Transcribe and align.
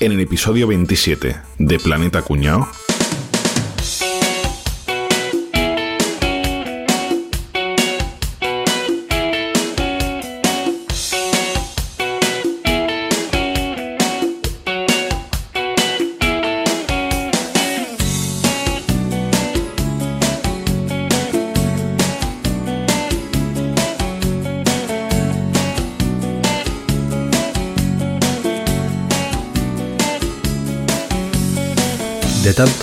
En 0.00 0.12
el 0.12 0.20
episodio 0.20 0.68
27 0.68 1.36
de 1.58 1.78
Planeta 1.80 2.22
Cuñao. 2.22 2.68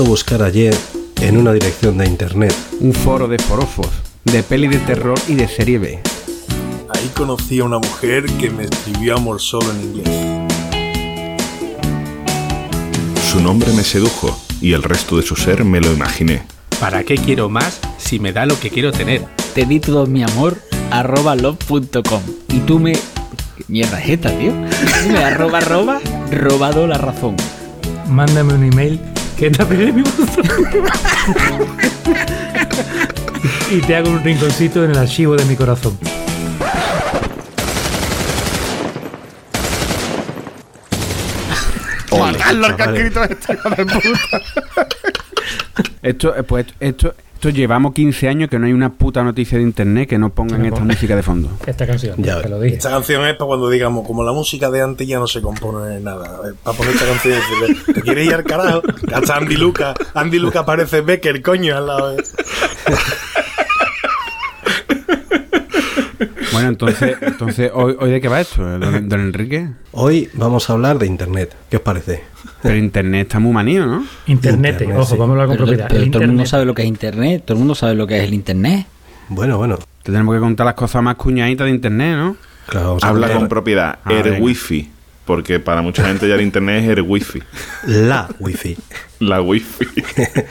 Buscar 0.04 0.44
ayer 0.44 0.76
en 1.22 1.38
una 1.38 1.54
dirección 1.54 1.98
de 1.98 2.06
internet, 2.06 2.54
Un 2.80 2.94
foro 2.94 3.28
de 3.28 3.40
forofos, 3.40 3.90
de 4.24 4.44
peli 4.44 4.68
de 4.68 4.80
terror 4.80 5.18
y 5.28 5.36
de 5.36 5.48
serie 5.48 5.80
B. 5.80 6.00
Ahí 6.94 7.12
conocí 7.16 7.60
a 7.60 7.64
una 7.64 7.80
mujer 7.80 8.26
que 8.40 8.50
me 8.50 8.64
escribió 8.66 9.16
amor 9.16 9.42
solo 9.42 9.72
en 9.72 9.82
inglés. 9.82 10.10
Su 13.32 13.42
nombre 13.42 13.72
me 13.74 13.84
sedujo 13.84 14.38
y 14.62 14.74
el 14.74 14.84
resto 14.84 15.18
de 15.18 15.24
su 15.24 15.36
ser 15.36 15.64
me 15.64 15.82
lo 15.82 15.92
imaginé. 15.92 16.44
¿Para 16.80 17.04
qué 17.04 17.16
quiero 17.16 17.50
más 17.50 17.80
si 17.98 18.20
me 18.20 18.32
da 18.34 18.46
lo 18.46 18.60
que 18.60 18.70
quiero 18.70 18.92
tener? 18.92 19.26
te 19.56 19.66
di 19.66 19.80
todo 19.80 20.06
mi 20.06 20.22
amor 20.22 20.58
arroba 20.92 21.34
love.com 21.34 22.22
y 22.50 22.60
tú 22.60 22.78
me 22.78 22.92
¿Qué 22.92 23.64
mierda 23.70 24.02
es 24.02 24.10
esta 24.10 24.38
tío 24.38 24.52
me 25.10 25.24
arroba 25.24 25.60
arroba 25.60 26.02
robado 26.30 26.86
la 26.86 26.98
razón 26.98 27.38
mándame 28.10 28.54
un 28.54 28.66
email 28.66 29.15
que 29.38 29.52
te 29.52 29.62
apelé 29.62 29.92
mi 29.92 30.04
y 33.72 33.82
te 33.82 33.96
hago 33.96 34.10
un 34.10 34.24
rinconcito 34.24 34.84
en 34.86 34.92
el 34.92 34.98
archivo 34.98 35.36
de 35.36 35.46
mi 35.46 35.56
corazón. 35.56 35.98
Esto, 46.02 46.36
eh, 46.36 46.44
pues, 46.44 46.68
esto, 46.80 47.14
esto 47.48 47.56
llevamos 47.56 47.94
15 47.94 48.28
años 48.28 48.50
que 48.50 48.58
no 48.58 48.66
hay 48.66 48.74
una 48.74 48.92
puta 48.92 49.24
noticia 49.24 49.60
de 49.60 49.64
internet 49.64 50.10
que 50.10 50.18
no 50.18 50.32
pongan 50.32 50.62
no 50.62 50.66
esta 50.66 50.80
ponga. 50.80 50.94
música 50.96 51.16
de 51.16 51.22
fondo. 51.22 51.50
Esta 51.68 51.86
canción, 51.86 52.16
Ya 52.18 52.42
te 52.42 52.50
lo 52.50 52.60
dije. 52.60 52.78
Esta 52.78 52.90
canción 52.90 53.24
es 53.28 53.36
para 53.36 53.46
cuando 53.46 53.70
digamos, 53.70 54.08
como 54.08 54.24
la 54.24 54.32
música 54.32 54.72
de 54.72 54.82
antes 54.82 55.08
ya 55.08 55.20
no 55.20 55.28
se 55.28 55.42
compone 55.42 56.00
nada. 56.00 56.42
Para 56.64 56.76
poner 56.76 56.94
esta 56.96 57.06
canción 57.06 57.36
y 57.36 57.38
decirle, 57.38 57.94
¿te 57.94 58.02
quieres 58.02 58.26
ir 58.28 58.34
al 58.34 58.44
carajo? 58.46 58.82
Hasta 59.14 59.36
Andy 59.36 59.58
Luca. 59.58 59.94
Andy 60.16 60.40
Luca 60.40 60.66
parece 60.66 61.02
Becker, 61.02 61.44
coño, 61.44 61.78
al 61.78 61.86
lado 61.86 62.16
de... 62.16 62.24
Bueno, 66.56 66.70
entonces, 66.70 67.18
entonces 67.22 67.70
¿hoy, 67.74 67.98
hoy 68.00 68.12
de 68.12 68.22
qué 68.22 68.30
va 68.30 68.40
esto, 68.40 68.64
don, 68.80 69.10
don 69.10 69.20
Enrique? 69.20 69.68
hoy 69.92 70.30
vamos 70.36 70.70
a 70.70 70.74
hablar 70.74 70.98
de 70.98 71.06
internet. 71.06 71.54
¿Qué 71.70 71.76
os 71.76 71.82
parece? 71.84 72.24
Pero 72.62 72.78
internet 72.78 73.28
está 73.28 73.40
muy 73.40 73.52
manío, 73.52 73.86
¿no? 73.86 74.06
Internet, 74.28 74.76
Internet, 74.76 74.98
ojo, 74.98 75.14
sí. 75.14 75.18
vamos 75.20 75.30
a 75.38 75.42
hablar 75.42 75.48
con 75.48 75.56
pero, 75.58 75.66
propiedad. 75.66 75.88
pero 75.90 76.04
El 76.04 76.12
todo 76.12 76.22
el 76.24 76.28
mundo 76.30 76.46
sabe 76.46 76.64
lo 76.66 76.74
que 76.74 76.84
es 76.84 76.88
internet 76.88 77.44
todo 77.46 77.56
el 77.56 77.60
mundo 77.60 77.76
sabe 77.76 77.94
lo 77.96 78.08
que 78.08 78.18
es 78.20 78.24
el 78.24 78.34
internet 78.34 78.86
Bueno, 79.28 79.58
bueno. 79.58 79.78
Te 80.04 80.12
tenemos 80.14 80.34
que 80.34 80.40
contar 80.40 80.66
las 80.66 80.76
cosas 80.76 81.04
más 81.04 81.16
cuñaditas 81.16 81.66
de 81.66 81.72
internet, 81.72 82.16
¿no? 82.16 82.38
Claro, 82.68 82.88
vamos 82.88 83.04
a 83.04 83.08
Habla 83.10 83.28
contar 83.28 83.40
con 83.40 83.50
propiedad. 83.50 84.00
Ah, 84.06 84.14
venga. 84.14 84.40
Wi-Fi. 84.40 84.92
Porque 85.26 85.60
para 85.60 85.82
mucha 85.82 86.06
gente 86.08 86.28
ya 86.30 86.36
el 86.36 86.42
internet 86.42 86.84
es 86.84 86.90
Air 86.90 87.02
Wi-Fi. 87.02 87.44
la 87.88 88.30
wifi. 88.40 88.78
La 89.20 89.42
Wi-Fi. 89.42 89.86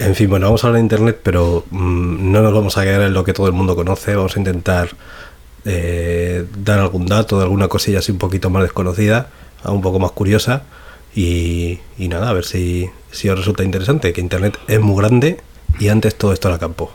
En 0.00 0.14
fin, 0.16 0.28
bueno, 0.28 0.46
vamos 0.46 0.64
a 0.64 0.66
hablar 0.66 0.78
de 0.80 0.84
internet, 0.84 1.20
pero 1.22 1.64
mm, 1.70 2.32
no 2.32 2.42
nos 2.42 2.52
vamos 2.52 2.76
a 2.76 2.82
quedar 2.82 3.02
en 3.02 3.14
lo 3.14 3.22
que 3.22 3.32
todo 3.32 3.46
el 3.46 3.52
mundo 3.52 3.76
conoce. 3.76 4.16
Vamos 4.16 4.34
a 4.36 4.40
intentar 4.40 4.88
eh, 5.64 6.44
dar 6.62 6.78
algún 6.78 7.06
dato 7.06 7.38
de 7.38 7.44
alguna 7.44 7.68
cosilla 7.68 7.98
así 8.00 8.12
un 8.12 8.18
poquito 8.18 8.50
más 8.50 8.62
desconocida, 8.62 9.28
un 9.64 9.80
poco 9.82 9.98
más 9.98 10.12
curiosa. 10.12 10.62
Y, 11.16 11.78
y 11.96 12.08
nada, 12.08 12.30
a 12.30 12.32
ver 12.32 12.44
si, 12.44 12.90
si 13.12 13.28
os 13.28 13.38
resulta 13.38 13.62
interesante. 13.64 14.12
Que 14.12 14.20
internet 14.20 14.58
es 14.68 14.80
muy 14.80 14.96
grande 14.96 15.40
y 15.78 15.88
antes 15.88 16.16
todo 16.16 16.32
esto 16.32 16.48
era 16.48 16.58
campo. 16.58 16.92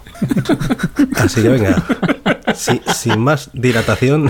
Así 1.15 1.41
que 1.41 1.47
venga, 1.49 1.85
si- 2.55 2.81
sin 2.93 3.19
más 3.21 3.49
dilatación, 3.53 4.29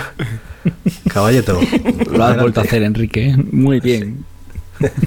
caballeto. 1.11 1.53
lo 1.53 1.59
has 1.59 2.09
adelante. 2.09 2.41
vuelto 2.41 2.59
a 2.61 2.63
hacer 2.63 2.83
Enrique 2.83 3.29
¿eh? 3.29 3.37
muy 3.51 3.79
bien 3.79 4.23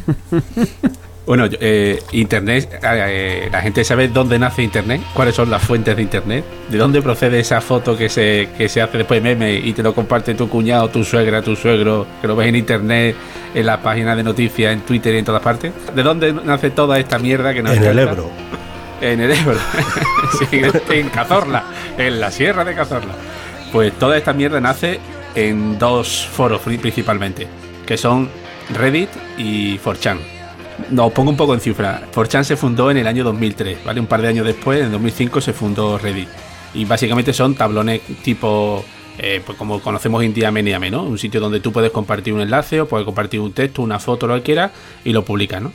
Bueno, 1.24 1.46
eh, 1.60 2.02
Internet, 2.12 2.80
eh, 2.82 3.48
la 3.50 3.60
gente 3.62 3.84
sabe 3.84 4.08
dónde 4.08 4.38
nace 4.40 4.62
Internet, 4.62 5.00
cuáles 5.14 5.36
son 5.36 5.50
las 5.50 5.62
fuentes 5.62 5.94
de 5.94 6.02
Internet, 6.02 6.44
de 6.68 6.76
dónde 6.78 7.00
procede 7.00 7.38
esa 7.38 7.60
foto 7.60 7.96
que 7.96 8.08
se, 8.08 8.48
que 8.58 8.68
se 8.68 8.82
hace 8.82 8.98
después 8.98 9.22
meme 9.22 9.54
y 9.54 9.72
te 9.72 9.84
lo 9.84 9.94
comparte 9.94 10.34
tu 10.34 10.48
cuñado, 10.48 10.88
tu 10.88 11.04
suegra, 11.04 11.40
tu 11.40 11.54
suegro, 11.54 12.06
que 12.20 12.26
lo 12.26 12.34
ves 12.34 12.48
en 12.48 12.56
Internet, 12.56 13.14
en 13.54 13.66
las 13.66 13.78
páginas 13.78 14.16
de 14.16 14.24
noticias, 14.24 14.72
en 14.72 14.80
Twitter 14.80 15.14
y 15.14 15.18
en 15.18 15.24
todas 15.24 15.42
partes. 15.42 15.72
¿De 15.94 16.02
dónde 16.02 16.32
nace 16.32 16.70
toda 16.70 16.98
esta 16.98 17.20
mierda 17.20 17.54
que 17.54 17.62
nos 17.62 17.76
En 17.76 17.84
el? 17.84 17.98
Ebro. 18.00 18.28
En 19.00 19.20
el 19.20 19.30
Ebro. 19.30 19.58
Sí, 20.50 20.60
en 20.90 21.08
Cazorla, 21.10 21.64
en 21.98 22.18
la 22.18 22.30
sierra 22.30 22.64
de 22.64 22.74
Cazorla. 22.74 23.12
Pues 23.70 23.92
toda 23.98 24.16
esta 24.16 24.32
mierda 24.32 24.60
nace 24.60 24.98
en 25.34 25.78
dos 25.78 26.26
foros 26.32 26.60
pri- 26.62 26.78
principalmente, 26.78 27.46
que 27.86 27.96
son 27.96 28.28
Reddit 28.74 29.10
y 29.36 29.78
4chan. 29.78 30.18
Nos 30.90 31.12
pongo 31.12 31.30
un 31.30 31.36
poco 31.36 31.54
en 31.54 31.60
cifra. 31.60 32.08
4chan 32.12 32.44
se 32.44 32.56
fundó 32.56 32.90
en 32.90 32.96
el 32.96 33.06
año 33.06 33.24
2003, 33.24 33.84
¿vale? 33.84 34.00
Un 34.00 34.06
par 34.06 34.22
de 34.22 34.28
años 34.28 34.46
después, 34.46 34.82
en 34.82 34.92
2005, 34.92 35.40
se 35.40 35.52
fundó 35.52 35.98
Reddit. 35.98 36.28
Y 36.74 36.84
básicamente 36.84 37.32
son 37.32 37.54
tablones 37.54 38.00
tipo, 38.22 38.84
eh, 39.18 39.42
pues 39.44 39.58
como 39.58 39.80
conocemos 39.80 40.22
Meneame, 40.22 40.90
¿no? 40.90 41.02
Un 41.02 41.18
sitio 41.18 41.40
donde 41.40 41.60
tú 41.60 41.72
puedes 41.72 41.90
compartir 41.90 42.32
un 42.32 42.40
enlace 42.40 42.80
o 42.80 42.88
puedes 42.88 43.04
compartir 43.04 43.40
un 43.40 43.52
texto, 43.52 43.82
una 43.82 43.98
foto, 43.98 44.26
lo 44.26 44.36
que 44.36 44.42
quieras, 44.42 44.72
y 45.04 45.12
lo 45.12 45.24
publicas, 45.24 45.62
¿no? 45.62 45.72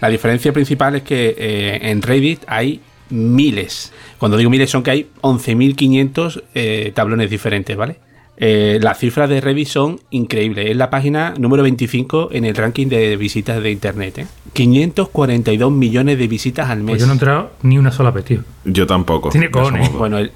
La 0.00 0.08
diferencia 0.08 0.52
principal 0.52 0.96
es 0.96 1.02
que 1.02 1.34
eh, 1.36 1.90
en 1.90 2.02
Reddit 2.02 2.42
hay 2.46 2.80
miles. 3.10 3.92
Cuando 4.18 4.36
digo 4.36 4.50
miles 4.50 4.70
son 4.70 4.82
que 4.82 4.90
hay 4.90 5.10
11.500 5.22 6.42
eh, 6.54 6.92
tablones 6.94 7.30
diferentes, 7.30 7.76
¿vale? 7.76 7.98
Eh, 8.40 8.78
las 8.80 8.98
cifras 8.98 9.28
de 9.28 9.40
Reddit 9.40 9.66
son 9.66 10.00
increíbles. 10.10 10.70
Es 10.70 10.76
la 10.76 10.90
página 10.90 11.34
número 11.38 11.62
25 11.64 12.28
en 12.32 12.44
el 12.44 12.54
ranking 12.54 12.86
de 12.86 13.16
visitas 13.16 13.60
de 13.62 13.70
Internet. 13.72 14.18
¿eh? 14.18 14.26
542 14.52 15.72
millones 15.72 16.18
de 16.18 16.28
visitas 16.28 16.70
al 16.70 16.78
mes. 16.78 16.92
Pues 16.92 17.00
yo 17.00 17.06
no 17.06 17.12
he 17.12 17.16
entrado 17.16 17.50
ni 17.62 17.78
una 17.78 17.90
sola 17.90 18.10
vez, 18.12 18.24
tío. 18.24 18.44
Yo 18.64 18.86
tampoco. 18.86 19.30
Tiene 19.30 19.50
cojones. 19.50 19.92
Bueno, 19.92 20.18
el, 20.18 20.30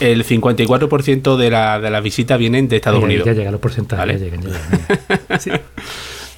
el 0.00 0.24
54% 0.24 1.36
de, 1.36 1.50
la, 1.50 1.80
de 1.80 1.90
las 1.90 2.02
visitas 2.02 2.38
vienen 2.38 2.66
de 2.68 2.76
Estados 2.76 3.00
ya, 3.00 3.04
Unidos. 3.06 3.26
ya 3.26 3.32
llegan 3.34 3.52
los 3.52 3.60
porcentajes, 3.60 4.06
Vale. 4.06 4.18
ya 4.18 4.24
llegan, 4.24 4.40
ya 4.42 5.38
llegan. 5.38 5.60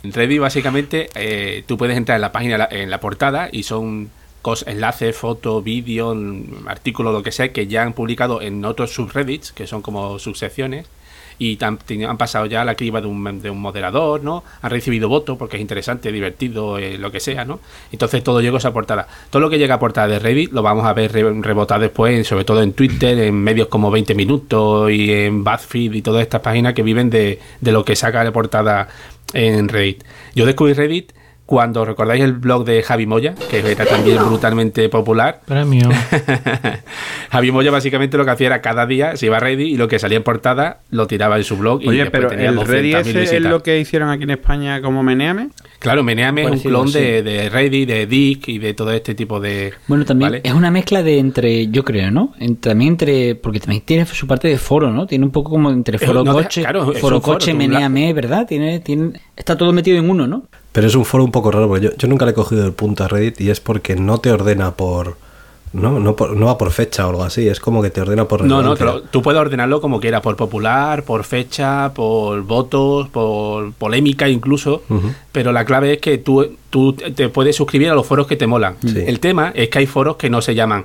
En 0.03 0.13
Reddit 0.13 0.41
básicamente 0.41 1.09
eh, 1.17 1.65
tú 1.67 1.77
puedes 1.77 1.97
entrar 1.97 2.15
en 2.17 2.21
la 2.23 2.31
página, 2.31 2.69
en 2.71 2.91
la 2.91 3.01
portada 3.01 3.49
y 3.51 3.65
son 3.65 4.09
enlaces, 4.67 5.17
fotos, 5.17 5.63
vídeos, 5.65 6.15
mm, 6.17 6.69
artículos, 6.69 7.13
lo 7.13 7.23
que 7.23 7.33
sea, 7.33 7.53
que 7.53 7.67
ya 7.67 7.83
han 7.83 7.93
publicado 7.93 8.41
en 8.43 8.65
otros 8.65 8.93
subreddits, 8.93 9.53
que 9.53 9.67
son 9.67 9.83
como 9.83 10.19
subsecciones, 10.19 10.87
y 11.39 11.59
han 11.63 12.17
pasado 12.17 12.47
ya 12.47 12.65
la 12.65 12.77
criba 12.77 13.03
de 13.03 13.09
un, 13.09 13.43
de 13.43 13.51
un 13.51 13.61
moderador, 13.61 14.23
¿no? 14.25 14.43
Han 14.63 14.71
recibido 14.71 15.11
votos 15.11 15.37
porque 15.37 15.57
es 15.57 15.61
interesante, 15.61 16.11
divertido, 16.11 16.79
eh, 16.79 16.97
lo 16.97 17.11
que 17.13 17.21
sea, 17.21 17.45
¿no? 17.45 17.61
Entonces 17.93 18.25
todo 18.25 18.41
llega 18.41 18.55
a 18.55 18.59
esa 18.59 18.73
portada. 18.73 19.07
Todo 19.29 19.41
lo 19.41 19.51
que 19.51 19.59
llega 19.59 19.75
a 19.75 19.79
portada 19.79 20.09
de 20.09 20.19
Reddit 20.19 20.51
lo 20.53 20.63
vamos 20.63 20.87
a 20.87 20.95
ver 20.95 21.13
re- 21.13 21.43
rebotado 21.43 21.83
después, 21.83 22.27
sobre 22.27 22.45
todo 22.47 22.63
en 22.63 22.73
Twitter, 22.73 23.19
en 23.19 23.35
medios 23.35 23.69
como 23.69 23.91
20 23.91 24.15
Minutos 24.15 24.91
y 24.91 25.13
en 25.13 25.45
BuzzFeed 25.45 25.93
y 25.93 26.01
todas 26.01 26.23
estas 26.23 26.41
páginas 26.41 26.73
que 26.73 26.83
viven 26.83 27.11
de, 27.11 27.39
de 27.61 27.73
lo 27.73 27.85
que 27.85 27.97
saca 27.97 28.25
de 28.25 28.33
portada 28.33 28.89
en 29.35 29.69
Reddit. 29.69 30.05
Yo 30.35 30.47
descubrí 30.47 30.73
Reddit 30.73 31.13
cuando 31.47 31.85
recordáis 31.85 32.23
el 32.25 32.33
blog 32.33 32.65
de 32.65 32.83
Javi 32.83 33.07
Moya, 33.07 33.35
que 33.49 33.61
era 33.61 33.87
también 33.87 34.19
brutalmente 34.19 34.89
popular. 34.89 35.41
Premio. 35.47 35.89
Javi 37.31 37.53
Moya 37.53 37.71
básicamente 37.71 38.17
lo 38.17 38.25
que 38.25 38.31
hacía 38.33 38.49
era 38.49 38.61
cada 38.61 38.85
día 38.87 39.17
se 39.17 39.27
iba 39.27 39.37
a 39.37 39.41
Reddit 39.41 39.69
y 39.69 39.77
lo 39.77 39.87
que 39.89 39.99
salía 39.99 40.17
en 40.17 40.23
portada 40.25 40.81
lo 40.91 41.07
tiraba 41.07 41.37
en 41.37 41.45
su 41.45 41.57
blog. 41.57 41.83
y 41.83 41.89
Oye, 41.89 41.99
después 42.03 42.21
pero 42.23 42.29
tenía 42.31 42.51
el 42.51 42.57
200.000 42.57 42.67
Reddit 42.67 42.95
ese 43.17 43.37
es 43.37 43.43
lo 43.43 43.63
que 43.63 43.79
hicieron 43.79 44.11
aquí 44.11 44.25
en 44.25 44.31
España 44.31 44.81
como 44.83 45.03
Meneame. 45.03 45.49
Claro, 45.79 46.03
Meneame 46.03 46.45
es 46.45 46.51
un 46.51 46.59
clon 46.59 46.89
sí. 46.89 46.99
de, 46.99 47.23
de 47.23 47.49
Reddit, 47.49 47.89
de 47.89 48.07
Dick 48.07 48.49
y 48.49 48.59
de 48.59 48.75
todo 48.75 48.91
este 48.93 49.15
tipo 49.15 49.39
de... 49.39 49.73
Bueno, 49.87 50.05
también 50.05 50.31
¿vale? 50.31 50.41
es 50.43 50.53
una 50.53 50.71
mezcla 50.71 51.03
de 51.03 51.19
entre, 51.19 51.69
yo 51.69 51.85
creo, 51.85 52.11
¿no? 52.11 52.35
En- 52.41 52.57
también 52.57 52.93
entre, 52.93 53.35
porque 53.37 53.61
también 53.61 53.83
tiene 53.85 54.05
su 54.07 54.27
parte 54.27 54.49
de 54.49 54.59
foro, 54.59 54.91
¿no? 54.91 55.07
Tiene 55.07 55.25
un 55.25 55.31
poco 55.31 55.51
como 55.51 55.71
entre 55.71 55.99
foro 55.99 56.25
no, 56.25 56.33
coche, 56.33 56.63
claro, 56.63 56.93
foro 56.95 57.21
coche, 57.21 57.55
meneame, 57.55 58.13
¿verdad? 58.15 58.47
Tiene, 58.49 58.81
tiene, 58.81 59.21
está 59.37 59.57
todo 59.57 59.73
metido 59.73 59.99
en 59.99 60.09
uno, 60.11 60.27
¿no? 60.27 60.45
Pero 60.77 60.87
es 60.89 60.95
un 60.95 61.05
foro 61.07 61.25
un 61.25 61.33
poco 61.33 61.51
raro, 61.51 61.69
porque 61.69 61.87
yo, 61.87 61.91
yo 61.97 62.07
nunca 62.07 62.25
le 62.27 62.33
he 62.33 62.35
cogido 62.35 62.67
el 62.67 62.73
punto 62.75 63.03
a 63.03 63.09
Reddit 63.09 63.41
y 63.41 63.49
es 63.51 63.61
porque 63.61 63.97
no 63.97 64.19
te 64.19 64.31
ordena 64.31 64.73
por, 64.73 65.17
No, 65.73 65.99
no, 66.01 66.15
por- 66.15 66.37
no 66.37 66.47
va 66.47 66.57
por 66.59 66.71
fecha 66.71 67.07
o 67.07 67.11
algo 67.11 67.25
así, 67.25 67.49
es 67.49 67.61
como 67.61 67.83
que 67.83 67.89
te 67.91 68.01
ordena 68.03 68.27
por 68.27 68.45
No, 68.45 68.63
no, 68.63 68.75
lo- 68.75 69.03
tú 69.03 69.21
puedes 69.23 69.41
ordenarlo 69.41 69.81
como 69.81 70.01
quieras, 70.01 70.21
por 70.21 70.37
popular, 70.37 71.03
por 71.03 71.25
fecha, 71.25 71.93
por 71.95 72.43
votos, 72.43 73.09
por 73.09 73.73
polémica 73.73 74.29
incluso, 74.29 74.83
pero 75.33 75.51
la 75.51 75.65
clave 75.65 75.95
es 75.95 75.99
que 75.99 76.19
tú, 76.19 76.57
tú 76.71 76.93
te 76.93 77.29
puedes 77.31 77.57
suscribir 77.57 77.89
a 77.91 77.95
los 77.95 78.07
foros 78.07 78.27
que 78.27 78.37
te 78.37 78.47
molan. 78.47 78.77
Sí. 78.81 79.03
El 79.07 79.19
tema 79.19 79.53
es 79.55 79.69
que 79.71 79.79
hay 79.81 79.87
foros 79.87 80.17
que 80.17 80.29
no 80.31 80.41
se 80.43 80.55
llaman 80.55 80.85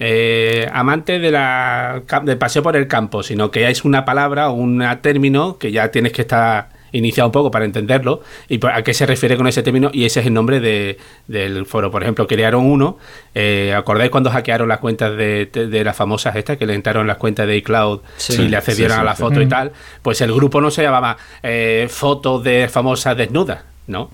eh, 0.00 0.68
amantes 0.72 1.20
de 1.20 1.30
la, 1.30 2.02
del 2.22 2.38
paseo 2.38 2.62
por 2.62 2.76
el 2.76 2.86
campo, 2.86 3.22
sino 3.22 3.50
que 3.50 3.68
es 3.68 3.84
una 3.84 4.04
palabra 4.04 4.50
o 4.50 4.52
un 4.54 4.84
término 5.00 5.58
que 5.58 5.72
ya 5.72 5.90
tienes 5.90 6.12
que 6.12 6.22
estar 6.22 6.68
iniciado 6.92 7.28
un 7.28 7.32
poco 7.32 7.50
para 7.50 7.64
entenderlo 7.64 8.22
y 8.48 8.58
por- 8.58 8.70
a 8.72 8.82
qué 8.82 8.94
se 8.94 9.06
refiere 9.06 9.36
con 9.36 9.46
ese 9.46 9.62
término 9.62 9.90
y 9.92 10.04
ese 10.04 10.20
es 10.20 10.26
el 10.26 10.34
nombre 10.34 10.60
de- 10.60 10.98
del 11.26 11.66
foro. 11.66 11.90
Por 11.90 12.02
ejemplo, 12.02 12.26
crearon 12.26 12.64
uno, 12.64 12.98
eh, 13.34 13.74
¿acordáis 13.76 14.10
cuando 14.10 14.30
hackearon 14.30 14.68
las 14.68 14.78
cuentas 14.78 15.16
de, 15.16 15.46
de- 15.46 15.84
las 15.84 15.96
famosas 15.96 16.36
estas 16.36 16.56
que 16.56 16.66
le 16.66 16.74
entraron 16.74 17.06
las 17.06 17.16
cuentas 17.18 17.46
de 17.46 17.56
iCloud 17.56 18.00
Sí. 18.16 18.42
y 18.42 18.48
le 18.48 18.56
accedieron 18.56 18.92
Sí, 18.92 18.96
sí, 18.96 19.00
a 19.00 19.04
la 19.04 19.16
sí. 19.16 19.22
foto 19.22 19.40
y 19.42 19.46
tal? 19.46 19.72
Pues 20.02 20.20
el 20.20 20.32
grupo 20.32 20.60
no 20.60 20.70
se 20.70 20.82
llamaba 20.82 21.16
eh, 21.42 21.86
fotos 21.90 22.42
de 22.44 22.68
famosas 22.68 23.16
desnudas, 23.16 23.60
¿no? 23.86 24.10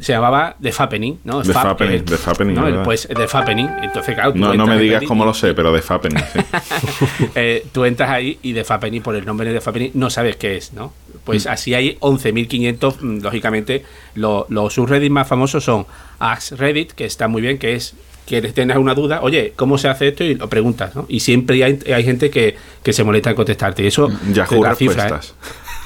Se 0.00 0.12
llamaba 0.12 0.54
The 0.62 0.70
Fappening, 0.70 1.18
¿no? 1.24 1.42
The 1.42 1.52
Fap- 1.52 1.62
Fappening, 1.62 1.96
eh, 1.96 2.02
The 2.06 2.16
Fappening, 2.16 2.54
¿no? 2.54 2.82
Pues 2.84 3.08
The 3.08 3.26
Fappening. 3.26 3.68
Entonces, 3.82 4.14
claro, 4.14 4.32
tú 4.32 4.38
No, 4.38 4.54
no 4.54 4.66
me 4.66 4.78
digas 4.78 5.02
cómo 5.08 5.24
lo 5.24 5.34
sé, 5.34 5.54
pero 5.54 5.72
de 5.72 5.82
Fappening, 5.82 6.22
sí. 6.32 6.38
eh, 7.34 7.66
tú 7.72 7.84
entras 7.84 8.10
ahí 8.10 8.38
y 8.42 8.52
de 8.52 8.62
Fappening, 8.64 9.02
por 9.02 9.16
el 9.16 9.26
nombre 9.26 9.52
de 9.52 9.60
Fappening, 9.60 9.90
no 9.94 10.08
sabes 10.10 10.36
qué 10.36 10.56
es, 10.56 10.72
¿no? 10.72 10.92
Pues 11.28 11.44
Mm. 11.44 11.48
así 11.50 11.74
hay 11.74 11.98
11.500, 12.00 13.02
mm, 13.02 13.18
lógicamente, 13.20 13.84
lo- 14.14 14.46
los 14.48 14.72
subreddits 14.72 15.10
más 15.12 15.28
famosos 15.28 15.62
son 15.62 15.84
Ask 16.18 16.52
Reddit, 16.52 16.92
que 16.92 17.04
está 17.04 17.28
muy 17.28 17.42
bien, 17.42 17.58
que 17.58 17.74
es 17.74 17.92
que 18.24 18.40
tengas 18.40 18.78
una 18.78 18.94
duda, 18.94 19.20
oye, 19.20 19.52
¿cómo 19.54 19.76
se 19.76 19.88
hace 19.88 20.08
esto? 20.08 20.24
Y 20.24 20.36
lo 20.36 20.48
preguntas, 20.48 20.94
¿no? 20.96 21.04
Y 21.06 21.20
siempre 21.20 21.62
hay, 21.64 21.78
hay 21.94 22.02
gente 22.02 22.30
que, 22.30 22.56
que 22.82 22.94
se 22.94 23.04
molesta 23.04 23.28
en 23.30 23.36
contestarte. 23.36 23.82
Y 23.82 23.88
eso 23.88 24.08
Yahoo 24.32 24.48
te 24.48 24.68
da 24.68 24.74
cifra, 24.74 25.08
¿eh? 25.08 25.12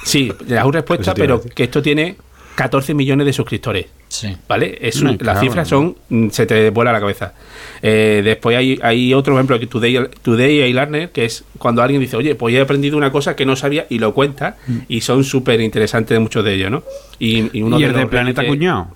Sí, 0.05 0.31
Yahoo 0.47 0.71
respuesta, 0.79 1.13
pero 1.13 1.41
que 1.41 1.63
esto 1.65 1.81
tiene 1.81 2.15
14 2.55 2.93
millones 2.93 3.25
de 3.25 3.33
suscriptores. 3.33 3.87
Sí. 4.13 4.37
¿Vale? 4.47 4.77
Es 4.79 5.01
un- 5.01 5.17
las 5.21 5.39
cifras 5.39 5.67
son. 5.67 5.95
mm, 6.09 6.29
Se 6.29 6.45
te 6.45 6.69
vuela 6.69 6.91
la 6.91 6.99
cabeza. 6.99 7.33
Eh, 7.81 8.21
después 8.23 8.55
hay, 8.55 8.77
hay 8.83 9.11
otro 9.11 9.33
ejemplo 9.33 9.59
que 9.59 9.65
Today, 9.65 9.97
Today 10.21 10.59
e-Learner, 10.61 11.09
que 11.09 11.25
es 11.25 11.43
cuando 11.57 11.81
alguien 11.81 11.99
dice, 11.99 12.15
oye, 12.15 12.35
pues 12.35 12.53
he 12.53 12.61
aprendido 12.61 12.95
una 12.95 13.11
cosa 13.11 13.35
que 13.35 13.43
no 13.47 13.55
sabía 13.55 13.87
y 13.89 13.97
lo 13.97 14.13
cuenta, 14.13 14.57
y 14.87 15.01
son 15.01 15.23
súper 15.23 15.59
interesantes 15.61 16.19
muchos 16.19 16.45
de 16.45 16.53
ellos, 16.53 16.69
¿no? 16.69 16.83
Y, 17.17 17.49
y 17.57 17.63
uno 17.63 17.79
¿Y 17.79 17.81
de 17.83 17.87
el 17.89 17.95
de 17.95 18.05
Planeta 18.05 18.45
Cuñado? 18.45 18.87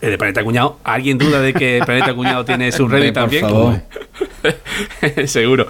El 0.00 0.10
de 0.10 0.18
Planeta 0.18 0.44
Cuñado. 0.44 0.78
¿Alguien 0.84 1.18
duda 1.18 1.40
de 1.40 1.52
que 1.52 1.80
Planeta 1.84 2.14
Cuñado 2.14 2.44
tiene 2.44 2.70
su 2.72 2.86
Reddit 2.86 3.14
también? 3.14 3.40
favor. 3.42 3.80
Seguro. 5.26 5.66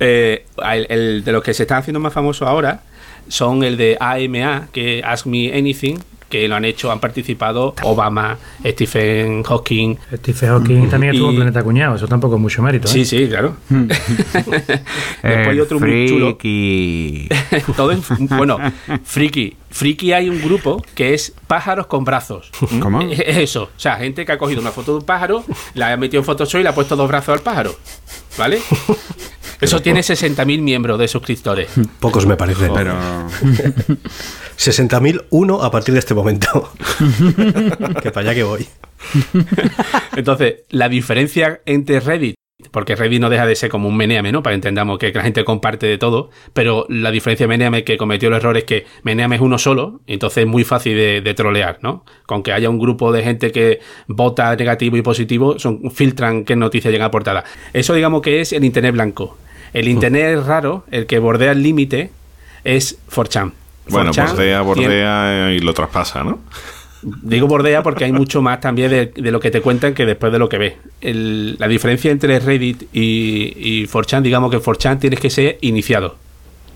Eh, 0.00 0.44
el, 0.70 0.86
el 0.90 1.24
de 1.24 1.32
los 1.32 1.42
que 1.42 1.54
se 1.54 1.62
están 1.62 1.78
haciendo 1.78 2.00
más 2.00 2.12
famosos 2.12 2.46
ahora 2.46 2.82
son 3.28 3.62
el 3.64 3.76
de 3.78 3.96
AMA, 4.00 4.68
que 4.72 5.00
Ask 5.04 5.26
Me 5.26 5.52
Anything, 5.56 5.98
que 6.28 6.46
lo 6.48 6.56
han 6.56 6.64
hecho, 6.64 6.90
han 6.92 7.00
participado 7.00 7.74
Obama, 7.82 8.36
Stephen 8.64 9.42
Hawking. 9.42 9.96
Stephen 10.16 10.48
Hawking 10.50 10.88
también 10.88 11.14
estuvo 11.14 11.28
Y- 11.30 11.34
en 11.34 11.36
Planeta 11.36 11.62
Cuñado, 11.62 11.96
eso 11.96 12.06
tampoco 12.06 12.34
es 12.36 12.40
mucho 12.40 12.62
mérito. 12.62 12.86
¿eh? 12.88 12.90
Sí, 12.90 13.04
sí, 13.04 13.26
claro. 13.28 13.56
Después 13.68 15.48
hay 15.48 15.60
otro 15.60 15.80
muy 15.80 16.08
chulo. 16.08 16.26
friki. 16.38 17.28
Todo 17.76 17.92
es- 17.92 18.00
bueno, 18.28 18.58
friki. 19.04 19.56
Friki 19.70 20.12
hay 20.12 20.28
un 20.30 20.40
grupo 20.42 20.82
que 20.94 21.12
es 21.14 21.34
pájaros 21.46 21.86
con 21.86 22.04
brazos. 22.04 22.50
¿Cómo? 22.80 23.02
Es 23.02 23.20
es 23.26 23.36
eso. 23.38 23.64
O 23.64 23.78
sea, 23.80 23.96
gente 23.96 24.24
que 24.24 24.32
ha 24.32 24.38
cogido 24.38 24.60
una 24.60 24.70
foto 24.72 24.92
de 24.92 24.98
un 24.98 25.04
pájaro, 25.04 25.44
la 25.74 25.92
ha 25.92 25.96
metido 25.96 26.20
en 26.20 26.24
Photoshop 26.26 26.60
y 26.60 26.62
le 26.62 26.68
ha 26.70 26.74
puesto 26.74 26.96
dos 26.96 27.08
brazos 27.08 27.34
al 27.34 27.40
pájaro. 27.40 27.74
¿Vale? 28.38 28.60
Eso 29.60 29.80
tiene 29.80 30.00
60.000 30.00 30.60
miembros 30.60 30.98
de 30.98 31.08
suscriptores. 31.08 31.68
Pocos 32.00 32.26
me 32.26 32.36
parecen. 32.36 32.72
Pero 32.74 32.94
60.001 34.58 35.64
a 35.64 35.70
partir 35.70 35.94
de 35.94 36.00
este 36.00 36.14
momento. 36.14 36.72
que 38.02 38.10
para 38.10 38.30
allá 38.30 38.34
que 38.34 38.42
voy. 38.44 38.66
Entonces, 40.16 40.56
la 40.70 40.88
diferencia 40.88 41.60
entre 41.66 42.00
Reddit, 42.00 42.34
porque 42.72 42.96
Reddit 42.96 43.20
no 43.20 43.30
deja 43.30 43.46
de 43.46 43.54
ser 43.54 43.70
como 43.70 43.88
un 43.88 43.96
Meneame, 43.96 44.32
¿no? 44.32 44.42
Para 44.42 44.52
que 44.52 44.56
entendamos 44.56 44.98
que 44.98 45.12
la 45.12 45.22
gente 45.22 45.44
comparte 45.44 45.86
de 45.86 45.96
todo, 45.96 46.30
pero 46.52 46.86
la 46.88 47.12
diferencia 47.12 47.44
de 47.44 47.48
Meneame 47.48 47.84
que 47.84 47.96
cometió 47.96 48.28
el 48.28 48.34
error 48.34 48.56
es 48.56 48.64
que 48.64 48.84
Meneame 49.04 49.36
es 49.36 49.42
uno 49.42 49.58
solo, 49.58 50.00
entonces 50.08 50.42
es 50.42 50.48
muy 50.48 50.64
fácil 50.64 50.96
de, 50.96 51.20
de 51.20 51.34
trolear, 51.34 51.78
¿no? 51.82 52.04
Con 52.26 52.42
que 52.42 52.52
haya 52.52 52.68
un 52.68 52.80
grupo 52.80 53.12
de 53.12 53.22
gente 53.22 53.52
que 53.52 53.78
vota 54.08 54.54
negativo 54.56 54.96
y 54.96 55.02
positivo, 55.02 55.58
son, 55.60 55.90
filtran 55.92 56.44
qué 56.44 56.56
noticias 56.56 56.90
llegan 56.90 57.06
a 57.06 57.10
portada. 57.12 57.44
Eso 57.72 57.94
digamos 57.94 58.22
que 58.22 58.40
es 58.40 58.52
el 58.52 58.64
Internet 58.64 58.92
blanco. 58.92 59.36
El 59.72 59.88
Internet 59.88 60.40
raro, 60.46 60.84
el 60.90 61.06
que 61.06 61.18
bordea 61.18 61.52
el 61.52 61.62
límite, 61.62 62.10
es 62.64 62.98
4chan. 63.14 63.52
Bueno, 63.88 64.10
4chan 64.12 64.28
bordea, 64.28 64.62
tiene- 64.74 64.88
bordea 64.88 65.52
y 65.52 65.60
lo 65.60 65.72
traspasa, 65.74 66.22
¿no? 66.24 66.38
Digo 67.00 67.46
bordea 67.46 67.82
porque 67.84 68.04
hay 68.04 68.12
mucho 68.12 68.42
más 68.42 68.60
también 68.60 68.90
de, 68.90 69.06
de 69.14 69.30
lo 69.30 69.38
que 69.38 69.52
te 69.52 69.60
cuentan 69.60 69.94
que 69.94 70.04
después 70.04 70.32
de 70.32 70.38
lo 70.40 70.48
que 70.48 70.58
ves. 70.58 70.74
El- 71.00 71.56
la 71.58 71.68
diferencia 71.68 72.10
entre 72.10 72.40
Reddit 72.40 72.82
y, 72.92 73.52
y 73.56 73.86
4chan, 73.86 74.22
digamos 74.22 74.50
que 74.50 74.58
4chan 74.58 74.98
tienes 74.98 75.20
que 75.20 75.30
ser 75.30 75.58
iniciado. 75.60 76.16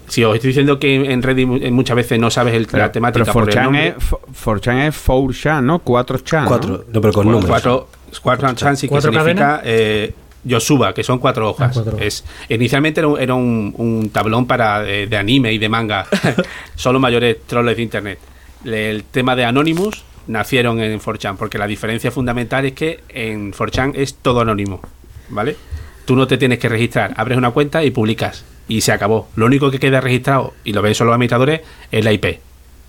Si 0.06 0.22
os 0.22 0.34
estoy 0.34 0.48
diciendo 0.48 0.78
que 0.78 0.94
en 1.10 1.22
Reddit 1.22 1.46
mu- 1.48 1.58
muchas 1.72 1.96
veces 1.96 2.20
no 2.20 2.30
sabes 2.30 2.54
el- 2.54 2.68
la 2.72 2.92
temática 2.92 3.24
pero 3.24 3.32
por 3.32 3.48
el 3.50 3.54
4chan 3.56 3.62
nombre, 3.64 3.88
es, 3.88 4.04
4chan 4.44 4.86
es 4.88 4.94
4chan, 5.08 5.62
¿no? 5.64 5.82
4chan. 5.84 6.42
¿no? 6.42 6.48
Cuatro. 6.48 6.84
No, 6.92 7.00
pero 7.00 7.12
con 7.12 7.26
números. 7.26 7.50
cuatro, 7.50 7.88
cuatro 8.22 8.52
chan 8.54 8.76
sí 8.76 8.86
que 8.86 8.90
¿Cuatro 8.92 9.10
significa 9.12 9.60
eh, 9.64 10.14
Yosuba, 10.44 10.92
que 10.94 11.02
son 11.04 11.18
cuatro 11.18 11.50
hojas. 11.50 11.70
Ah, 11.70 11.74
cuatro 11.74 11.92
hojas. 11.96 12.06
Es, 12.06 12.24
inicialmente 12.48 13.00
era 13.00 13.08
un, 13.08 13.20
era 13.20 13.34
un- 13.34 13.74
un 13.76 14.10
tablón 14.10 14.46
para 14.46 14.88
eh, 14.88 15.06
de 15.06 15.16
anime 15.16 15.52
y 15.52 15.58
de 15.58 15.68
manga. 15.68 16.06
son 16.74 16.92
los 16.94 17.02
mayores 17.02 17.36
troles 17.46 17.76
de 17.76 17.82
internet. 17.82 18.18
El 18.64 19.04
tema 19.04 19.34
de 19.36 19.44
Anonymous 19.44 20.04
nacieron 20.26 20.80
en 20.80 21.00
4chan, 21.00 21.36
porque 21.36 21.58
la 21.58 21.66
diferencia 21.66 22.10
fundamental 22.10 22.64
es 22.64 22.72
que 22.72 23.00
en 23.08 23.52
4chan 23.52 23.92
es 23.96 24.14
todo 24.14 24.40
anónimo. 24.40 24.80
¿Vale? 25.28 25.56
Tú 26.04 26.16
no 26.16 26.26
te 26.26 26.36
tienes 26.38 26.58
que 26.58 26.68
registrar, 26.68 27.14
abres 27.16 27.38
una 27.38 27.50
cuenta 27.50 27.84
y 27.84 27.90
publicas. 27.90 28.44
Y 28.68 28.80
se 28.82 28.92
acabó. 28.92 29.28
Lo 29.36 29.46
único 29.46 29.70
que 29.70 29.78
queda 29.78 30.00
registrado, 30.00 30.54
y 30.64 30.72
lo 30.72 30.82
ven 30.82 30.94
solo 30.94 31.08
los 31.10 31.14
administradores, 31.16 31.60
es 31.90 32.04
la 32.04 32.12
IP. 32.12 32.38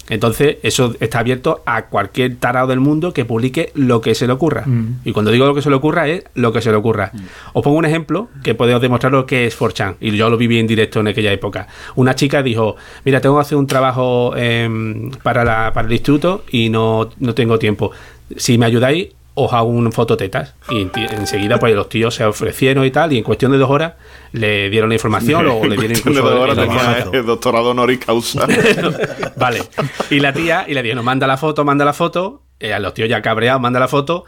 Entonces, 0.10 0.58
eso 0.64 0.96
está 1.00 1.20
abierto 1.20 1.62
a 1.66 1.86
cualquier 1.86 2.36
tarado 2.36 2.68
del 2.68 2.80
mundo 2.80 3.14
que 3.14 3.26
publique 3.26 3.72
lo 3.74 4.02
que 4.02 4.16
se 4.16 4.28
le 4.28 4.34
ocurra. 4.34 4.64
Mm. 4.66 5.00
Y 5.06 5.14
cuando 5.14 5.32
digo 5.32 5.46
lo 5.46 5.56
que 5.56 5.62
se 5.62 5.70
le 5.70 5.76
ocurra, 5.76 6.08
es 6.08 6.26
lo 6.36 6.52
que 6.52 6.62
se 6.62 6.72
le 6.72 6.76
ocurra. 6.76 7.12
Os 7.54 7.64
pongo 7.64 7.78
un 7.78 7.86
ejemplo 7.86 8.30
que 8.44 8.54
podemos 8.54 8.82
demostrar 8.82 9.14
lo 9.14 9.26
que 9.26 9.46
es 9.46 9.58
4chan. 9.58 9.96
Y 10.02 10.12
yo 10.12 10.30
lo 10.30 10.38
viví 10.38 10.60
en 10.60 10.68
directo 10.68 11.00
en 11.00 11.08
aquella 11.08 11.32
época. 11.32 11.68
Una 11.96 12.16
chica 12.16 12.44
dijo: 12.44 12.76
Mira, 13.06 13.22
tengo 13.22 13.36
que 13.36 13.42
hacer 13.42 13.58
un 13.58 13.68
trabajo 13.68 14.36
em, 14.36 15.12
para, 15.24 15.46
la, 15.46 15.72
para 15.74 15.88
el 15.88 15.94
instituto 15.94 16.44
y 16.52 16.70
no, 16.70 17.10
no 17.20 17.34
tengo 17.34 17.58
tiempo. 17.58 17.92
Si 18.36 18.58
me 18.58 18.66
ayudáis, 18.66 19.10
os 19.36 19.52
hago 19.54 19.68
un 19.70 19.92
fototetas. 19.92 20.56
Y 20.70 20.82
en- 20.82 20.92
enseguida, 21.12 21.58
pues 21.60 21.74
los 21.76 21.90
tíos 21.90 22.16
se 22.16 22.24
ofrecieron 22.26 22.86
y 22.86 22.92
tal. 22.92 23.12
Y 23.14 23.18
en 23.18 23.24
cuestión 23.24 23.52
de 23.52 23.58
dos 23.58 23.70
horas 23.70 23.94
le 24.32 24.70
dieron 24.70 24.90
la 24.90 24.96
información 24.96 25.46
o 25.50 25.64
le 25.66 25.76
dieron 25.78 25.98
incluso. 25.98 26.28
Ahora 26.28 26.54
el- 26.54 26.60
el- 26.60 26.68
tenía 26.68 27.08
el 27.12 27.26
doctorado 27.26 27.72
honoris 27.72 28.00
causa. 28.06 28.46
vale. 29.38 29.62
Y 30.10 30.20
la 30.20 30.34
tía, 30.34 30.66
y 30.68 30.74
le 30.74 30.84
dijo, 30.84 30.96
no, 30.96 31.04
manda 31.04 31.28
la 31.28 31.38
foto, 31.38 31.64
manda 31.66 31.86
la 31.86 31.94
foto. 31.94 32.44
Eh, 32.60 32.74
a 32.74 32.80
los 32.80 32.94
tíos 32.94 33.10
ya 33.10 33.22
cabreados, 33.22 33.62
manda 33.62 33.80
la 33.80 33.88
foto. 33.88 34.26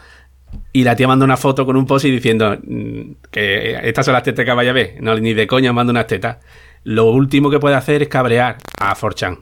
Y 0.73 0.83
la 0.83 0.95
tía 0.95 1.07
manda 1.07 1.25
una 1.25 1.37
foto 1.37 1.65
con 1.65 1.75
un 1.75 1.85
post 1.85 2.05
y 2.05 2.11
diciendo 2.11 2.57
mm, 2.63 3.01
que 3.31 3.77
estas 3.83 4.05
son 4.05 4.13
las 4.13 4.23
tetas 4.23 4.45
que 4.45 4.51
vaya 4.53 4.71
a 4.71 4.73
ver. 4.73 4.95
No, 5.01 5.15
ni 5.17 5.33
de 5.33 5.47
coña 5.47 5.73
manda 5.73 5.91
unas 5.91 6.07
tetas. 6.07 6.37
Lo 6.83 7.05
último 7.05 7.49
que 7.49 7.59
puede 7.59 7.75
hacer 7.75 8.01
es 8.01 8.07
cabrear 8.07 8.57
a 8.79 8.95
4chan. 8.95 9.39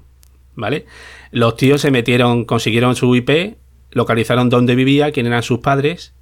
¿Vale? 0.55 0.85
Los 1.31 1.55
tíos 1.57 1.81
se 1.81 1.89
metieron, 1.91 2.45
consiguieron 2.45 2.95
su 2.95 3.15
IP, 3.15 3.55
localizaron 3.93 4.50
dónde 4.50 4.75
vivía, 4.75 5.12
quién 5.12 5.25
eran 5.25 5.43
sus 5.43 5.59
padres, 5.59 6.13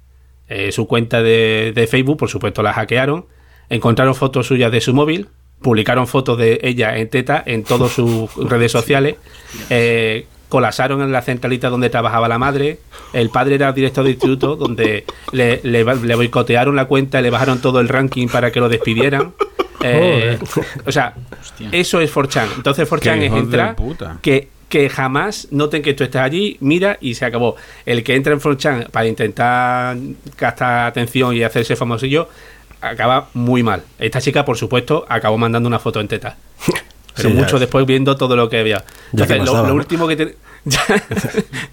eh, 0.48 0.72
su 0.72 0.86
cuenta 0.86 1.22
de, 1.22 1.72
de 1.74 1.86
Facebook, 1.86 2.18
por 2.18 2.28
supuesto 2.28 2.62
la 2.62 2.72
hackearon, 2.72 3.26
encontraron 3.68 4.14
fotos 4.14 4.46
suyas 4.46 4.70
de 4.70 4.80
su 4.80 4.94
móvil, 4.94 5.28
publicaron 5.62 6.06
fotos 6.06 6.38
de 6.38 6.60
ella 6.62 6.96
en 6.96 7.08
teta 7.08 7.42
en 7.44 7.64
todas 7.64 7.92
sus 7.92 8.34
redes 8.48 8.72
sociales, 8.72 9.16
eh, 9.70 10.26
colapsaron 10.48 11.00
en 11.00 11.12
la 11.12 11.22
centralita 11.22 11.70
donde 11.70 11.88
trabajaba 11.88 12.28
la 12.28 12.38
madre, 12.38 12.78
el 13.14 13.30
padre 13.30 13.54
era 13.54 13.72
director 13.72 14.04
de 14.04 14.10
instituto, 14.10 14.56
donde 14.56 15.06
le, 15.32 15.60
le, 15.62 15.82
le 15.82 16.14
boicotearon 16.14 16.76
la 16.76 16.84
cuenta 16.84 17.20
y 17.20 17.22
le 17.22 17.30
bajaron 17.30 17.60
todo 17.60 17.80
el 17.80 17.88
ranking 17.88 18.28
para 18.28 18.52
que 18.52 18.60
lo 18.60 18.68
despidieran. 18.68 19.32
Eh, 19.82 20.38
o 20.86 20.92
sea, 20.92 21.14
eso 21.72 22.00
es 22.00 22.14
4chan. 22.14 22.48
Entonces 22.56 22.88
4chan 22.88 23.18
Qué 23.18 23.26
es 23.26 23.32
entrar 23.32 23.76
que, 24.20 24.48
que 24.72 24.88
jamás 24.88 25.48
noten 25.50 25.82
que 25.82 25.92
tú 25.92 26.02
estás 26.02 26.22
allí, 26.22 26.56
mira 26.60 26.96
y 26.98 27.12
se 27.14 27.26
acabó. 27.26 27.56
El 27.84 28.02
que 28.02 28.14
entra 28.14 28.32
en 28.32 28.40
4chan 28.40 28.88
para 28.88 29.06
intentar 29.06 29.98
gastar 30.38 30.86
atención 30.86 31.36
y 31.36 31.42
hacerse 31.42 31.76
famosillo, 31.76 32.30
acaba 32.80 33.28
muy 33.34 33.62
mal. 33.62 33.82
Esta 33.98 34.22
chica, 34.22 34.46
por 34.46 34.56
supuesto, 34.56 35.04
acabó 35.10 35.36
mandando 35.36 35.66
una 35.66 35.78
foto 35.78 36.00
en 36.00 36.08
teta. 36.08 36.38
Pero 37.14 37.28
Sí, 37.28 37.34
mucho 37.34 37.56
es. 37.56 37.60
después 37.60 37.84
viendo 37.84 38.16
todo 38.16 38.34
lo 38.34 38.48
que 38.48 38.60
había. 38.60 38.82
Que 39.14 39.18
lo, 39.36 39.44
pasaba, 39.44 39.68
lo 39.68 39.74
¿no? 39.74 39.74
último 39.74 40.08
que 40.08 40.16
te... 40.16 40.36
ya, 40.64 40.80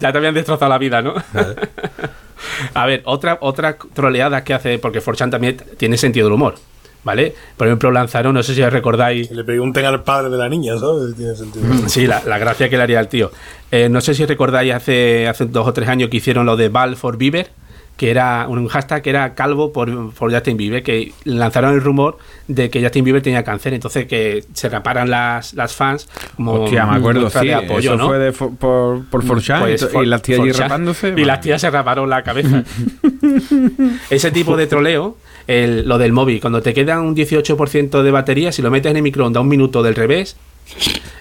ya 0.01 0.11
te 0.11 0.17
habían 0.17 0.33
destrozado 0.33 0.67
la 0.67 0.77
vida, 0.77 1.01
¿no? 1.01 1.13
A 2.73 2.85
ver, 2.85 3.01
otra, 3.05 3.37
otra 3.39 3.77
troleada 3.93 4.43
que 4.43 4.53
hace, 4.53 4.77
porque 4.77 4.99
Forchan 4.99 5.31
también 5.31 5.55
tiene 5.77 5.97
sentido 5.97 6.25
del 6.27 6.33
humor, 6.33 6.55
¿vale? 7.03 7.33
Por 7.57 7.67
ejemplo, 7.67 7.91
lanzaron, 7.91 8.33
no 8.33 8.43
sé 8.43 8.53
si 8.55 8.61
os 8.61 8.71
recordáis, 8.73 9.27
Que 9.29 9.35
le 9.35 9.43
pregunten 9.43 9.85
al 9.85 10.03
padre 10.03 10.29
de 10.29 10.37
la 10.37 10.49
niña, 10.49 10.77
¿sabes? 10.77 11.15
Tiene 11.15 11.35
sentido. 11.35 11.65
sí, 11.87 12.07
la, 12.07 12.21
la 12.25 12.37
gracia 12.37 12.69
que 12.69 12.77
le 12.77 12.83
haría 12.83 12.99
al 12.99 13.07
tío. 13.07 13.31
Eh, 13.71 13.87
no 13.89 14.01
sé 14.01 14.13
si 14.13 14.25
recordáis 14.25 14.73
hace, 14.73 15.27
hace 15.27 15.45
dos 15.45 15.67
o 15.67 15.73
tres 15.73 15.87
años 15.89 16.09
que 16.09 16.17
hicieron 16.17 16.45
lo 16.45 16.55
de 16.57 16.69
Val 16.69 16.95
for 16.95 17.17
Bieber, 17.17 17.49
que 17.97 18.11
era 18.11 18.47
un 18.47 18.65
hashtag 18.69 19.01
que 19.01 19.09
era 19.09 19.35
calvo 19.35 19.73
por, 19.73 20.13
por 20.13 20.31
Justin 20.33 20.55
Bieber, 20.55 20.81
que 20.83 21.11
lanzaron 21.25 21.73
el 21.73 21.81
rumor 21.81 22.17
de 22.47 22.69
que 22.69 22.81
Justin 22.81 23.03
Bieber 23.03 23.21
tenía 23.21 23.43
cáncer, 23.43 23.73
entonces 23.73 24.05
que 24.07 24.45
se 24.53 24.69
raparan 24.69 25.09
las, 25.09 25.53
las 25.53 25.73
fans 25.75 26.07
como 26.37 26.53
Hostia, 26.63 26.85
me 26.85 26.97
acuerdo, 26.97 27.29
sí. 27.29 27.45
de 27.47 27.55
apoyo, 27.55 27.89
eso 27.93 27.97
¿no? 27.97 28.07
fue 28.07 28.17
de 28.19 28.33
fo- 28.33 28.55
por, 28.57 29.03
por 29.07 29.23
4chan 29.25 29.59
Pues, 29.59 29.81
y, 29.81 29.85
for- 29.87 30.03
y 30.05 30.07
las 30.07 30.21
tías 30.21 30.39
allí 30.39 30.49
4chan. 30.51 30.59
rapándose. 30.59 31.13
Y 31.17 31.25
las 31.25 31.41
tías 31.41 31.59
se 31.59 31.69
raparon 31.69 32.09
la 32.09 32.23
cabeza. 32.23 32.63
Ese 34.09 34.31
tipo 34.31 34.55
de 34.57 34.67
troleo, 34.67 35.17
el- 35.49 35.87
lo 35.87 35.97
del 35.97 36.11
móvil, 36.13 36.39
cuando 36.39 36.61
te 36.61 36.73
queda 36.75 37.01
un 37.01 37.15
18% 37.15 38.03
de 38.03 38.11
batería, 38.11 38.51
si 38.51 38.61
lo 38.61 38.69
metes 38.69 38.91
en 38.91 38.97
el 38.97 39.03
microondas 39.03 39.41
un 39.41 39.47
minuto 39.49 39.81
del 39.81 39.95
revés, 39.95 40.35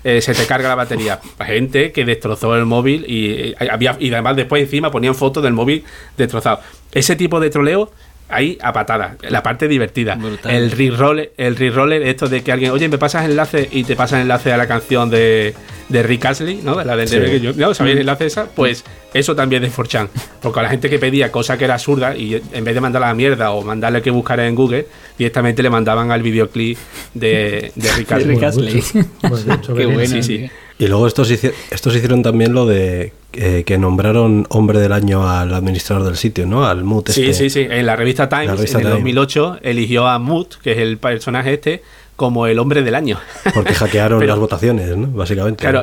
eh, 0.05 0.21
se 0.21 0.35
te 0.35 0.45
carga 0.47 0.69
la 0.69 0.75
batería. 0.75 1.19
Gente 1.41 1.93
que 1.93 2.05
destrozó 2.05 2.55
el 2.55 2.67
móvil 2.67 3.07
y, 3.09 3.31
eh, 3.31 3.55
había, 3.71 3.97
y 3.99 4.13
además 4.13 4.37
después 4.37 4.63
encima 4.63 4.91
ponían 4.91 5.15
fotos 5.15 5.43
del 5.43 5.55
móvil 5.55 5.83
destrozado. 6.19 6.61
Ese 6.93 7.17
tipo 7.17 7.41
de 7.41 7.49
troleo. 7.51 7.91
Ahí 8.31 8.59
a 8.61 8.73
patadas, 8.75 9.17
la 9.23 9.43
parte 9.43 9.69
divertida. 9.69 10.15
Brutal. 10.17 10.53
El 10.55 10.71
reroller, 10.71 11.33
el 11.39 11.57
reroller, 11.57 12.03
esto 12.03 12.29
de 12.29 12.43
que 12.43 12.53
alguien, 12.53 12.73
oye, 12.73 12.87
me 12.89 12.99
pasas 12.99 13.25
el 13.25 13.31
enlace 13.31 13.69
y 13.73 13.85
te 13.85 13.97
pasa 13.97 14.17
el 14.17 14.23
enlace 14.23 14.53
a 14.53 14.59
la 14.59 14.67
canción 14.69 15.09
de, 15.09 15.55
de 15.89 16.03
Rick 16.03 16.27
Astley, 16.27 16.61
¿no? 16.63 16.77
De 16.77 16.85
la 16.85 16.95
de 16.95 17.07
Sí. 17.07 17.19
que 17.19 17.41
yo, 17.41 17.53
¿no? 17.55 17.73
¿Sabéis 17.73 17.95
el 17.95 18.01
enlace 18.01 18.27
esa? 18.27 18.45
Pues 18.47 18.85
eso 19.15 19.35
también 19.35 19.65
es 19.65 19.75
de 19.75 19.83
4chan. 19.83 20.09
Porque 20.43 20.61
a 20.61 20.63
la 20.63 20.69
gente 20.69 20.91
que 20.91 20.99
pedía 20.99 21.33
cosa 21.33 21.57
que 21.57 21.65
era 21.65 21.75
absurda 21.75 22.15
y 22.15 22.35
en 22.53 22.65
vez 22.65 22.75
de 22.75 22.81
mandarla 22.83 23.07
a 23.07 23.11
la 23.11 23.15
mierda 23.15 23.51
o 23.53 23.63
mandarle 23.63 24.03
que 24.03 24.11
buscara 24.11 24.47
en 24.47 24.55
Google, 24.55 24.87
directamente 25.17 25.63
le 25.63 25.71
mandaban 25.71 26.11
al 26.11 26.23
videoclip 26.23 26.77
de, 27.15 27.73
de 27.75 27.93
Rick 27.97 28.13
Astley. 28.13 28.35
Rick 28.35 28.43
Astley. 28.45 28.83
Pues 29.27 29.47
de 29.47 29.55
hecho, 29.55 29.75
Qué 29.77 29.87
bueno. 29.87 30.07
sí, 30.07 30.23
sí. 30.23 30.39
tío. 30.39 30.51
Y 30.79 30.87
luego 30.87 31.07
estos, 31.07 31.31
estos 31.31 31.97
hicieron 31.97 32.23
también 32.23 32.53
lo 32.55 32.65
de 32.67 33.13
eh, 33.33 33.65
que 33.67 33.79
nombraron 33.79 34.47
hombre 34.49 34.79
del 34.79 34.93
año 34.93 35.29
al 35.29 35.53
administrador 35.53 36.05
del 36.05 36.17
sitio, 36.17 36.47
¿no? 36.47 36.67
Al 36.67 36.85
MUT. 36.85 37.09
Sí, 37.11 37.23
este. 37.27 37.35
sí, 37.35 37.51
sí. 37.51 37.67
En 37.69 37.85
la 37.85 37.97
revista 37.97 38.29
Times, 38.29 38.47
La 38.47 38.55
revista 38.55 38.79
en 38.79 38.87
el 38.87 38.93
Time. 38.93 39.01
2008, 39.01 39.59
eligió 39.63 40.07
a 40.07 40.19
Moot, 40.21 40.57
que 40.63 40.73
es 40.73 40.79
el 40.79 40.99
personaje 40.99 41.55
este, 41.55 41.83
como 42.15 42.47
el 42.47 42.59
hombre 42.61 42.83
del 42.83 42.95
año. 42.95 43.19
Porque 43.55 43.75
hackearon 43.75 44.19
Pero- 44.21 44.31
las 44.33 44.39
votaciones, 44.39 44.97
¿no? 44.97 45.09
Básicamente. 45.09 45.63
Claro. 45.63 45.83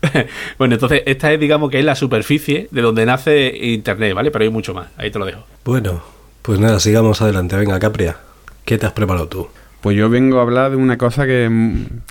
bueno, 0.58 0.74
entonces 0.74 1.02
esta 1.04 1.30
es, 1.32 1.38
digamos, 1.38 1.70
que 1.70 1.78
es 1.78 1.84
la 1.84 1.94
superficie 1.94 2.68
de 2.70 2.82
donde 2.82 3.04
nace 3.04 3.54
Internet, 3.54 4.14
¿vale? 4.14 4.30
Pero 4.30 4.44
hay 4.44 4.50
mucho 4.50 4.72
más. 4.72 4.88
Ahí 4.96 5.10
te 5.10 5.18
lo 5.18 5.26
dejo. 5.26 5.44
Bueno, 5.64 6.02
pues 6.40 6.58
nada, 6.58 6.80
sigamos 6.80 7.20
adelante. 7.20 7.54
Venga, 7.56 7.78
Capria, 7.78 8.16
¿qué 8.64 8.78
te 8.78 8.86
has 8.86 8.92
preparado 8.92 9.28
tú? 9.28 9.48
Pues 9.82 9.96
yo 9.96 10.08
vengo 10.08 10.38
a 10.38 10.42
hablar 10.42 10.70
de 10.70 10.76
una 10.76 10.96
cosa 10.96 11.26
que, 11.26 11.50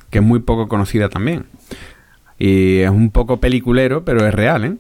que 0.10 0.20
es 0.20 0.24
muy 0.24 0.40
poco 0.40 0.68
conocida 0.68 1.10
también. 1.10 1.46
Y 2.44 2.80
es 2.80 2.90
un 2.90 3.12
poco 3.12 3.40
peliculero, 3.40 4.04
pero 4.04 4.26
es 4.26 4.34
real, 4.34 4.66
¿eh? 4.66 4.74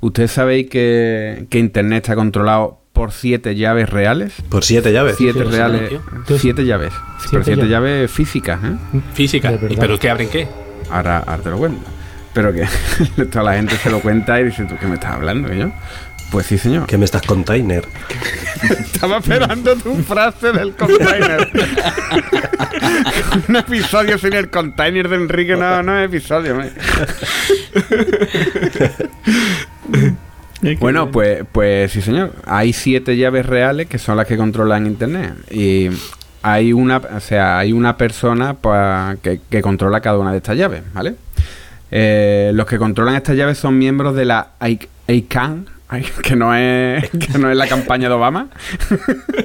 Ustedes 0.00 0.30
sabéis 0.32 0.70
que, 0.70 1.44
que 1.50 1.58
Internet 1.58 2.04
está 2.04 2.14
controlado 2.14 2.80
por 2.94 3.12
siete 3.12 3.54
llaves 3.56 3.90
reales. 3.90 4.32
Por 4.48 4.64
siete 4.64 4.90
llaves. 4.90 5.16
Siete 5.18 5.44
sí, 5.44 5.50
reales. 5.50 5.92
Siete 6.38 6.64
llaves. 6.64 6.94
pero 7.30 7.44
Siete 7.44 7.56
siete 7.56 7.68
llaves 7.68 8.10
físicas, 8.10 8.58
¿eh? 8.64 9.00
Física. 9.12 9.50
De 9.50 9.56
¿Y 9.56 9.60
verdad. 9.60 9.76
pero 9.80 9.98
qué 9.98 10.08
abren 10.08 10.30
qué? 10.30 10.48
Ahora, 10.90 11.18
ahora 11.18 11.42
te 11.42 11.50
lo 11.50 11.58
cuento. 11.58 11.90
Pero 12.32 12.54
que 12.54 12.66
toda 13.30 13.44
la 13.44 13.54
gente 13.56 13.76
se 13.76 13.90
lo 13.90 14.00
cuenta 14.00 14.40
y 14.40 14.44
dice, 14.44 14.64
¿tú 14.64 14.76
qué 14.80 14.86
me 14.86 14.94
estás 14.94 15.12
hablando? 15.12 15.52
Y 15.52 15.58
yo, 15.58 15.70
pues 16.30 16.46
sí, 16.46 16.58
señor. 16.58 16.86
¿Qué 16.86 16.98
me 16.98 17.04
estás 17.04 17.22
container? 17.22 17.84
Estaba 18.80 19.18
esperando 19.18 19.74
tu 19.76 19.94
frase 20.02 20.52
del 20.52 20.74
container. 20.74 21.48
Un 23.48 23.56
episodio 23.56 24.18
sin 24.18 24.32
el 24.34 24.50
container 24.50 25.08
de 25.08 25.16
Enrique 25.16 25.56
no, 25.56 25.82
no 25.82 25.98
es 25.98 26.06
episodio. 26.06 26.56
bueno, 30.80 31.10
pues, 31.10 31.44
pues 31.50 31.92
sí, 31.92 32.02
señor. 32.02 32.32
Hay 32.46 32.72
siete 32.72 33.16
llaves 33.16 33.46
reales 33.46 33.86
que 33.86 33.98
son 33.98 34.16
las 34.16 34.26
que 34.26 34.36
controlan 34.36 34.86
Internet. 34.86 35.34
Y 35.50 35.88
hay 36.42 36.72
una, 36.72 36.98
o 36.98 37.20
sea, 37.20 37.58
hay 37.58 37.72
una 37.72 37.96
persona 37.96 38.54
pa- 38.54 39.16
que, 39.22 39.40
que 39.48 39.62
controla 39.62 40.00
cada 40.00 40.18
una 40.18 40.32
de 40.32 40.38
estas 40.38 40.56
llaves, 40.56 40.82
¿vale? 40.92 41.14
Eh, 41.90 42.50
los 42.54 42.66
que 42.66 42.76
controlan 42.78 43.14
estas 43.14 43.36
llaves 43.36 43.58
son 43.58 43.78
miembros 43.78 44.14
de 44.14 44.24
la 44.26 44.48
ICANN, 45.06 45.66
ay, 45.88 46.02
que 46.22 46.36
no 46.36 46.54
es 46.54 47.08
que 47.10 47.38
no 47.38 47.50
es 47.50 47.56
la 47.56 47.66
campaña 47.66 48.08
de 48.08 48.14
Obama. 48.14 48.48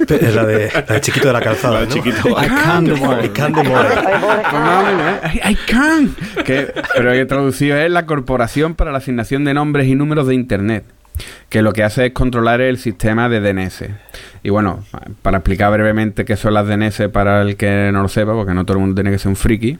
Es 0.08 0.34
la 0.34 0.44
de, 0.44 0.70
la 0.72 0.82
de 0.82 1.00
chiquito 1.00 1.26
de 1.28 1.32
la 1.32 1.40
calzada, 1.40 1.74
La 1.74 1.80
de 1.80 1.86
¿no? 1.86 1.92
chiquito. 1.92 2.28
I 2.30 2.46
can't 2.48 2.88
do 2.88 2.96
more. 2.96 3.20
El 3.24 3.32
can 3.32 3.52
de 3.52 3.62
More. 3.62 3.88
Más 3.88 4.82
o 4.82 4.86
menos, 4.86 5.34
¿eh? 5.34 5.40
I- 5.50 6.42
que, 6.44 6.72
pero 6.94 7.12
que 7.12 7.24
traducido 7.26 7.76
es 7.76 7.90
la 7.90 8.06
Corporación 8.06 8.74
para 8.74 8.92
la 8.92 8.98
Asignación 8.98 9.44
de 9.44 9.54
Nombres 9.54 9.86
y 9.86 9.94
Números 9.94 10.26
de 10.26 10.34
Internet, 10.34 10.84
que 11.48 11.62
lo 11.62 11.72
que 11.72 11.82
hace 11.84 12.06
es 12.06 12.12
controlar 12.12 12.60
el 12.60 12.78
sistema 12.78 13.28
de 13.28 13.40
DNS. 13.40 13.84
Y 14.42 14.50
bueno, 14.50 14.84
para 15.22 15.38
explicar 15.38 15.72
brevemente 15.72 16.24
qué 16.24 16.36
son 16.36 16.54
las 16.54 16.66
DNS 16.66 17.08
para 17.12 17.42
el 17.42 17.56
que 17.56 17.90
no 17.92 18.02
lo 18.02 18.08
sepa, 18.08 18.32
porque 18.32 18.52
no 18.54 18.64
todo 18.64 18.76
el 18.76 18.80
mundo 18.82 18.94
tiene 18.96 19.10
que 19.10 19.18
ser 19.18 19.28
un 19.30 19.36
friki, 19.36 19.78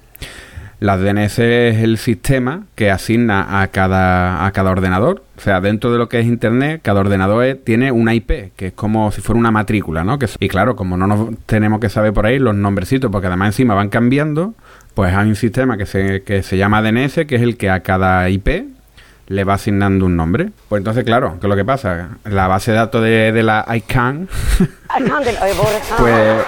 las 0.85 1.01
DNS 1.01 1.39
es 1.39 1.83
el 1.83 1.97
sistema 1.97 2.67
que 2.75 2.91
asigna 2.91 3.63
a 3.63 3.69
cada, 3.69 4.45
a 4.45 4.53
cada 4.53 4.71
ordenador. 4.71 5.23
O 5.39 5.41
sea, 5.41 5.63
dentro 5.63 5.91
de 5.91 5.97
lo 5.97 6.11
que 6.11 6.21
es 6.21 6.27
Internet, 6.27 6.81
cada 6.83 7.01
ordenador 7.01 7.59
tiene 7.65 7.91
una 7.91 8.13
IP, 8.13 8.53
que 8.55 8.67
es 8.67 8.73
como 8.75 9.11
si 9.11 9.23
fuera 9.23 9.41
una 9.41 9.51
matrícula, 9.51 10.05
¿no? 10.05 10.19
Y 10.41 10.49
claro, 10.49 10.77
como 10.77 10.99
no 10.99 11.07
nos 11.07 11.31
tenemos 11.47 11.81
que 11.81 11.89
saber 11.89 12.13
por 12.13 12.27
ahí 12.27 12.39
los 12.39 12.55
nombrecitos, 12.55 13.11
porque 13.11 13.29
además 13.29 13.49
encima 13.49 13.73
van 13.73 13.89
cambiando, 13.89 14.53
pues 14.93 15.15
hay 15.15 15.27
un 15.27 15.37
sistema 15.37 15.79
que 15.79 15.87
se, 15.87 16.23
que 16.23 16.43
se 16.43 16.59
llama 16.59 16.83
DNS, 16.83 17.15
que 17.27 17.37
es 17.37 17.43
el 17.43 17.57
que 17.57 17.71
a 17.71 17.81
cada 17.81 18.29
IP 18.29 18.74
le 19.27 19.45
va 19.45 19.55
asignando 19.55 20.07
un 20.07 20.17
nombre. 20.17 20.51
Pues 20.69 20.81
entonces, 20.81 21.05
claro, 21.05 21.39
¿qué 21.41 21.47
es 21.47 21.49
lo 21.51 21.57
que 21.57 21.65
pasa? 21.65 22.11
La 22.25 22.47
base 22.47 22.73
de 22.73 22.77
datos 22.77 23.03
de, 23.03 23.33
de 23.33 23.43
la 23.43 23.65
ICANN 23.75 24.29
pues 25.99 26.45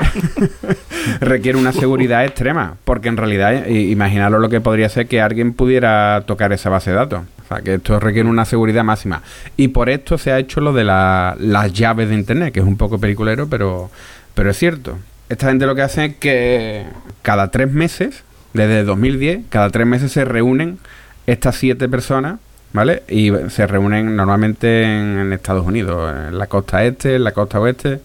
requiere 1.21 1.59
una 1.59 1.73
seguridad 1.73 2.25
extrema, 2.25 2.77
porque 2.85 3.09
en 3.09 3.17
realidad, 3.17 3.67
imaginaros 3.67 4.41
lo 4.41 4.49
que 4.49 4.61
podría 4.61 4.89
ser 4.89 5.07
que 5.07 5.21
alguien 5.21 5.53
pudiera 5.53 6.23
tocar 6.27 6.53
esa 6.53 6.71
base 6.71 6.91
de 6.91 6.97
datos. 6.97 7.23
O 7.45 7.49
sea, 7.49 7.63
que 7.63 7.75
esto 7.75 8.01
requiere 8.01 8.29
una 8.29 8.45
seguridad 8.45 8.83
máxima. 8.85 9.23
Y 9.57 9.69
por 9.69 9.89
esto 9.89 10.19
se 10.19 10.33
ha 10.33 10.39
hecho 10.39 10.61
lo 10.61 10.73
de 10.73 10.85
la- 10.85 11.37
las 11.39 11.73
llaves 11.73 12.09
de 12.09 12.15
Internet, 12.17 12.53
que 12.53 12.61
es 12.61 12.67
un 12.67 12.77
poco 12.77 12.99
peliculero, 12.99 13.47
pero, 13.49 13.91
pero 14.35 14.51
es 14.51 14.57
cierto. 14.59 14.99
Esta 15.29 15.49
gente 15.49 15.67
lo 15.67 15.75
que 15.75 15.83
hace 15.83 16.05
es 16.07 16.17
que 16.17 16.85
cada 17.23 17.51
tres 17.51 17.71
meses, 17.71 18.23
desde 18.53 18.83
2010, 18.85 19.43
cada 19.49 19.71
tres 19.71 19.87
meses 19.87 20.13
se 20.13 20.25
reúnen 20.25 20.79
estas 21.27 21.57
siete 21.57 21.89
personas, 21.89 22.39
¿vale? 22.77 23.03
Y 23.09 23.33
se 23.49 23.67
reúnen 23.67 24.15
normalmente 24.15 24.85
en, 24.85 25.19
en 25.19 25.33
Estados 25.33 25.67
Unidos, 25.67 26.15
en 26.29 26.39
la 26.39 26.47
costa 26.47 26.85
este, 26.85 27.17
en 27.17 27.25
la 27.25 27.33
costa 27.33 27.59
oeste, 27.59 27.99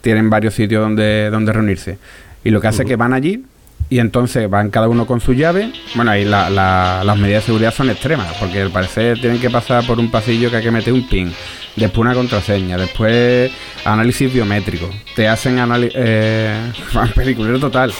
tienen 0.00 0.30
varios 0.30 0.54
sitios 0.54 0.80
donde, 0.82 1.28
donde 1.30 1.52
reunirse. 1.52 1.98
Y 2.42 2.48
lo 2.50 2.60
que 2.62 2.68
hace 2.68 2.82
es 2.84 2.88
que 2.88 2.96
van 2.96 3.12
allí 3.12 3.44
y 3.90 3.98
entonces 3.98 4.48
van 4.48 4.70
cada 4.70 4.88
uno 4.88 5.06
con 5.06 5.20
su 5.20 5.34
llave. 5.34 5.70
Bueno, 5.94 6.10
ahí 6.12 6.24
la- 6.24 6.48
la- 6.48 7.02
las 7.04 7.18
medidas 7.18 7.42
de 7.42 7.46
seguridad 7.46 7.74
son 7.74 7.90
extremas, 7.90 8.32
porque 8.40 8.62
al 8.62 8.70
parecer 8.70 9.20
tienen 9.20 9.40
que 9.40 9.50
pasar 9.50 9.86
por 9.86 9.98
un 9.98 10.10
pasillo 10.10 10.50
que 10.50 10.56
hay 10.56 10.62
que 10.62 10.70
meter 10.70 10.92
un 10.94 11.06
pin, 11.08 11.32
después 11.76 11.98
una 11.98 12.14
contraseña, 12.14 12.76
después 12.76 13.50
análisis 13.84 14.32
biométrico. 14.32 14.88
Te 15.14 15.28
hacen 15.28 15.58
análisis... 15.58 15.96
Eh, 15.96 16.72
peliculero 17.14 17.58
total. 17.58 17.92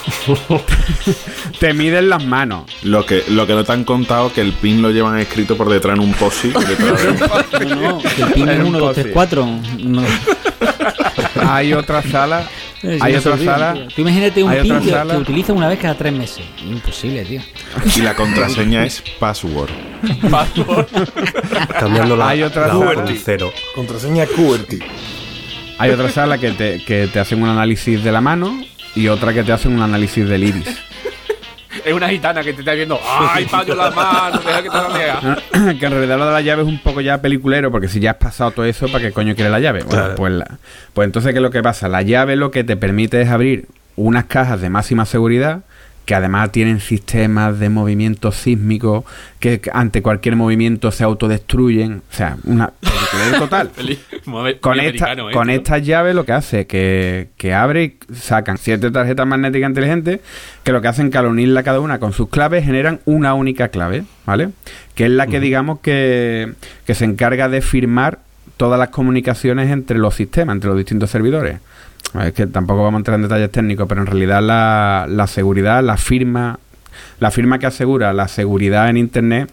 te 1.60 1.74
miden 1.74 2.08
las 2.08 2.24
manos. 2.24 2.64
Lo 2.82 3.04
que, 3.04 3.24
lo 3.28 3.46
que 3.46 3.54
no 3.54 3.64
te 3.64 3.72
han 3.72 3.84
contado 3.84 4.32
que 4.32 4.40
el 4.40 4.52
pin 4.52 4.82
lo 4.82 4.90
llevan 4.90 5.18
escrito 5.18 5.56
por 5.56 5.68
detrás 5.68 5.96
en 5.96 6.04
un 6.04 6.12
posi. 6.14 6.52
No, 7.64 7.76
no, 7.76 7.98
que 7.98 8.22
el 8.22 8.32
pin 8.32 8.48
es 8.48 8.54
Era 8.56 8.64
un 8.64 8.74
1, 8.74 8.78
2, 8.78 8.94
3, 8.94 9.04
posi. 9.06 9.12
4. 9.14 9.48
No. 9.84 10.02
Hay 11.48 11.72
otra 11.72 12.02
sala... 12.02 12.48
Sí, 12.84 12.98
hay 13.00 13.12
no 13.14 13.18
otra 13.18 13.38
sala... 13.38 13.72
tío. 13.72 13.88
Tú 13.88 14.00
imagínate 14.02 14.42
un 14.42 14.50
hay 14.50 14.62
pin 14.62 14.72
otra 14.72 14.84
que, 14.84 14.90
sala. 14.90 15.14
que 15.14 15.20
utiliza 15.20 15.52
una 15.54 15.68
vez 15.68 15.78
cada 15.78 15.94
tres 15.94 16.12
meses. 16.12 16.44
Imposible, 16.62 17.24
tío. 17.24 17.40
y 17.96 18.00
la 18.02 18.14
contraseña 18.14 18.84
es 18.84 19.02
password. 19.18 19.70
Cambiando 21.80 22.16
la, 22.16 22.28
Hay 22.28 22.42
otra 22.42 22.68
la 22.68 23.04
cero. 23.22 23.52
Contraseña 23.74 24.26
QWERTY. 24.26 24.80
Hay 25.78 25.90
otra 25.90 26.10
sala 26.10 26.38
que 26.38 26.50
te, 26.50 26.84
que 26.84 27.08
te 27.08 27.20
hacen 27.20 27.42
un 27.42 27.48
análisis 27.48 28.04
de 28.04 28.12
la 28.12 28.20
mano 28.20 28.60
y 28.94 29.08
otra 29.08 29.32
que 29.32 29.42
te 29.42 29.52
hacen 29.52 29.72
un 29.72 29.82
análisis 29.82 30.28
del 30.28 30.44
iris. 30.44 30.68
Es 31.84 31.92
una 31.92 32.08
gitana 32.08 32.42
que 32.42 32.52
te 32.52 32.60
está 32.60 32.72
viendo. 32.72 32.98
¡Ay, 33.06 33.44
payo 33.44 33.74
las 33.74 33.94
manos! 33.94 34.44
Deja 34.44 34.62
que 34.62 34.70
te 34.70 34.76
la 34.76 34.88
lea. 34.88 35.20
que 35.78 35.86
en 35.86 35.92
realidad 35.92 36.18
lo 36.18 36.26
de 36.26 36.32
la 36.32 36.40
llave 36.40 36.62
es 36.62 36.68
un 36.68 36.78
poco 36.78 37.00
ya 37.00 37.20
peliculero, 37.20 37.70
porque 37.70 37.88
si 37.88 38.00
ya 38.00 38.12
has 38.12 38.16
pasado 38.16 38.50
todo 38.52 38.64
eso, 38.64 38.88
¿para 38.88 39.04
qué 39.04 39.12
coño 39.12 39.34
quiere 39.34 39.50
la 39.50 39.60
llave? 39.60 39.80
Bueno, 39.84 39.90
Claro. 40.02 40.14
pues, 40.16 40.32
la- 40.32 40.58
pues 40.94 41.06
entonces, 41.06 41.32
¿qué 41.32 41.38
es 41.38 41.42
lo 41.42 41.50
que 41.50 41.62
pasa? 41.62 41.88
La 41.88 42.02
llave 42.02 42.36
lo 42.36 42.50
que 42.50 42.64
te 42.64 42.76
permite 42.76 43.20
es 43.20 43.28
abrir 43.28 43.66
unas 43.96 44.24
cajas 44.24 44.60
de 44.60 44.70
máxima 44.70 45.04
seguridad 45.04 45.60
que 46.04 46.14
además 46.14 46.52
tienen 46.52 46.80
sistemas 46.80 47.58
de 47.58 47.70
movimiento 47.70 48.30
sísmico 48.30 49.04
que 49.40 49.60
ante 49.72 50.02
cualquier 50.02 50.36
movimiento 50.36 50.90
se 50.90 51.04
autodestruyen. 51.04 52.02
O 52.10 52.14
sea, 52.14 52.36
una 52.44 52.72
película 52.80 53.38
total. 53.38 53.70
Con, 54.60 54.76
muy 54.78 54.86
esta, 54.86 55.12
¿eh, 55.12 55.32
con 55.32 55.50
estas 55.50 55.82
llaves 55.82 56.14
lo 56.14 56.24
que 56.24 56.32
hace 56.32 56.60
es 56.60 56.66
que, 56.66 57.28
que 57.36 57.52
abre 57.52 57.84
y 57.84 57.98
sacan 58.14 58.56
siete 58.56 58.90
tarjetas 58.90 59.26
magnéticas 59.26 59.68
inteligentes 59.68 60.20
que 60.62 60.72
lo 60.72 60.80
que 60.80 60.88
hacen 60.88 61.10
que 61.10 61.18
al 61.18 61.26
unirla 61.26 61.62
cada 61.62 61.80
una 61.80 61.98
con 61.98 62.14
sus 62.14 62.30
claves 62.30 62.64
generan 62.64 63.00
una 63.04 63.34
única 63.34 63.68
clave, 63.68 64.04
¿vale? 64.24 64.48
Que 64.94 65.04
es 65.04 65.10
la 65.10 65.26
que 65.26 65.40
digamos 65.40 65.80
que, 65.80 66.54
que 66.86 66.94
se 66.94 67.04
encarga 67.04 67.50
de 67.50 67.60
firmar 67.60 68.20
todas 68.56 68.78
las 68.78 68.88
comunicaciones 68.88 69.70
entre 69.70 69.98
los 69.98 70.14
sistemas, 70.14 70.54
entre 70.54 70.68
los 70.68 70.78
distintos 70.78 71.10
servidores. 71.10 71.58
Es 72.22 72.32
que 72.32 72.46
tampoco 72.46 72.82
vamos 72.82 72.98
a 72.98 73.00
entrar 73.00 73.16
en 73.16 73.22
detalles 73.22 73.50
técnicos, 73.50 73.88
pero 73.88 74.00
en 74.00 74.06
realidad 74.06 74.42
la, 74.42 75.06
la 75.08 75.26
seguridad, 75.26 75.82
la 75.82 75.96
firma, 75.96 76.58
la 77.18 77.30
firma 77.30 77.58
que 77.58 77.66
asegura 77.66 78.12
la 78.12 78.28
seguridad 78.28 78.88
en 78.88 78.96
Internet 78.96 79.50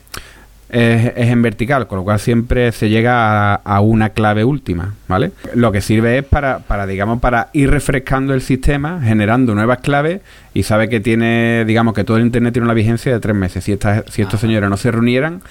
es, 0.69 1.11
es 1.15 1.29
en 1.29 1.41
vertical, 1.41 1.87
con 1.87 1.97
lo 1.97 2.03
cual 2.03 2.19
siempre 2.19 2.71
se 2.71 2.89
llega 2.89 3.53
a, 3.53 3.55
a 3.55 3.81
una 3.81 4.09
clave 4.09 4.45
última, 4.45 4.93
¿vale? 5.07 5.31
Lo 5.53 5.71
que 5.71 5.81
sirve 5.81 6.19
es 6.19 6.23
para, 6.23 6.59
para, 6.59 6.87
digamos, 6.87 7.19
para 7.19 7.49
ir 7.53 7.69
refrescando 7.69 8.33
el 8.33 8.41
sistema, 8.41 9.01
generando 9.03 9.53
nuevas 9.53 9.79
claves 9.79 10.21
y 10.53 10.63
sabe 10.63 10.87
que 10.87 10.99
tiene, 10.99 11.65
digamos, 11.65 11.93
que 11.93 12.03
todo 12.03 12.17
el 12.17 12.25
Internet 12.25 12.53
tiene 12.53 12.65
una 12.65 12.73
vigencia 12.73 13.11
de 13.11 13.19
tres 13.19 13.35
meses. 13.35 13.63
Si, 13.63 13.73
estas 13.73 14.05
si 14.09 14.21
estos 14.21 14.39
señores 14.39 14.69
no 14.69 14.77
se 14.77 14.91
reunieran, 14.91 15.41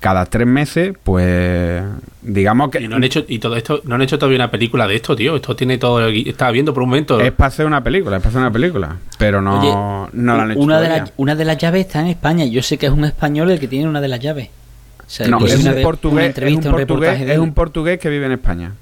cada 0.00 0.24
tres 0.24 0.46
meses, 0.46 0.94
pues, 1.04 1.82
digamos 2.22 2.70
que... 2.70 2.80
Y, 2.80 2.88
no 2.88 2.96
han 2.96 3.04
hecho, 3.04 3.22
y 3.28 3.38
todo 3.38 3.54
esto, 3.54 3.82
no 3.84 3.94
han 3.94 4.02
hecho 4.02 4.18
todavía 4.18 4.38
una 4.38 4.50
película 4.50 4.88
de 4.88 4.96
esto, 4.96 5.14
tío. 5.14 5.36
Esto 5.36 5.54
tiene 5.54 5.76
todo. 5.76 6.08
Estaba 6.08 6.50
viendo 6.50 6.72
por 6.72 6.82
un 6.82 6.88
momento. 6.88 7.20
Es 7.20 7.32
para 7.32 7.48
hacer 7.48 7.66
una 7.66 7.84
película, 7.84 8.16
es 8.16 8.22
para 8.22 8.30
hacer 8.30 8.40
una 8.40 8.50
película, 8.50 8.96
pero 9.18 9.42
no, 9.42 9.60
Oye, 9.60 10.10
no 10.14 10.36
la 10.36 10.42
han 10.42 10.50
hecho 10.52 10.60
una, 10.60 10.80
de 10.80 10.88
las, 10.88 11.12
una 11.18 11.36
de 11.36 11.44
las 11.44 11.58
llaves 11.58 11.86
está 11.86 12.00
en 12.00 12.06
España. 12.06 12.46
Yo 12.46 12.62
sé 12.62 12.78
que 12.78 12.86
es 12.86 12.92
un 12.92 13.04
español 13.04 13.50
el 13.50 13.60
que 13.60 13.68
tiene 13.68 13.88
una 13.88 14.00
de 14.00 14.08
las 14.08 14.20
llaves. 14.20 14.48
O 15.00 15.02
sea, 15.06 15.28
No, 15.28 15.44
es 15.44 15.58
una 15.58 15.74
un, 15.74 15.82
portugués, 15.82 16.22
es, 16.22 16.28
entrevista, 16.28 16.70
un 16.70 16.76
portugués, 16.76 17.20
es 17.20 17.38
un 17.38 17.52
portugués 17.52 17.98
que 17.98 18.08
vive 18.08 18.26
en 18.26 18.32
España. 18.32 18.72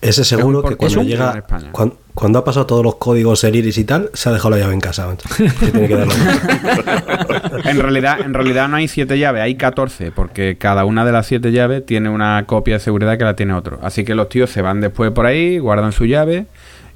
Ese 0.00 0.24
seguro 0.24 0.64
Es 0.64 0.70
que 0.70 0.76
cuando 0.76 1.02
llega, 1.02 1.32
España. 1.36 1.70
Cuan- 2.20 2.30
cuando, 2.30 2.38
ha 2.38 2.44
pasado 2.44 2.66
todos 2.66 2.84
los 2.84 2.96
códigos 2.96 3.40
Seriris 3.40 3.78
y 3.78 3.84
tal, 3.84 4.10
se 4.14 4.28
ha 4.28 4.32
dejado 4.32 4.50
la 4.50 4.58
llave 4.58 4.74
en 4.74 4.80
casa. 4.80 5.08
tiene 5.58 5.88
que 5.88 5.94
En 7.64 7.80
realidad, 7.80 8.20
en 8.20 8.34
realidad 8.34 8.68
no 8.68 8.76
hay 8.76 8.88
siete 8.88 9.18
llaves, 9.18 9.42
hay 9.42 9.54
14, 9.56 10.12
porque 10.12 10.56
cada 10.58 10.84
una 10.84 11.04
de 11.04 11.12
las 11.12 11.26
siete 11.26 11.50
llaves 11.52 11.84
tiene 11.84 12.08
una 12.08 12.44
copia 12.46 12.74
de 12.74 12.80
seguridad 12.80 13.18
que 13.18 13.24
la 13.24 13.34
tiene 13.36 13.54
otro. 13.54 13.78
Así 13.82 14.04
que 14.04 14.14
los 14.14 14.28
tíos 14.28 14.50
se 14.50 14.62
van 14.62 14.80
después 14.80 15.10
por 15.12 15.26
ahí, 15.26 15.58
guardan 15.58 15.92
su 15.92 16.04
llave 16.06 16.46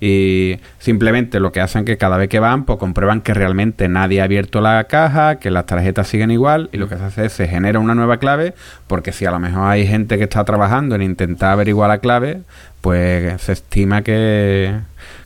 y 0.01 0.59
simplemente 0.79 1.41
lo 1.41 1.51
que 1.53 1.61
hacen 1.61 1.81
es 1.81 1.87
que 1.87 1.97
cada 1.97 2.17
vez 2.19 2.29
que 2.29 2.39
van, 2.41 2.65
pues 2.65 2.79
comprueban 2.79 3.23
que 3.23 3.33
realmente 3.33 3.89
nadie 3.89 4.21
ha 4.21 4.25
abierto 4.25 4.61
la 4.61 4.85
caja, 4.85 5.37
que 5.37 5.51
las 5.51 5.67
tarjetas 5.67 6.09
siguen 6.09 6.31
igual 6.31 6.69
y 6.73 6.77
lo 6.77 6.89
que 6.89 6.97
se 6.97 7.05
hace 7.05 7.25
es 7.27 7.33
se 7.33 7.49
genera 7.49 7.79
una 7.79 7.95
nueva 7.95 8.19
clave, 8.19 8.55
porque 8.87 9.13
si 9.13 9.25
a 9.25 9.31
lo 9.31 9.39
mejor 9.39 9.63
hay 9.71 9.87
gente 9.87 10.19
que 10.19 10.25
está 10.25 10.45
trabajando 10.45 10.95
en 10.95 11.03
intentar 11.03 11.53
averiguar 11.53 11.89
la 11.89 11.99
clave, 11.99 12.43
pues 12.81 13.41
se 13.41 13.53
estima 13.53 14.03
que, 14.03 14.75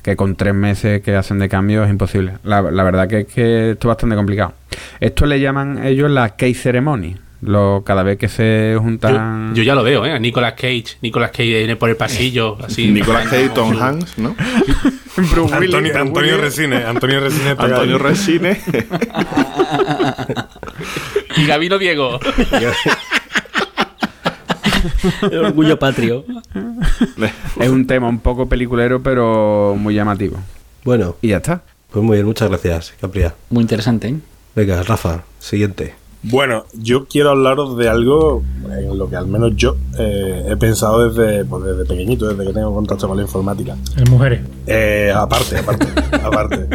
que 0.09 0.17
con 0.17 0.37
tres 0.37 0.55
meses 0.55 1.03
que 1.03 1.15
hacen 1.15 1.39
de 1.39 1.51
cambio 1.51 1.85
es 1.85 1.91
imposible. 1.91 2.33
La, 2.43 2.63
la 2.63 2.83
verdad 2.83 3.07
que 3.07 3.21
es 3.21 3.27
que 3.27 3.73
esto 3.73 3.89
es 3.89 3.89
bastante 3.89 4.17
complicado. 4.17 4.55
Esto 5.01 5.27
le 5.27 5.39
llaman 5.39 5.85
ellos 5.85 6.11
la 6.11 6.31
case 6.31 6.55
ceremony. 6.55 7.17
Lo, 7.43 7.83
cada 7.85 8.03
vez 8.03 8.17
que 8.17 8.29
se 8.29 8.77
juntan... 8.81 9.55
yo 9.55 9.63
ya 9.63 9.75
lo 9.75 9.85
veo, 9.85 10.07
¿eh? 10.07 10.19
Nicolas 10.19 10.55
Cage. 10.55 10.97
Nicolas 11.03 11.31
Cage 11.31 11.59
viene 11.59 11.77
por 11.77 11.91
el 11.91 11.97
pasillo, 11.97 12.57
así. 12.65 12.89
Nicolas 12.89 13.29
Cage, 13.29 13.51
Tom 13.51 13.81
Hanks, 13.81 14.17
¿no? 14.19 14.35
Bruce 15.17 15.59
Willis, 15.59 15.75
Antonio, 15.75 15.93
Bruce 15.93 15.99
Antonio. 15.99 16.37
Resines. 16.39 16.85
Antonio 16.87 17.21
Resines 17.21 17.47
está 17.53 17.65
Antonio. 17.65 17.99
Resine. 17.99 18.61
Y 21.37 21.47
Gabino 21.47 21.79
Diego. 21.79 22.19
El 25.31 25.39
orgullo 25.45 25.79
patrio. 25.79 26.25
Es 27.61 27.69
un 27.71 27.87
tema 27.87 28.09
un 28.09 28.21
poco 28.21 28.49
peliculero, 28.49 29.03
pero 29.03 29.75
muy 29.79 29.95
llamativo. 29.95 30.37
Bueno, 30.85 31.17
Y 31.23 31.29
ya 31.29 31.39
está. 31.39 31.63
pues 31.93 32.05
muy 32.05 32.17
bien, 32.17 32.27
muchas 32.27 32.49
gracias, 32.49 32.95
Capria. 33.01 33.35
Muy 33.51 33.63
interesante, 33.63 34.09
¿eh? 34.09 34.17
Venga, 34.55 34.83
Rafa, 34.83 35.25
siguiente. 35.39 35.95
Bueno, 36.23 36.65
yo 36.75 37.07
quiero 37.07 37.31
hablaros 37.31 37.77
de 37.77 37.89
algo 37.89 38.43
en 38.77 38.99
lo 38.99 39.09
que 39.09 39.15
al 39.15 39.29
menos 39.29 39.53
yo 39.55 39.77
eh, 39.99 40.47
he 40.49 40.57
pensado 40.57 41.09
desde, 41.09 41.45
pues 41.45 41.63
desde 41.63 41.85
pequeñito, 41.85 42.29
desde 42.29 42.45
que 42.45 42.53
tengo 42.53 42.75
contacto 42.75 43.07
con 43.07 43.17
la 43.17 43.23
informática. 43.23 43.77
En 43.97 44.11
mujeres. 44.11 44.41
Eh, 44.67 45.13
aparte, 45.15 45.59
aparte, 45.59 45.87
aparte. 46.25 46.69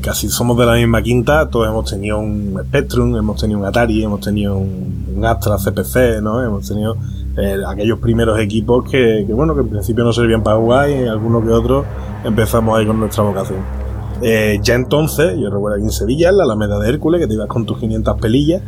Casi 0.00 0.28
somos 0.28 0.58
de 0.58 0.66
la 0.66 0.74
misma 0.74 1.00
quinta, 1.00 1.48
todos 1.48 1.68
hemos 1.68 1.88
tenido 1.88 2.18
un 2.18 2.58
Spectrum, 2.66 3.16
hemos 3.16 3.40
tenido 3.40 3.60
un 3.60 3.66
Atari, 3.66 4.02
hemos 4.02 4.20
tenido 4.20 4.56
un, 4.56 5.06
un 5.16 5.24
Astra 5.24 5.56
CPC, 5.58 6.20
¿no? 6.20 6.42
Hemos 6.42 6.66
tenido 6.66 6.96
eh, 7.36 7.56
aquellos 7.66 7.98
primeros 7.98 8.38
equipos 8.38 8.90
que, 8.90 9.24
que, 9.26 9.32
bueno, 9.32 9.54
que 9.54 9.60
en 9.60 9.68
principio 9.68 10.04
no 10.04 10.12
servían 10.12 10.42
para 10.42 10.56
jugar 10.56 10.90
y 10.90 11.06
algunos 11.06 11.42
que 11.44 11.50
otros 11.50 11.86
empezamos 12.24 12.78
ahí 12.78 12.86
con 12.86 13.00
nuestra 13.00 13.22
vocación. 13.24 13.60
Eh, 14.22 14.60
ya 14.62 14.74
entonces, 14.74 15.36
yo 15.38 15.50
recuerdo 15.50 15.76
aquí 15.76 15.84
en 15.84 15.90
Sevilla, 15.90 16.28
en 16.28 16.36
la 16.36 16.44
Alameda 16.44 16.78
de 16.78 16.88
Hércules, 16.88 17.20
que 17.20 17.26
te 17.26 17.34
ibas 17.34 17.48
con 17.48 17.66
tus 17.66 17.78
500 17.78 18.20
pelillas 18.20 18.62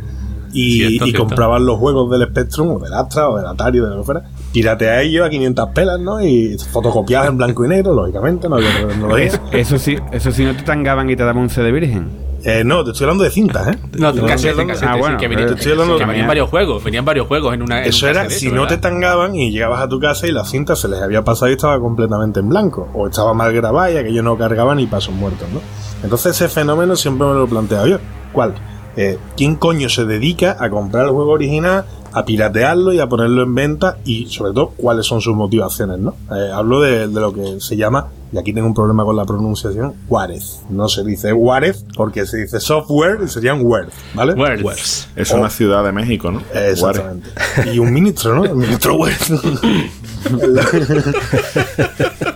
y, 0.54 0.76
Cierto, 0.78 1.06
y 1.06 1.10
cierto. 1.10 1.26
comprabas 1.26 1.60
los 1.60 1.78
juegos 1.78 2.10
del 2.10 2.28
Spectrum 2.28 2.68
o 2.76 2.78
del 2.78 2.94
Astra 2.94 3.28
o 3.28 3.36
del 3.36 3.46
Atari 3.46 3.80
o 3.80 3.84
de 3.84 3.90
lo 3.90 3.98
que 3.98 4.04
fuera, 4.04 4.22
piratea 4.52 5.02
ellos 5.02 5.26
a 5.26 5.30
500 5.30 5.68
pelas, 5.70 6.00
¿no? 6.00 6.22
Y 6.22 6.56
fotocopiadas 6.72 7.28
en 7.28 7.36
blanco 7.36 7.64
y 7.64 7.68
negro, 7.68 7.92
lógicamente, 7.94 8.48
no 8.48 8.56
había 8.56 8.70
tecnología. 8.86 9.32
Eso 9.52 9.78
sí, 9.78 9.96
eso 10.12 10.32
sí 10.32 10.44
no 10.44 10.54
te 10.56 10.62
tangaban 10.62 11.10
y 11.10 11.16
te 11.16 11.24
daban 11.24 11.42
un 11.42 11.50
CD 11.50 11.70
virgen. 11.72 12.08
Eh, 12.46 12.62
no, 12.62 12.84
te 12.84 12.90
estoy 12.90 13.04
hablando 13.06 13.24
de 13.24 13.30
cintas, 13.30 13.68
¿eh? 13.68 13.78
No, 13.98 14.12
Te 14.12 14.20
de 14.20 14.26
estoy 14.26 14.28
casete, 14.28 14.50
hablando- 14.50 14.72
casete, 14.74 14.92
Ah, 14.92 14.96
bueno, 14.96 15.16
que 15.16 15.28
pero 15.28 15.40
venían, 15.40 15.56
que 15.98 16.04
de- 16.20 16.26
varios 16.26 16.50
juegos, 16.50 16.84
venían 16.84 17.04
varios 17.06 17.26
juegos 17.26 17.54
en 17.54 17.62
una. 17.62 17.80
en 17.82 17.88
Eso 17.88 18.04
un 18.04 18.10
era 18.10 18.28
si 18.28 18.48
eso, 18.48 18.54
no 18.54 18.66
te 18.66 18.76
tangaban 18.76 19.34
y 19.34 19.50
llegabas 19.50 19.80
a 19.80 19.88
tu 19.88 19.98
casa 19.98 20.26
y 20.26 20.32
la 20.32 20.44
cinta 20.44 20.76
se 20.76 20.88
les 20.88 21.00
había 21.00 21.24
pasado 21.24 21.50
y 21.50 21.54
estaba 21.54 21.80
completamente 21.80 22.40
en 22.40 22.48
blanco. 22.50 22.86
O 22.92 23.06
estaba 23.08 23.32
mal 23.32 23.50
grabada 23.54 23.90
y 23.92 23.96
aquello 23.96 24.22
no 24.22 24.36
cargaba 24.36 24.74
ni 24.74 24.86
pasos 24.86 25.14
muertos, 25.14 25.48
¿no? 25.54 25.60
Entonces 26.02 26.36
ese 26.36 26.48
fenómeno 26.50 26.94
siempre 26.96 27.26
me 27.26 27.32
lo 27.32 27.44
he 27.44 27.48
planteado 27.48 27.86
yo. 27.86 27.96
¿Cuál? 28.34 28.52
Eh, 28.96 29.18
¿Quién 29.36 29.56
coño 29.56 29.88
se 29.88 30.04
dedica 30.04 30.56
a 30.58 30.70
comprar 30.70 31.06
el 31.06 31.12
juego 31.12 31.32
original, 31.32 31.84
a 32.12 32.24
piratearlo 32.24 32.92
y 32.92 33.00
a 33.00 33.08
ponerlo 33.08 33.42
en 33.42 33.54
venta? 33.54 33.98
Y 34.04 34.26
sobre 34.26 34.52
todo, 34.52 34.72
¿cuáles 34.76 35.06
son 35.06 35.20
sus 35.20 35.34
motivaciones, 35.34 35.98
no? 35.98 36.14
Eh, 36.30 36.50
hablo 36.52 36.80
de, 36.80 37.08
de 37.08 37.20
lo 37.20 37.32
que 37.32 37.60
se 37.60 37.76
llama, 37.76 38.08
y 38.32 38.38
aquí 38.38 38.52
tengo 38.52 38.66
un 38.66 38.74
problema 38.74 39.04
con 39.04 39.14
la 39.14 39.24
pronunciación, 39.24 39.94
Juárez. 40.08 40.62
No 40.68 40.88
se 40.88 41.04
dice 41.04 41.32
Juárez 41.32 41.84
porque 41.96 42.26
se 42.26 42.38
dice 42.38 42.58
software 42.58 43.20
y 43.24 43.28
serían 43.28 43.64
Word, 43.64 43.90
¿vale? 44.14 44.34
Words. 44.34 45.08
Es 45.14 45.30
una 45.30 45.50
ciudad 45.50 45.84
de 45.84 45.92
México, 45.92 46.32
¿no? 46.32 46.42
Exactamente. 46.52 47.28
Y 47.72 47.78
un 47.78 47.92
ministro, 47.92 48.34
¿no? 48.34 48.44
El 48.44 48.56
ministro 48.56 48.96
Word. 48.96 49.12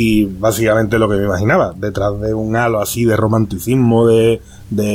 y 0.00 0.26
básicamente 0.26 0.96
lo 0.96 1.08
que 1.08 1.16
me 1.16 1.24
imaginaba, 1.24 1.74
detrás 1.76 2.20
de 2.20 2.32
un 2.32 2.54
halo 2.54 2.80
así 2.80 3.04
de 3.04 3.16
romanticismo, 3.16 4.06
de, 4.06 4.40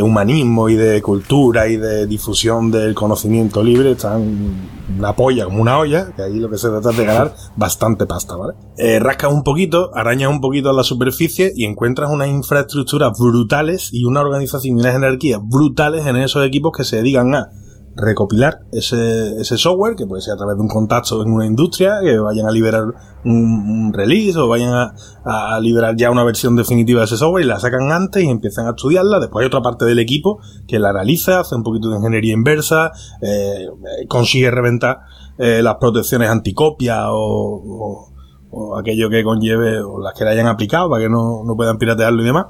humanismo 0.02 0.70
y 0.70 0.76
de 0.76 1.02
cultura 1.02 1.68
y 1.68 1.76
de 1.76 2.08
difusión 2.08 2.72
del 2.72 2.96
conocimiento 2.96 3.62
libre, 3.62 3.92
están 3.92 4.70
una 4.98 5.14
polla 5.14 5.44
como 5.44 5.62
una 5.62 5.78
olla, 5.78 6.14
que 6.16 6.22
ahí 6.22 6.40
lo 6.40 6.50
que 6.50 6.58
se 6.58 6.70
trata 6.70 6.92
es 6.92 6.98
de 6.98 7.06
ganar 7.06 7.36
bastante 7.58 8.06
pasta, 8.06 8.38
¿vale? 8.38 8.54
Eh, 8.78 9.00
rascas 9.00 9.34
un 9.34 9.44
poquito, 9.44 9.92
arañas 9.94 10.30
un 10.30 10.40
poquito 10.40 10.70
a 10.70 10.74
la 10.74 10.84
superficie 10.84 11.52
y 11.54 11.66
encuentras 11.66 12.10
unas 12.10 12.30
infraestructuras 12.30 13.12
brutales 13.20 13.90
y 13.92 14.06
una 14.06 14.22
organización 14.22 14.78
y 14.78 14.82
unas 14.82 14.94
jerarquías 14.94 15.42
brutales 15.44 16.06
en 16.06 16.16
esos 16.16 16.46
equipos 16.46 16.72
que 16.78 16.86
se 16.86 16.98
dedican 16.98 17.36
a 17.36 17.50
recopilar 17.96 18.62
ese, 18.72 19.40
ese 19.40 19.58
software, 19.58 19.96
que 19.96 20.06
puede 20.06 20.22
ser 20.22 20.34
a 20.34 20.38
través 20.38 20.56
de 20.56 20.62
un 20.62 20.68
contacto 20.68 21.22
en 21.22 21.32
una 21.32 21.46
industria, 21.46 22.00
que 22.04 22.18
vayan 22.18 22.48
a 22.48 22.52
liberar 22.52 22.86
un, 23.24 23.94
release 23.94 24.38
o 24.38 24.48
vayan 24.48 24.74
a, 24.74 24.94
a 25.24 25.60
liberar 25.60 25.96
ya 25.96 26.10
una 26.10 26.24
versión 26.24 26.56
definitiva 26.56 27.02
de 27.02 27.06
ese 27.06 27.18
software 27.18 27.46
y 27.46 27.48
la 27.48 27.60
sacan 27.60 27.92
antes 27.92 28.24
y 28.24 28.30
empiezan 28.30 28.68
a 28.68 28.72
estudiarla. 28.72 29.20
Después 29.20 29.44
hay 29.44 29.48
otra 29.48 29.62
parte 29.62 29.86
del 29.86 30.00
equipo 30.00 30.40
que 30.68 30.80
la 30.80 30.90
analiza, 30.90 31.42
hace 31.42 31.56
un 31.56 31.64
poquito 31.64 31.90
de 31.90 31.98
ingeniería 31.98 32.34
inversa, 32.34 32.92
eh, 33.22 33.68
eh, 33.68 34.08
consigue 34.08 34.50
reventar 34.50 35.02
eh, 35.38 35.62
las 35.62 35.76
protecciones 35.76 36.30
anticopia 36.30 37.12
o, 37.12 37.18
o, 37.18 38.14
o 38.52 38.78
aquello 38.78 39.10
que 39.10 39.24
conlleve 39.24 39.82
o 39.82 40.00
las 40.00 40.14
que 40.14 40.24
le 40.24 40.32
hayan 40.32 40.48
aplicado 40.48 40.90
para 40.90 41.04
que 41.04 41.10
no, 41.10 41.44
no 41.44 41.56
puedan 41.56 41.78
piratearlo 41.78 42.22
y 42.22 42.26
demás. 42.26 42.48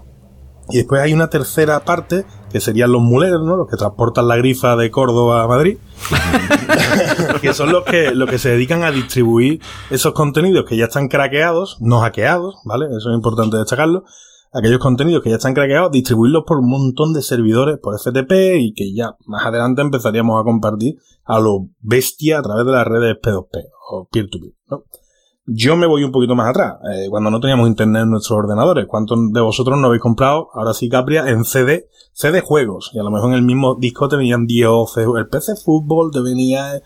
Y 0.74 0.78
después 0.78 1.04
hay 1.04 1.14
una 1.14 1.30
tercera 1.30 1.86
parte, 1.86 2.26
que 2.52 2.60
serían 2.60 2.92
los 2.92 3.00
muleros, 3.00 3.46
¿no? 3.46 3.56
Los 3.56 3.68
que 3.70 3.78
transportan 3.78 4.28
la 4.28 4.38
grifa 4.38 4.76
de 4.76 4.90
Córdoba 4.90 5.44
a 5.44 5.48
Madrid. 5.48 5.78
que 7.42 7.54
son 7.54 7.72
los 7.72 7.84
que, 7.84 8.16
los 8.16 8.28
que 8.28 8.40
se 8.40 8.50
dedican 8.50 8.82
a 8.82 8.90
distribuir 8.90 9.62
esos 9.92 10.14
contenidos 10.14 10.66
que 10.68 10.76
ya 10.76 10.86
están 10.86 11.10
craqueados, 11.10 11.78
no 11.80 12.00
hackeados, 12.00 12.56
¿vale? 12.66 12.88
Eso 12.88 13.12
es 13.12 13.16
importante 13.16 13.56
destacarlo. 13.56 14.04
Aquellos 14.52 14.80
contenidos 14.80 15.22
que 15.22 15.30
ya 15.30 15.36
están 15.36 15.54
craqueados, 15.54 15.92
distribuirlos 15.92 16.44
por 16.48 16.58
un 16.58 16.72
montón 16.72 17.14
de 17.14 17.22
servidores 17.22 17.78
por 17.78 17.96
FTP 18.00 18.32
y 18.58 18.74
que 18.74 18.96
ya 18.96 19.16
más 19.28 19.46
adelante 19.46 19.84
empezaríamos 19.84 20.42
a 20.42 20.44
compartir 20.44 20.96
a 21.24 21.40
lo 21.40 21.68
bestia 21.82 22.40
a 22.40 22.42
través 22.42 22.66
de 22.66 22.72
las 22.72 22.88
redes 22.88 23.16
P2P 23.22 23.64
o 23.92 24.08
peer-to-peer, 24.12 24.54
¿no? 24.72 24.86
Yo 25.46 25.76
me 25.76 25.86
voy 25.88 26.04
un 26.04 26.12
poquito 26.12 26.36
más 26.36 26.50
atrás. 26.50 26.76
Eh, 26.94 27.08
cuando 27.10 27.30
no 27.30 27.40
teníamos 27.40 27.68
internet 27.68 28.04
en 28.04 28.12
nuestros 28.12 28.38
ordenadores, 28.38 28.86
¿cuántos 28.88 29.34
de 29.34 29.42
vosotros 29.42 29.78
no 29.78 29.88
habéis 29.88 30.02
comprado, 30.02 30.50
ahora 30.54 30.74
sí 30.74 30.88
Capria, 30.88 31.28
en 31.28 31.44
CD, 31.44 31.90
CD 32.14 32.42
juegos? 32.42 32.92
Y 32.94 33.00
a 33.00 33.04
lo 33.04 33.12
mejor 33.12 33.32
en 33.32 33.36
el 33.36 33.42
mismo 33.44 33.76
disco 33.76 34.08
te 34.08 34.16
venían 34.16 34.48
10 34.48 34.68
o 34.68 34.72
12 34.96 35.06
el 35.18 35.28
PC 35.28 35.56
Fútbol, 35.58 36.12
te 36.12 36.22
venía 36.22 36.78
eh, 36.78 36.82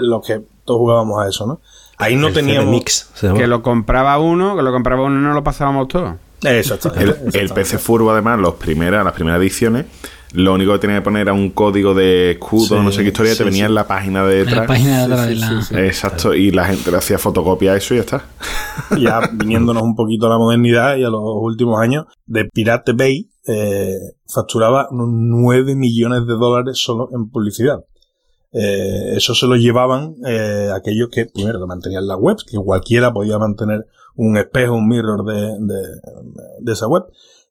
lo 0.00 0.20
que 0.20 0.42
todos 0.64 0.80
jugábamos 0.80 1.24
a 1.24 1.28
eso, 1.28 1.46
¿no? 1.46 1.60
Ahí 1.96 2.16
no 2.16 2.28
El 2.28 2.34
CD 2.34 2.46
teníamos... 2.46 2.70
Mix. 2.70 3.10
Que 3.20 3.46
lo 3.46 3.62
compraba 3.62 4.18
uno, 4.18 4.56
que 4.56 4.62
lo 4.62 4.72
compraba 4.72 5.04
uno 5.04 5.18
y 5.18 5.22
no 5.22 5.32
lo 5.32 5.42
pasábamos 5.42 5.88
todo. 5.88 6.16
Exacto. 6.42 6.92
El, 6.94 7.16
el. 7.32 7.50
PC 7.50 7.78
Furbo, 7.78 8.10
además, 8.10 8.38
los 8.38 8.54
primeras, 8.54 9.04
las 9.04 9.14
primeras 9.14 9.40
ediciones, 9.40 9.86
lo 10.34 10.52
único 10.54 10.72
que 10.74 10.78
tenía 10.80 10.96
que 10.96 11.02
poner 11.02 11.22
era 11.22 11.32
un 11.32 11.50
código 11.50 11.94
de 11.94 12.32
escudo, 12.32 12.66
Sí, 12.66 12.74
no 12.74 12.92
sé 12.92 13.02
qué 13.02 13.08
historia, 13.08 13.32
sí, 13.32 13.38
te 13.38 13.44
venía 13.44 13.64
sí. 13.64 13.68
en 13.68 13.74
la 13.74 13.86
página 13.86 14.24
de 14.26 14.40
En 14.40 14.44
detrás. 14.46 14.60
la 14.62 14.66
página 14.66 14.98
de 14.98 15.04
atrás 15.04 15.20
Sí, 15.22 15.28
de 15.28 15.36
la... 15.36 15.48
sí, 15.48 15.54
sí. 15.68 15.74
Exacto, 15.76 16.34
y 16.34 16.50
la 16.50 16.64
gente 16.66 16.90
le 16.90 16.96
hacía 16.98 17.18
fotocopia 17.18 17.72
a 17.72 17.76
eso 17.76 17.94
y 17.94 17.98
ya 17.98 18.02
está. 18.02 18.24
ya 18.98 19.20
viniéndonos 19.32 19.82
un 19.82 19.94
poquito 19.94 20.26
a 20.26 20.30
la 20.30 20.38
modernidad 20.38 20.96
y 20.96 21.04
a 21.04 21.08
los 21.08 21.22
últimos 21.24 21.80
años, 21.80 22.06
de 22.26 22.44
Pirate 22.46 22.92
Bay 22.92 23.30
eh, 23.46 23.94
facturaba 24.26 24.88
unos 24.90 25.08
9 25.10 25.74
millones 25.76 26.26
de 26.26 26.34
dólares 26.34 26.78
solo 26.78 27.08
en 27.12 27.30
publicidad. 27.30 27.84
Eh, 28.52 29.16
eso 29.16 29.34
se 29.34 29.46
lo 29.46 29.56
llevaban 29.56 30.14
eh, 30.26 30.68
aquellos 30.74 31.08
que, 31.10 31.26
primero, 31.26 31.58
que 31.60 31.66
mantenían 31.66 32.06
la 32.06 32.16
web, 32.16 32.36
que 32.46 32.56
cualquiera 32.56 33.12
podía 33.12 33.38
mantener 33.38 33.86
un 34.16 34.36
espejo, 34.36 34.74
un 34.74 34.88
mirror 34.88 35.24
de, 35.24 35.40
de, 35.58 35.82
de 36.60 36.72
esa 36.72 36.86
web, 36.86 37.02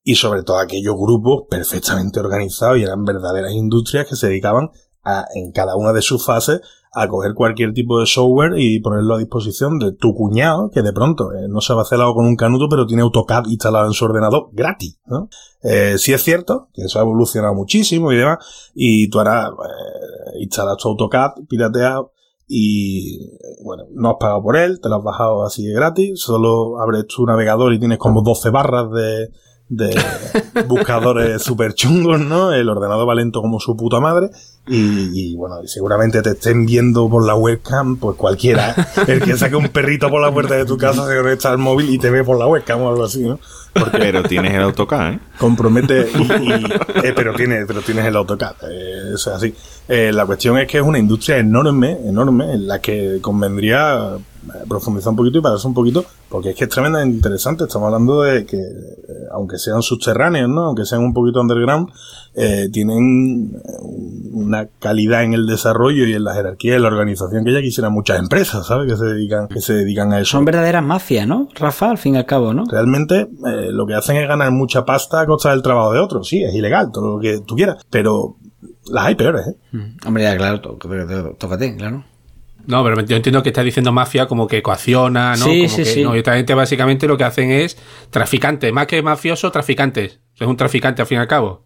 y 0.03 0.15
sobre 0.15 0.43
todo 0.43 0.57
aquellos 0.57 0.95
grupos 0.97 1.43
perfectamente 1.49 2.19
organizados 2.19 2.77
y 2.77 2.83
eran 2.83 3.05
verdaderas 3.05 3.53
industrias 3.53 4.07
que 4.07 4.15
se 4.15 4.27
dedicaban 4.27 4.69
a, 5.03 5.25
en 5.33 5.51
cada 5.51 5.75
una 5.75 5.93
de 5.93 6.01
sus 6.01 6.25
fases, 6.25 6.61
a 6.95 7.07
coger 7.07 7.33
cualquier 7.33 7.73
tipo 7.73 7.99
de 7.99 8.05
software 8.05 8.53
y 8.57 8.79
ponerlo 8.79 9.15
a 9.15 9.17
disposición 9.17 9.79
de 9.79 9.93
tu 9.93 10.13
cuñado, 10.13 10.69
que 10.69 10.81
de 10.81 10.93
pronto 10.93 11.33
eh, 11.33 11.47
no 11.49 11.59
se 11.59 11.73
va 11.73 11.79
a 11.79 11.83
hacer 11.83 11.99
algo 11.99 12.15
con 12.15 12.25
un 12.25 12.35
canuto, 12.35 12.69
pero 12.69 12.85
tiene 12.85 13.01
AutoCAD 13.01 13.45
instalado 13.47 13.87
en 13.87 13.93
su 13.93 14.05
ordenador 14.05 14.49
gratis, 14.51 14.99
¿no? 15.07 15.27
Eh, 15.63 15.95
sí 15.97 16.13
es 16.13 16.21
cierto 16.21 16.69
que 16.73 16.83
eso 16.83 16.99
ha 16.99 17.01
evolucionado 17.01 17.55
muchísimo 17.55 18.11
y 18.11 18.17
demás, 18.17 18.37
y 18.75 19.09
tú 19.09 19.17
ahora 19.17 19.47
eh, 19.47 20.39
instalas 20.41 20.77
tu 20.77 20.89
AutoCAD 20.89 21.31
pirateado 21.49 22.11
y 22.47 23.23
eh, 23.23 23.57
bueno, 23.63 23.85
no 23.91 24.11
has 24.11 24.15
pagado 24.19 24.43
por 24.43 24.57
él, 24.57 24.79
te 24.79 24.89
lo 24.89 24.97
has 24.97 25.03
bajado 25.03 25.43
así 25.43 25.65
de 25.65 25.73
gratis, 25.73 26.21
solo 26.21 26.79
abres 26.79 27.07
tu 27.07 27.25
navegador 27.25 27.73
y 27.73 27.79
tienes 27.79 27.97
como 27.97 28.21
12 28.21 28.51
barras 28.51 28.91
de, 28.91 29.29
de 29.75 29.95
buscadores 30.67 31.41
super 31.43 31.73
chungos, 31.73 32.19
¿no? 32.19 32.53
El 32.53 32.69
ordenador 32.69 33.07
va 33.07 33.15
lento 33.15 33.41
como 33.41 33.59
su 33.59 33.75
puta 33.75 33.99
madre 33.99 34.29
y, 34.67 35.31
y, 35.31 35.35
bueno, 35.35 35.55
seguramente 35.65 36.21
te 36.21 36.29
estén 36.31 36.65
viendo 36.65 37.09
por 37.09 37.25
la 37.25 37.35
webcam, 37.35 37.97
pues 37.97 38.15
cualquiera, 38.15 38.73
el 39.07 39.21
que 39.21 39.35
saque 39.37 39.55
un 39.55 39.69
perrito 39.69 40.09
por 40.09 40.21
la 40.21 40.31
puerta 40.31 40.55
de 40.55 40.65
tu 40.65 40.77
casa 40.77 41.05
se 41.07 41.17
conecta 41.17 41.49
al 41.51 41.57
móvil 41.57 41.89
y 41.89 41.97
te 41.97 42.09
ve 42.09 42.23
por 42.23 42.37
la 42.37 42.47
webcam 42.47 42.81
o 42.81 42.89
algo 42.89 43.03
así, 43.03 43.21
¿no? 43.23 43.39
Pero 43.91 44.23
tienes 44.23 44.53
el 44.53 44.61
AutoCAD, 44.61 45.13
¿eh? 45.13 45.19
compromete 45.39 46.07
y, 46.15 46.21
y- 46.21 46.65
eh, 47.03 47.13
pero 47.15 47.33
tienes 47.33 47.65
pero 47.67 47.81
tienes 47.81 48.05
el 48.05 48.15
AutoCAD 48.15 48.53
eh, 48.69 49.13
eso 49.15 49.31
es 49.31 49.35
así 49.37 49.55
Eh, 49.87 50.11
la 50.13 50.25
cuestión 50.25 50.57
es 50.57 50.67
que 50.67 50.77
es 50.77 50.83
una 50.83 50.99
industria 50.99 51.37
enorme 51.37 51.97
enorme 52.05 52.53
en 52.53 52.67
la 52.67 52.79
que 52.79 53.19
convendría 53.21 54.15
eh, 54.15 54.49
profundizar 54.67 55.11
un 55.11 55.17
poquito 55.17 55.39
y 55.39 55.41
pararse 55.41 55.67
un 55.67 55.73
poquito 55.73 56.05
porque 56.29 56.51
es 56.51 56.55
que 56.55 56.63
es 56.65 56.69
tremendamente 56.69 57.17
interesante 57.17 57.65
estamos 57.65 57.87
hablando 57.87 58.21
de 58.21 58.45
que 58.45 58.57
eh, 58.57 59.27
aunque 59.31 59.57
sean 59.57 59.81
subterráneos 59.81 60.49
no 60.49 60.61
aunque 60.67 60.85
sean 60.85 61.01
un 61.01 61.13
poquito 61.13 61.41
underground 61.41 61.89
eh, 62.35 62.69
tienen 62.71 63.51
eh, 63.53 63.59
una 64.31 64.67
calidad 64.79 65.23
en 65.23 65.33
el 65.33 65.45
desarrollo 65.45 66.07
y 66.07 66.13
en 66.13 66.23
la 66.23 66.33
jerarquía 66.33 66.73
y 66.73 66.75
en 66.77 66.81
la 66.81 66.87
organización 66.87 67.45
que 67.45 67.53
ya 67.53 67.61
quisieran 67.61 67.93
muchas 67.93 68.19
empresas 68.19 68.65
sabes 68.65 68.91
que 68.91 68.97
se 68.97 69.05
dedican 69.05 69.47
que 69.47 69.61
se 69.61 69.73
dedican 69.73 70.13
a 70.13 70.19
eso 70.19 70.31
Son 70.31 70.45
verdaderas 70.45 70.83
mafias, 70.83 71.27
¿no? 71.27 71.47
Rafa, 71.53 71.91
al 71.91 71.97
fin 71.97 72.15
y 72.15 72.17
al 72.17 72.25
cabo, 72.25 72.53
¿no? 72.53 72.63
Realmente 72.69 73.27
eh, 73.45 73.69
lo 73.71 73.85
que 73.85 73.93
hacen 73.93 74.17
es 74.17 74.27
ganar 74.27 74.51
mucha 74.51 74.83
pasta 74.85 75.21
a 75.21 75.25
costa 75.25 75.51
del 75.51 75.61
trabajo 75.61 75.93
de 75.93 75.99
otros. 75.99 76.27
Sí, 76.27 76.43
es 76.43 76.53
ilegal, 76.53 76.91
todo 76.91 77.15
lo 77.15 77.21
que 77.21 77.39
tú 77.45 77.55
quieras. 77.55 77.83
Pero 77.89 78.37
las 78.91 79.05
hay 79.05 79.15
peores, 79.15 79.47
¿eh? 79.47 79.55
Mm. 79.71 80.07
Hombre, 80.07 80.23
ya, 80.23 80.37
claro, 80.37 80.61
tó- 80.61 80.77
tó- 80.79 80.89
tó- 80.89 81.35
tócate, 81.37 81.75
claro. 81.75 82.03
No, 82.65 82.81
pero 82.83 83.01
yo 83.01 83.15
entiendo 83.17 83.43
que 83.43 83.49
estás 83.49 83.65
diciendo 83.65 83.91
mafia 83.91 84.25
como 84.25 84.47
que 84.47 84.61
coacciona, 84.63 85.31
¿no? 85.35 85.45
Sí, 85.45 85.63
como 85.63 85.69
sí, 85.69 85.75
que, 85.77 85.85
sí. 85.85 86.03
No, 86.03 86.15
y 86.15 86.19
esta 86.19 86.35
gente 86.35 86.53
básicamente 86.53 87.07
lo 87.07 87.17
que 87.17 87.25
hacen 87.25 87.51
es 87.51 87.77
traficantes, 88.09 88.71
más 88.71 88.87
que 88.87 89.01
mafioso, 89.01 89.51
traficantes. 89.51 90.19
Es 90.39 90.47
un 90.47 90.55
traficante 90.55 91.01
al 91.01 91.07
fin 91.07 91.17
y 91.17 91.21
al 91.21 91.27
cabo. 91.27 91.63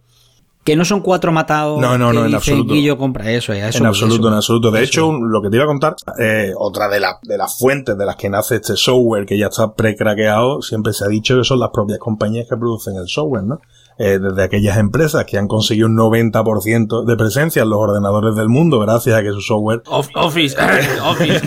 Que 0.63 0.75
no 0.75 0.83
son 0.83 0.99
cuatro 1.01 1.31
matados. 1.31 1.79
No, 1.79 1.97
no, 1.97 2.09
que 2.09 2.15
no, 2.17 2.25
en 2.25 2.35
absoluto. 2.35 2.73
Guillo 2.73 2.97
compra 2.97 3.31
eso, 3.31 3.53
ya, 3.53 3.69
eso 3.69 3.77
en 3.77 3.85
absoluto, 3.85 4.21
eso. 4.23 4.27
en 4.27 4.33
absoluto. 4.33 4.71
De 4.71 4.83
hecho, 4.83 5.07
un- 5.07 5.31
lo 5.31 5.41
que 5.41 5.49
te 5.49 5.55
iba 5.55 5.63
a 5.63 5.67
contar, 5.67 5.95
eh, 6.19 6.51
otra 6.57 6.89
de, 6.89 6.99
la- 6.99 7.19
de 7.21 7.37
las 7.37 7.57
fuentes 7.57 7.97
de 7.97 8.05
las 8.05 8.15
que 8.17 8.29
nace 8.29 8.55
este 8.55 8.75
software 8.75 9.25
que 9.25 9.37
ya 9.37 9.47
está 9.47 9.73
pre-craqueado, 9.75 10.61
siempre 10.61 10.91
se 10.93 11.05
ha 11.05 11.07
dicho 11.07 11.37
que 11.37 11.43
son 11.45 11.59
las 11.59 11.69
propias 11.71 11.99
compañías 11.99 12.47
que 12.49 12.57
producen 12.57 12.97
el 12.97 13.07
software, 13.07 13.43
¿no? 13.43 13.61
Eh, 13.99 14.19
desde 14.19 14.43
aquellas 14.43 14.77
empresas 14.77 15.25
que 15.25 15.39
han 15.39 15.47
conseguido 15.47 15.87
un 15.87 15.97
90% 15.97 17.03
de 17.03 17.15
presencia 17.17 17.63
en 17.63 17.69
los 17.71 17.79
ordenadores 17.79 18.35
del 18.35 18.47
mundo 18.47 18.79
gracias 18.79 19.15
a 19.17 19.23
que 19.23 19.31
su 19.31 19.41
software 19.41 19.81
Of- 19.87 20.09
Office, 20.13 20.55
Office. 21.03 21.41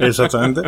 exactamente 0.00 0.62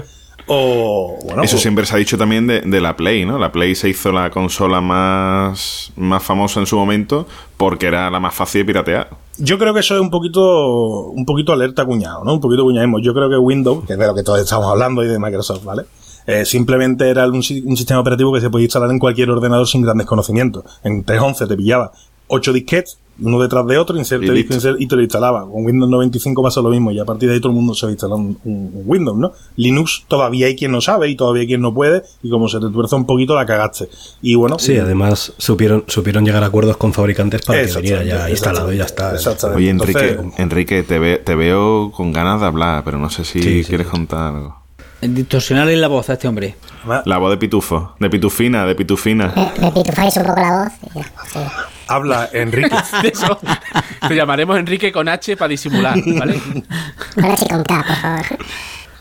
o 0.46 1.18
bueno 1.24 1.42
Eso 1.42 1.56
o- 1.56 1.58
siempre 1.58 1.84
se 1.86 1.94
ha 1.94 1.98
dicho 1.98 2.16
también 2.16 2.46
de, 2.46 2.60
de 2.62 2.80
la 2.80 2.96
Play, 2.96 3.24
¿no? 3.24 3.38
La 3.38 3.52
Play 3.52 3.74
se 3.74 3.88
hizo 3.88 4.10
la 4.12 4.30
consola 4.30 4.80
más, 4.80 5.92
más 5.96 6.22
famosa 6.22 6.60
en 6.60 6.66
su 6.66 6.76
momento 6.76 7.26
porque 7.56 7.86
era 7.86 8.10
la 8.10 8.20
más 8.20 8.34
fácil 8.34 8.62
de 8.62 8.64
piratear. 8.66 9.08
Yo 9.38 9.58
creo 9.58 9.72
que 9.74 9.80
eso 9.80 9.94
es 9.94 10.00
un 10.00 10.10
poquito, 10.10 11.06
un 11.08 11.24
poquito 11.24 11.52
alerta 11.52 11.84
cuñado, 11.84 12.24
¿no? 12.24 12.34
Un 12.34 12.40
poquito 12.40 12.62
cuñadismo. 12.62 12.98
Yo 13.00 13.12
creo 13.14 13.28
que 13.30 13.36
Windows, 13.38 13.84
que 13.86 13.94
es 13.94 13.98
de 13.98 14.06
lo 14.06 14.14
que 14.14 14.22
todos 14.22 14.38
estamos 14.40 14.66
hablando 14.70 15.02
y 15.02 15.08
de 15.08 15.18
Microsoft, 15.18 15.64
¿vale? 15.64 15.82
Eh, 16.30 16.44
simplemente 16.44 17.08
era 17.08 17.26
un, 17.28 17.42
si- 17.42 17.60
un 17.62 17.76
sistema 17.76 18.00
operativo 18.00 18.32
que 18.32 18.40
se 18.40 18.50
podía 18.50 18.64
instalar 18.64 18.90
en 18.90 18.98
cualquier 18.98 19.30
ordenador 19.30 19.66
sin 19.66 19.82
grandes 19.82 20.06
conocimientos. 20.06 20.64
En 20.84 21.04
3.11 21.04 21.48
te 21.48 21.56
pillaba 21.56 21.92
8 22.32 22.52
disquetes, 22.52 22.98
uno 23.22 23.38
detrás 23.40 23.66
de 23.66 23.76
otro, 23.76 23.98
inserte 23.98 24.26
Y 24.26 24.46
insert, 24.48 24.80
y 24.80 24.86
te 24.86 24.94
lo 24.96 25.02
instalaba. 25.02 25.42
Con 25.42 25.64
Windows 25.66 25.90
95 25.90 26.42
pasa 26.42 26.60
lo 26.62 26.68
mismo 26.70 26.90
y 26.92 26.98
a 27.00 27.04
partir 27.04 27.28
de 27.28 27.34
ahí 27.34 27.40
todo 27.40 27.50
el 27.50 27.56
mundo 27.56 27.74
se 27.74 27.84
va 27.84 27.90
a 27.90 27.92
instalar 27.92 28.16
un, 28.16 28.38
un- 28.44 28.70
un 28.72 28.82
Windows, 28.86 29.18
¿no? 29.18 29.32
Linux 29.56 30.04
todavía 30.08 30.46
hay 30.46 30.54
quien 30.56 30.70
no 30.70 30.80
sabe 30.80 31.08
y 31.10 31.16
todavía 31.16 31.42
hay 31.42 31.48
quien 31.48 31.60
no 31.60 31.74
puede 31.74 32.02
y 32.22 32.30
como 32.30 32.48
se 32.48 32.60
te 32.60 32.68
tuerza 32.70 32.94
un 32.96 33.04
poquito 33.04 33.34
la 33.34 33.44
cagaste. 33.44 33.88
Y 34.22 34.36
bueno, 34.36 34.58
Sí, 34.60 34.76
además 34.78 35.32
supieron, 35.38 35.84
supieron 35.88 36.24
llegar 36.24 36.42
a 36.44 36.46
acuerdos 36.46 36.76
con 36.76 36.92
fabricantes 36.94 37.42
para 37.42 37.60
que 37.66 37.74
viniera 37.80 38.04
ya 38.04 38.30
instalado 38.30 38.72
y 38.72 38.76
ya 38.78 38.84
está. 38.84 39.12
exactamente. 39.14 39.58
Oye, 39.58 39.70
Enrique, 39.70 40.08
Entonces- 40.10 40.38
Enrique 40.38 40.82
te, 40.84 40.98
ve- 41.00 41.18
te 41.18 41.34
veo 41.34 41.90
con 41.90 42.12
ganas 42.12 42.40
de 42.40 42.46
hablar, 42.46 42.84
pero 42.84 42.98
no 42.98 43.10
sé 43.10 43.24
si 43.24 43.42
sí, 43.42 43.64
quieres 43.66 43.86
sí. 43.88 43.90
contar 43.90 44.34
algo. 44.34 44.59
Distorsionarle 45.00 45.76
la 45.76 45.88
voz 45.88 46.10
a 46.10 46.14
este 46.14 46.28
hombre. 46.28 46.56
La 47.04 47.18
voz 47.18 47.30
de 47.30 47.38
pitufo, 47.38 47.94
de 47.98 48.10
pitufina, 48.10 48.66
de 48.66 48.74
pitufina. 48.74 49.32
Me, 49.34 49.52
me 49.60 49.72
pitufáis 49.72 50.16
un 50.16 50.24
poco 50.24 50.40
la 50.40 50.64
voz. 50.64 50.72
sí. 51.32 51.40
habla 51.86 52.28
Enrique. 52.32 52.76
Eso, 53.04 53.38
te 54.06 54.14
llamaremos 54.14 54.58
Enrique 54.58 54.92
con 54.92 55.08
H 55.08 55.36
para 55.36 55.48
disimular, 55.48 55.98
¿vale? 56.18 56.40
Con 57.14 57.24
H 57.24 57.46
con 57.48 57.64
K, 57.64 57.84
por 57.86 57.96
favor. 57.96 58.24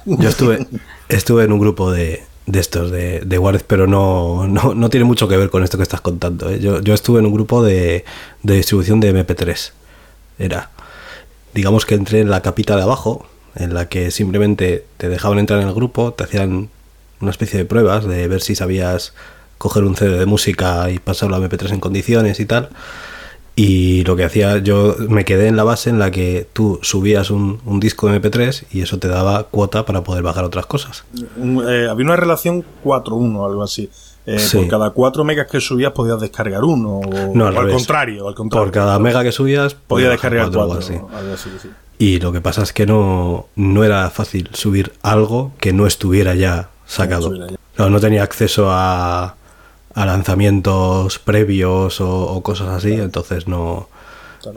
Yo 0.06 0.30
estuve, 0.30 0.68
estuve 1.10 1.44
en 1.44 1.52
un 1.52 1.60
grupo 1.60 1.92
de, 1.92 2.24
de 2.46 2.60
estos, 2.60 2.90
de, 2.92 3.20
de 3.20 3.38
Warez, 3.38 3.64
pero 3.64 3.86
no, 3.86 4.48
no, 4.48 4.74
no 4.74 4.90
tiene 4.90 5.04
mucho 5.04 5.28
que 5.28 5.38
ver 5.38 5.50
con 5.50 5.64
esto 5.64 5.78
que 5.78 5.84
estás 5.84 6.02
contando. 6.02 6.50
¿eh? 6.50 6.60
Yo, 6.60 6.82
yo 6.82 6.94
estuve 6.94 7.20
en 7.20 7.26
un 7.26 7.34
grupo 7.34 7.64
de, 7.64 8.06
de 8.42 8.56
distribución 8.56 9.00
de 9.00 9.14
MP3. 9.14 9.72
Era, 10.40 10.70
digamos 11.54 11.86
que 11.86 11.96
entré 11.96 12.22
en 12.22 12.30
la 12.30 12.42
capita 12.42 12.76
de 12.76 12.84
abajo, 12.84 13.28
en 13.56 13.74
la 13.74 13.90
que 13.90 14.12
simplemente 14.12 14.86
te 14.98 15.10
dejaban 15.10 15.40
entrar 15.40 15.62
en 15.62 15.68
el 15.68 15.74
grupo, 15.74 16.14
te 16.14 16.24
hacían 16.24 16.70
una 17.22 17.32
especie 17.32 17.60
de 17.60 17.66
pruebas 17.66 18.06
de 18.06 18.28
ver 18.28 18.42
si 18.42 18.56
sabías 18.56 19.14
coger 19.58 19.84
un 19.84 19.96
CD 19.96 20.18
de 20.18 20.26
música 20.26 20.90
y 20.90 21.00
pasarlo 21.00 21.36
a 21.36 21.40
MP3 21.40 21.74
en 21.74 21.80
condiciones 21.80 22.40
y 22.40 22.46
tal. 22.46 22.70
Y 23.56 24.06
lo 24.06 24.16
que 24.16 24.24
hacía, 24.24 24.60
yo 24.60 24.96
me 25.10 25.26
quedé 25.26 25.48
en 25.48 25.58
la 25.58 25.66
base 25.66 25.90
en 25.90 26.00
la 26.00 26.12
que 26.12 26.48
tú 26.54 26.80
subías 26.82 27.30
un, 27.30 27.60
un 27.66 27.82
disco 27.82 28.08
de 28.08 28.22
MP3 28.22 28.64
y 28.72 28.82
eso 28.82 29.00
te 29.00 29.10
daba 29.10 29.44
cuota 29.44 29.86
para 29.86 30.02
poder 30.02 30.24
bajar 30.24 30.46
otras 30.46 30.66
cosas. 30.66 31.04
Eh, 31.14 31.88
había 31.90 32.06
una 32.06 32.16
relación 32.16 32.64
4-1 32.86 33.36
o 33.36 33.46
algo 33.46 33.62
así. 33.62 33.90
Eh, 34.26 34.38
Sí. 34.40 34.58
Por 34.58 34.68
cada 34.68 34.90
4 34.92 35.24
megas 35.24 35.48
que 35.48 35.60
subías 35.60 35.92
podías 35.92 36.20
descargar 36.20 36.64
uno. 36.64 37.00
O, 37.00 37.32
No, 37.36 37.46
o 37.46 37.48
al 37.48 37.70
contrario, 37.72 38.28
al 38.28 38.36
contrario. 38.36 38.66
Por 38.66 38.72
cada 38.74 39.00
mega 39.00 39.24
que 39.24 39.32
subías, 39.32 39.74
podía 39.74 39.88
podías 39.88 40.12
descargar 40.12 40.50
bajar 40.52 40.54
4. 40.54 40.68
cuatro 40.68 40.96
o 41.06 41.10
algo 41.10 41.14
así. 41.16 41.18
algo 41.24 41.34
así, 41.34 41.50
sí. 41.62 41.70
Y 41.98 42.20
lo 42.20 42.32
que 42.32 42.40
pasa 42.42 42.64
es 42.64 42.72
que 42.72 42.86
no, 42.86 43.48
no 43.56 43.84
era 43.84 44.10
fácil 44.10 44.50
subir 44.54 44.94
algo 45.02 45.52
que 45.60 45.74
no 45.74 45.86
estuviera 45.88 46.34
ya 46.36 46.70
sacado. 46.86 47.32
Claro, 47.76 47.92
no 47.92 48.00
tenía 48.00 48.24
acceso 48.24 48.70
a, 48.72 49.36
a 49.96 50.06
lanzamientos 50.06 51.20
previos 51.20 52.00
o, 52.02 52.10
o 52.34 52.42
cosas 52.44 52.70
así, 52.70 52.94
entonces 52.94 53.48
no, 53.48 53.90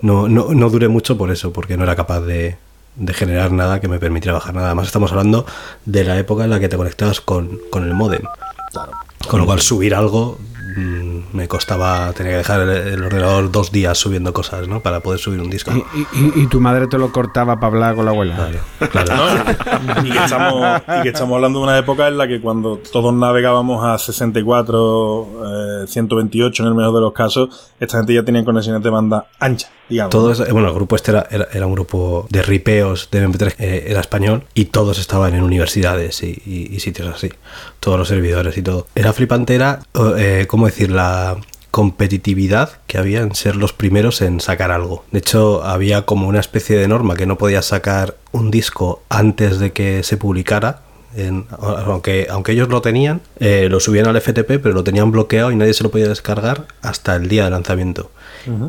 no, 0.03 0.29
no, 0.29 0.55
no 0.55 0.71
duré 0.71 0.89
mucho 0.89 1.17
por 1.19 1.31
eso, 1.31 1.53
porque 1.53 1.77
no 1.77 1.83
era 1.85 1.97
capaz 1.97 2.21
de, 2.21 2.57
de 2.97 3.15
generar 3.15 3.51
nada 3.53 3.81
que 3.81 3.89
me 3.89 3.99
permitiera 3.99 4.35
bajar 4.35 4.55
nada. 4.55 4.69
Además 4.69 4.87
estamos 4.87 5.11
hablando 5.11 5.45
de 5.85 6.05
la 6.05 6.19
época 6.19 6.45
en 6.45 6.51
la 6.51 6.61
que 6.61 6.69
te 6.69 6.77
conectabas 6.77 7.21
con, 7.21 7.59
con 7.71 7.85
el 7.85 7.95
modem. 7.95 8.23
Con 9.29 9.41
lo 9.41 9.47
cual 9.47 9.61
subir 9.61 9.95
algo 9.95 10.39
mm, 10.77 11.12
me 11.33 11.49
costaba, 11.49 12.13
tenía 12.13 12.33
que 12.33 12.39
dejar 12.39 12.61
el, 12.63 12.71
el 12.71 13.03
ordenador 13.05 13.51
dos 13.51 13.73
días 13.73 13.97
subiendo 13.99 14.33
cosas, 14.33 14.69
¿no? 14.69 14.81
Para 14.81 15.01
poder 15.01 15.19
subir 15.21 15.41
un 15.41 15.51
disco. 15.51 15.71
Y, 15.95 16.01
y- 16.19 16.33
y 16.43 16.47
tu 16.47 16.61
madre 16.61 16.87
te 16.87 16.99
lo 16.99 17.13
cortaba 17.13 17.57
para 17.57 17.67
hablar 17.69 17.95
con 17.95 18.05
la 18.05 18.11
abuela. 18.11 18.37
Claro, 18.37 18.59
claro. 18.91 19.45
y, 20.05 20.11
que 20.11 20.19
estamos, 20.19 20.83
y 20.99 21.03
que 21.03 21.09
estamos 21.09 21.35
hablando 21.37 21.59
de 21.61 21.65
una 21.65 21.79
época 21.79 22.09
en 22.09 22.19
la 22.19 22.27
que 22.29 22.41
cuando 22.41 22.79
todos 22.79 23.13
navegábamos 23.15 23.85
a 23.85 23.99
64, 23.99 25.29
eh, 25.83 25.87
128 25.87 26.63
en 26.63 26.69
el 26.69 26.75
mejor 26.75 26.95
de 26.95 27.01
los 27.01 27.13
casos, 27.13 27.73
esta 27.81 27.99
gente 27.99 28.15
ya 28.15 28.23
tenía 28.25 28.45
conexiones 28.45 28.83
de 28.83 28.91
banda 28.91 29.27
ancha, 29.41 29.69
digamos. 29.89 30.11
Todos, 30.11 30.41
eh, 30.41 30.53
bueno, 30.53 30.69
el 30.69 30.75
grupo 30.75 30.97
este 30.97 31.13
era, 31.13 31.27
era, 31.31 31.49
era 31.53 31.67
un 31.67 31.73
grupo 31.75 32.27
de 32.31 32.43
ripeos 32.43 33.09
de 33.11 33.27
MP3, 33.29 33.55
eh, 33.59 33.85
era 33.89 34.01
español 34.01 34.45
y 34.55 34.67
todos 34.67 34.99
estaban 34.99 35.35
en 35.35 35.43
universidades 35.43 36.23
y, 36.23 36.41
y- 36.47 36.75
y 36.75 36.81
sitios 36.81 37.09
así. 37.15 37.31
Todos 37.81 37.99
los 37.99 38.09
servidores 38.09 38.57
y 38.57 38.63
todo. 38.63 38.87
Era 38.95 39.13
flipante, 39.13 39.55
era, 39.55 39.81
eh, 40.17 40.47
¿cómo 40.49 40.67
decir? 40.67 40.91
La 41.13 41.37
competitividad 41.71 42.71
que 42.87 42.97
había 42.99 43.21
en 43.21 43.35
ser 43.35 43.57
los 43.57 43.73
primeros 43.73 44.21
en 44.23 44.41
sacar 44.41 44.71
algo. 44.71 45.05
De 45.11 45.19
hecho, 45.19 45.63
había 45.65 46.03
como 46.03 46.27
una 46.29 46.41
especie 46.41 46.77
de 46.79 46.87
norma 46.89 47.17
que 47.17 47.27
no 47.27 47.37
podías 47.39 47.67
sacar 47.67 48.17
un 48.33 48.51
disco 48.51 49.03
antes 49.09 49.59
de 49.59 49.73
que 49.73 50.03
se 50.03 50.17
publicara. 50.17 50.81
en- 51.15 51.45
aunque, 51.61 52.27
aunque 52.31 52.53
ellos 52.53 52.71
lo 52.71 52.81
tenían, 52.81 53.21
eh, 53.39 53.69
lo 53.71 53.81
subían 53.81 54.07
al 54.07 54.17
FTP, 54.17 54.59
pero 54.59 54.73
lo 54.75 54.83
tenían 54.83 55.11
bloqueado 55.11 55.53
y 55.53 55.57
nadie 55.57 55.75
se 55.75 55.83
lo 55.83 55.91
podía 55.91 56.09
descargar 56.09 56.67
hasta 56.81 57.15
el 57.17 57.29
día 57.29 57.45
de 57.45 57.51
lanzamiento. 57.51 58.11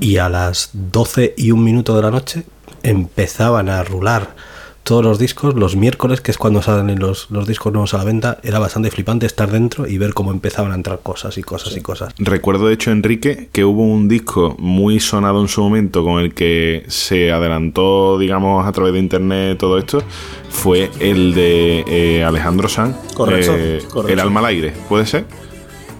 Y 0.01 0.17
a 0.17 0.27
las 0.27 0.69
12 0.73 1.33
y 1.37 1.51
un 1.51 1.63
minuto 1.63 1.95
de 1.95 2.01
la 2.01 2.11
noche 2.11 2.43
empezaban 2.83 3.69
a 3.69 3.81
rular 3.85 4.35
todos 4.83 5.03
los 5.03 5.19
discos 5.19 5.55
los 5.55 5.75
miércoles, 5.75 6.21
que 6.21 6.31
es 6.31 6.37
cuando 6.37 6.61
salen 6.61 6.99
los, 6.99 7.29
los 7.31 7.47
discos 7.47 7.71
nuevos 7.71 7.93
a 7.93 7.97
la 7.97 8.03
venta. 8.03 8.39
Era 8.43 8.59
bastante 8.59 8.91
flipante 8.91 9.25
estar 9.25 9.49
dentro 9.49 9.87
y 9.87 9.97
ver 9.97 10.13
cómo 10.13 10.31
empezaban 10.31 10.71
a 10.71 10.75
entrar 10.75 10.99
cosas 11.01 11.37
y 11.37 11.43
cosas 11.43 11.75
y 11.75 11.81
cosas. 11.81 12.13
Recuerdo, 12.17 12.67
de 12.67 12.73
hecho, 12.73 12.91
Enrique, 12.91 13.49
que 13.51 13.65
hubo 13.65 13.83
un 13.83 14.07
disco 14.07 14.55
muy 14.59 14.99
sonado 14.99 15.41
en 15.41 15.47
su 15.47 15.61
momento 15.61 16.03
con 16.03 16.21
el 16.21 16.33
que 16.33 16.83
se 16.87 17.31
adelantó, 17.31 18.19
digamos, 18.19 18.65
a 18.67 18.71
través 18.71 18.93
de 18.93 18.99
internet 18.99 19.57
todo 19.57 19.77
esto. 19.77 20.03
Fue 20.49 20.91
el 20.99 21.33
de 21.33 21.83
eh, 21.87 22.23
Alejandro 22.23 22.69
Sanz. 22.69 22.95
Correcto, 23.13 23.55
eh, 23.57 23.81
correcto. 23.89 24.13
El 24.13 24.19
alma 24.19 24.41
al 24.41 24.47
aire, 24.47 24.73
¿puede 24.89 25.05
ser? 25.05 25.25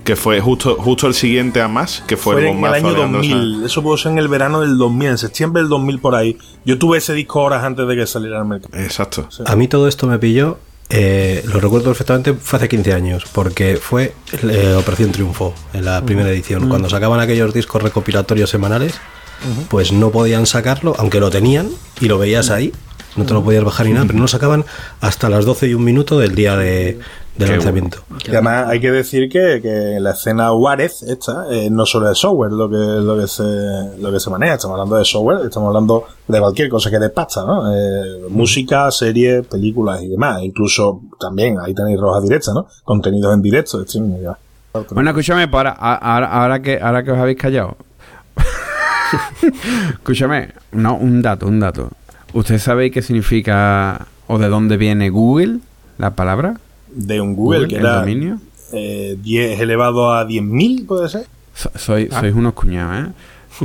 Que 0.03 0.15
fue 0.15 0.41
justo, 0.41 0.75
justo 0.75 1.07
el 1.07 1.13
siguiente 1.13 1.61
a 1.61 1.67
más, 1.67 2.03
que 2.05 2.17
fue, 2.17 2.35
Fue 2.35 2.49
el 2.49 2.57
en 2.57 2.65
el 2.65 2.73
año 2.73 2.93
de 2.93 3.03
Alejandro 3.03 3.23
Sanz. 3.23 3.39
2000, 3.39 3.65
eso 3.65 3.83
pudo 3.83 3.97
ser 3.97 4.11
en 4.11 4.17
el 4.17 4.27
verano 4.27 4.61
del 4.61 4.77
2000, 4.77 5.07
en 5.07 5.17
septiembre 5.17 5.61
del 5.61 5.69
2000 5.69 5.99
por 5.99 6.15
ahí. 6.15 6.37
Yo 6.65 6.77
tuve 6.77 6.97
ese 6.97 7.13
disco 7.13 7.41
horas 7.41 7.63
antes 7.63 7.87
de 7.87 7.95
que 7.95 8.05
saliera 8.05 8.39
al 8.39 8.45
mercado. 8.45 8.77
Exacto. 8.77 9.29
A 9.45 9.55
mí 9.55 9.67
todo 9.67 9.87
esto 9.87 10.07
me 10.07 10.19
pilló, 10.19 10.57
eh, 10.89 11.43
lo 11.47 11.59
recuerdo 11.59 11.85
perfectamente, 11.85 12.33
fue 12.33 12.57
hace 12.57 12.69
15 12.69 12.93
años, 12.93 13.25
porque 13.31 13.77
fue 13.77 14.13
eh, 14.43 14.75
Operación 14.77 15.11
Triunfo, 15.11 15.53
en 15.73 15.85
la 15.85 16.03
primera 16.05 16.29
edición. 16.29 16.69
Cuando 16.69 16.89
sacaban 16.89 17.19
aquellos 17.19 17.53
discos 17.53 17.81
recopilatorios 17.81 18.49
semanales, 18.49 18.99
pues 19.69 19.91
no 19.91 20.11
podían 20.11 20.45
sacarlo, 20.45 20.95
aunque 20.99 21.19
lo 21.19 21.29
tenían 21.29 21.69
y 21.99 22.07
lo 22.07 22.17
veías 22.17 22.49
ahí, 22.49 22.71
no 23.15 23.25
te 23.25 23.33
lo 23.33 23.43
podías 23.43 23.63
bajar 23.63 23.85
ni 23.85 23.93
nada, 23.93 24.05
pero 24.05 24.17
no 24.17 24.23
lo 24.23 24.27
sacaban 24.27 24.65
hasta 25.01 25.29
las 25.29 25.45
12 25.45 25.67
y 25.67 25.73
un 25.73 25.83
minuto 25.83 26.19
del 26.19 26.35
día 26.35 26.55
de, 26.55 26.99
de 27.35 27.47
lanzamiento. 27.47 27.99
Y 28.25 28.31
además 28.31 28.67
hay 28.67 28.79
que 28.79 28.91
decir 28.91 29.29
que, 29.29 29.59
que 29.61 29.97
la 29.99 30.11
escena 30.11 30.49
Juárez 30.49 31.01
esta 31.03 31.45
eh, 31.51 31.69
no 31.69 31.85
solo 31.85 32.11
es 32.11 32.17
software 32.17 32.51
lo 32.51 32.69
que, 32.69 32.75
lo, 32.75 33.17
que 33.17 33.27
se, 33.27 33.43
lo 33.99 34.11
que 34.11 34.19
se 34.19 34.29
maneja, 34.29 34.53
estamos 34.53 34.75
hablando 34.75 34.97
de 34.97 35.05
software, 35.05 35.45
estamos 35.45 35.67
hablando 35.67 36.05
de 36.27 36.39
cualquier 36.39 36.69
cosa 36.69 36.89
que 36.91 36.99
dé 36.99 37.09
pasta, 37.09 37.43
¿no? 37.45 37.73
Eh, 37.73 38.27
música, 38.29 38.89
series, 38.91 39.45
películas 39.47 40.01
y 40.03 40.09
demás. 40.09 40.41
Incluso 40.43 41.01
también, 41.19 41.57
ahí 41.59 41.73
tenéis 41.73 41.99
roja 41.99 42.21
directa, 42.21 42.53
¿no? 42.53 42.67
Contenidos 42.83 43.33
en 43.33 43.41
directo, 43.41 43.81
streaming, 43.81 44.21
ya. 44.21 44.37
Bueno, 44.91 45.11
escúchame, 45.11 45.47
pues 45.47 45.65
ahora, 45.77 46.61
que, 46.61 46.79
ahora 46.81 47.03
que 47.03 47.11
os 47.11 47.17
habéis 47.17 47.37
callado. 47.37 47.77
escúchame, 49.93 50.49
no, 50.71 50.95
un 50.95 51.21
dato, 51.21 51.47
un 51.47 51.59
dato. 51.59 51.89
¿Usted 52.33 52.57
sabe 52.57 52.89
qué 52.89 53.03
significa 53.03 54.07
o 54.27 54.39
de 54.39 54.49
dónde 54.49 54.77
viene 54.77 55.11
Google, 55.11 55.59
la 55.99 56.15
palabra? 56.15 56.59
De 56.95 57.19
un 57.21 57.35
Google, 57.35 57.59
Google, 57.61 57.67
que 57.69 57.75
el 57.75 57.81
era 57.85 57.99
dominio. 57.99 58.39
eh, 58.73 59.17
10 59.21 59.59
elevado 59.59 60.13
a 60.13 60.25
10.000, 60.27 60.85
puede 60.85 61.09
ser. 61.09 61.25
So- 61.53 61.71
soy, 61.75 62.09
Ah. 62.11 62.19
Sois 62.21 62.33
unos 62.33 62.53
cuñados, 62.53 63.07
¿eh? 63.09 63.11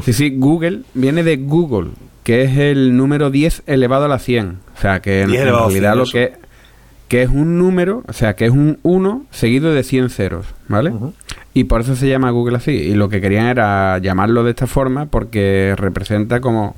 Sí, 0.05 0.13
sí, 0.13 0.35
Google 0.37 0.83
viene 0.95 1.23
de 1.23 1.37
Google, 1.39 1.91
que 2.25 2.43
es 2.43 2.59
el 2.59 2.97
número 2.97 3.31
10 3.31 3.63
elevado 3.67 4.05
a 4.05 4.09
la 4.09 4.19
100. 4.19 4.59
O 4.77 4.81
sea, 4.81 5.01
que 5.01 5.23
en, 5.23 5.31
10 5.31 5.43
en 5.43 5.49
realidad 5.49 5.93
100, 5.95 5.99
lo 5.99 6.05
que, 6.05 6.33
que 7.09 7.23
es 7.23 7.31
un 7.31 7.57
número, 7.59 8.03
o 8.07 8.13
sea, 8.13 8.37
que 8.37 8.45
es 8.45 8.51
un 8.51 8.79
1 8.83 9.25
seguido 9.31 9.73
de 9.73 9.83
100 9.83 10.11
ceros, 10.11 10.45
¿vale? 10.69 10.93
Y 11.55 11.65
por 11.65 11.81
eso 11.81 11.97
se 11.97 12.07
llama 12.07 12.31
Google 12.31 12.59
así. 12.59 12.73
Y 12.73 12.95
lo 12.95 13.09
que 13.09 13.23
querían 13.23 13.47
era 13.47 13.97
llamarlo 13.99 14.45
de 14.45 14.51
esta 14.51 14.67
forma 14.67 15.07
porque 15.07 15.75
representa 15.77 16.41
como 16.43 16.77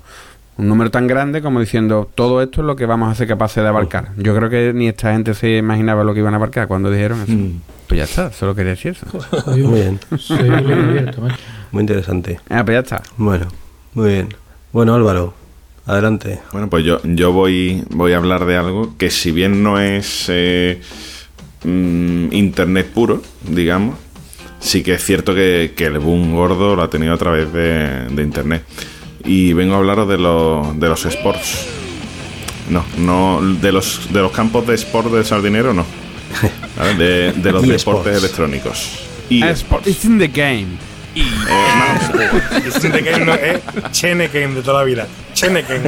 un 0.60 0.68
número 0.68 0.90
tan 0.90 1.06
grande 1.06 1.40
como 1.40 1.58
diciendo 1.58 2.10
todo 2.14 2.42
esto 2.42 2.60
es 2.60 2.66
lo 2.66 2.76
que 2.76 2.84
vamos 2.84 3.10
a 3.10 3.14
ser 3.14 3.26
capaces 3.26 3.62
de 3.62 3.68
abarcar. 3.68 4.10
Yo 4.18 4.36
creo 4.36 4.50
que 4.50 4.72
ni 4.74 4.88
esta 4.88 5.12
gente 5.12 5.32
se 5.32 5.56
imaginaba 5.56 6.04
lo 6.04 6.12
que 6.12 6.20
iban 6.20 6.34
a 6.34 6.36
abarcar 6.36 6.68
cuando 6.68 6.90
dijeron 6.90 7.22
eso. 7.22 7.32
Pues 7.88 7.98
ya 7.98 8.04
está, 8.04 8.32
solo 8.32 8.54
quería 8.54 8.72
decir 8.72 8.92
eso. 8.92 9.06
Muy 9.46 9.80
bien, 9.80 9.98
muy 11.72 11.80
interesante. 11.80 12.40
Ah, 12.50 12.62
pues 12.62 12.76
ya 12.76 12.80
está. 12.80 13.02
Bueno, 13.16 13.48
muy 13.94 14.10
bien. 14.10 14.28
Bueno, 14.70 14.94
Álvaro, 14.94 15.32
adelante. 15.86 16.40
Bueno, 16.52 16.68
pues 16.68 16.84
yo, 16.84 17.00
yo 17.04 17.32
voy, 17.32 17.82
voy 17.88 18.12
a 18.12 18.18
hablar 18.18 18.44
de 18.44 18.56
algo 18.58 18.96
que 18.98 19.08
si 19.08 19.32
bien 19.32 19.62
no 19.62 19.80
es 19.80 20.26
eh, 20.28 20.82
mm, 21.64 22.32
internet 22.32 22.90
puro, 22.92 23.22
digamos, 23.48 23.96
sí 24.58 24.82
que 24.82 24.92
es 24.92 25.02
cierto 25.02 25.34
que, 25.34 25.72
que 25.74 25.86
el 25.86 25.98
boom 26.00 26.34
gordo 26.34 26.76
lo 26.76 26.82
ha 26.82 26.90
tenido 26.90 27.14
a 27.14 27.18
través 27.18 27.50
de, 27.50 28.08
de 28.10 28.22
internet. 28.22 28.62
Y 29.24 29.52
vengo 29.52 29.74
a 29.74 29.78
hablaros 29.78 30.09
de 30.09 30.18
los, 30.18 30.78
de 30.78 30.88
los 30.88 31.04
sports. 31.06 31.66
No, 32.68 32.85
no, 32.98 33.40
de 33.61 33.72
los, 33.72 34.12
de 34.12 34.20
los 34.20 34.33
campos 34.33 34.66
de 34.66 34.74
sport 34.74 35.11
de 35.12 35.24
sardinero, 35.24 35.74
no. 35.74 35.85
¿Vale? 36.76 36.94
De, 36.94 37.33
de 37.33 37.52
los 37.52 37.66
deportes 37.66 38.18
electrónicos. 38.18 39.06
Y 39.28 39.42
Sport 39.42 39.87
It's 39.87 40.04
in 40.04 40.18
the 40.18 40.28
game. 40.28 40.90
Este 42.66 42.88
game 42.88 43.24
no 43.24 43.35
es 43.35 43.61
Cheneken 43.90 44.54
de 44.54 44.62
toda 44.62 44.80
la 44.80 44.85
vida. 44.85 45.09
Cheneken. 45.35 45.83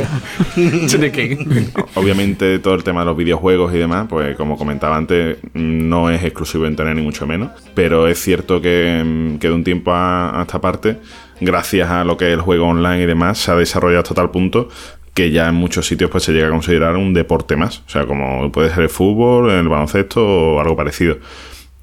Obviamente 1.94 2.58
todo 2.58 2.74
el 2.74 2.82
tema 2.82 3.00
de 3.00 3.06
los 3.06 3.16
videojuegos 3.16 3.74
y 3.74 3.78
demás, 3.78 4.06
pues 4.08 4.36
como 4.36 4.56
comentaba 4.56 4.96
antes, 4.96 5.38
no 5.54 6.10
es 6.10 6.22
exclusivo 6.24 6.64
de 6.64 6.70
Internet 6.70 6.96
ni 6.96 7.02
mucho 7.02 7.26
menos, 7.26 7.50
pero 7.74 8.08
es 8.08 8.20
cierto 8.20 8.60
que, 8.60 9.36
que 9.40 9.48
de 9.48 9.54
un 9.54 9.64
tiempo 9.64 9.92
a, 9.92 10.38
a 10.38 10.42
esta 10.42 10.60
parte, 10.60 10.98
gracias 11.44 11.90
a 11.90 12.04
lo 12.04 12.16
que 12.16 12.28
es 12.28 12.34
el 12.34 12.40
juego 12.40 12.66
online 12.66 13.02
y 13.02 13.06
demás, 13.06 13.38
se 13.38 13.50
ha 13.50 13.54
desarrollado 13.54 14.02
hasta 14.02 14.14
tal 14.14 14.30
punto 14.30 14.68
que 15.14 15.30
ya 15.30 15.48
en 15.48 15.54
muchos 15.54 15.86
sitios 15.86 16.10
pues 16.10 16.24
se 16.24 16.32
llega 16.32 16.48
a 16.48 16.50
considerar 16.50 16.96
un 16.96 17.12
deporte 17.12 17.56
más, 17.56 17.82
o 17.86 17.90
sea, 17.90 18.06
como 18.06 18.50
puede 18.50 18.70
ser 18.70 18.84
el 18.84 18.88
fútbol, 18.88 19.50
el 19.50 19.68
baloncesto 19.68 20.24
o 20.24 20.60
algo 20.60 20.74
parecido. 20.76 21.18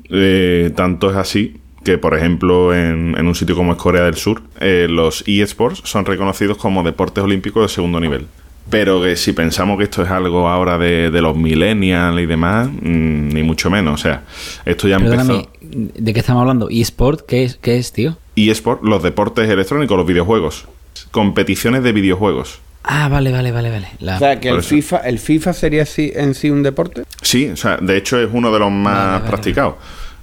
Eh, 0.10 0.72
tanto 0.76 1.12
es 1.12 1.16
así 1.16 1.58
que, 1.84 1.98
por 1.98 2.18
ejemplo, 2.18 2.74
en, 2.74 3.16
en 3.18 3.28
un 3.28 3.36
sitio 3.36 3.56
como 3.56 3.74
es 3.74 3.78
Corea 3.78 4.04
del 4.04 4.16
Sur, 4.16 4.42
eh, 4.60 4.88
los 4.90 5.24
eSports 5.28 5.82
son 5.86 6.06
reconocidos 6.06 6.58
como 6.58 6.84
deportes 6.84 7.24
olímpicos 7.24 7.64
de 7.64 7.74
segundo 7.74 8.00
nivel. 8.00 8.28
Pero 8.70 9.02
que 9.02 9.16
si 9.16 9.34
pensamos 9.34 9.78
que 9.78 9.86
esto 9.86 10.04
es 10.04 10.10
algo 10.10 10.48
ahora 10.48 10.78
de, 10.78 11.10
de 11.10 11.22
los 11.22 11.36
millennials 11.36 12.20
y 12.20 12.26
demás, 12.28 12.68
mm, 12.68 13.30
ni 13.30 13.42
mucho 13.42 13.72
menos. 13.72 14.00
O 14.00 14.04
sea, 14.04 14.24
esto 14.66 14.88
ya 14.88 15.00
Perdóname, 15.00 15.48
empezó. 15.62 15.94
¿de 16.00 16.14
qué 16.14 16.20
estamos 16.20 16.42
hablando? 16.42 16.70
¿eSport? 16.70 17.26
¿Qué 17.26 17.46
es, 17.46 17.56
qué 17.56 17.78
es, 17.78 17.92
tío? 17.94 18.18
eSport, 18.48 18.84
los 18.84 19.02
deportes 19.04 19.50
electrónicos, 19.50 19.98
los 19.98 20.06
videojuegos. 20.08 20.66
Competiciones 21.12 21.84
de 21.84 21.92
videojuegos. 21.92 22.60
Ah, 22.84 23.10
vale, 23.10 23.32
vale, 23.32 23.52
vale, 23.52 23.70
vale. 23.70 23.88
La- 24.00 24.16
O 24.16 24.20
sea, 24.20 24.40
que 24.40 24.50
el. 24.50 24.64
FIFA, 24.64 24.98
el 25.00 25.20
FIFA 25.20 25.54
sería 25.54 25.84
así, 25.84 26.12
en 26.16 26.34
sí 26.34 26.50
un 26.50 26.64
deporte. 26.64 27.04
Sí, 27.22 27.50
o 27.50 27.58
sea, 27.58 27.78
de 27.78 27.98
hecho 27.98 28.20
es 28.20 28.30
uno 28.32 28.52
de 28.52 28.60
los 28.60 28.72
más 28.72 28.96
Vale, 28.96 29.12
vale, 29.18 29.28
practicados. 29.30 29.76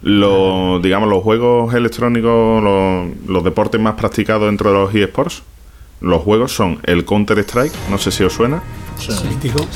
Los, 0.03 0.83
digamos, 0.83 1.09
los 1.09 1.23
juegos 1.23 1.75
electrónicos, 1.75 2.63
los, 2.63 3.09
los 3.29 3.45
deportes 3.45 3.81
más 3.81 3.95
practicados 3.95 4.47
dentro 4.47 4.71
de 4.71 4.79
los 4.79 4.95
eSports, 4.95 5.43
los 6.01 6.23
juegos 6.23 6.53
son 6.53 6.79
el 6.85 7.05
Counter-Strike, 7.05 7.73
no 7.91 7.99
sé 7.99 8.11
si 8.11 8.23
os 8.23 8.33
suena. 8.33 8.63
Mítico. 9.29 9.67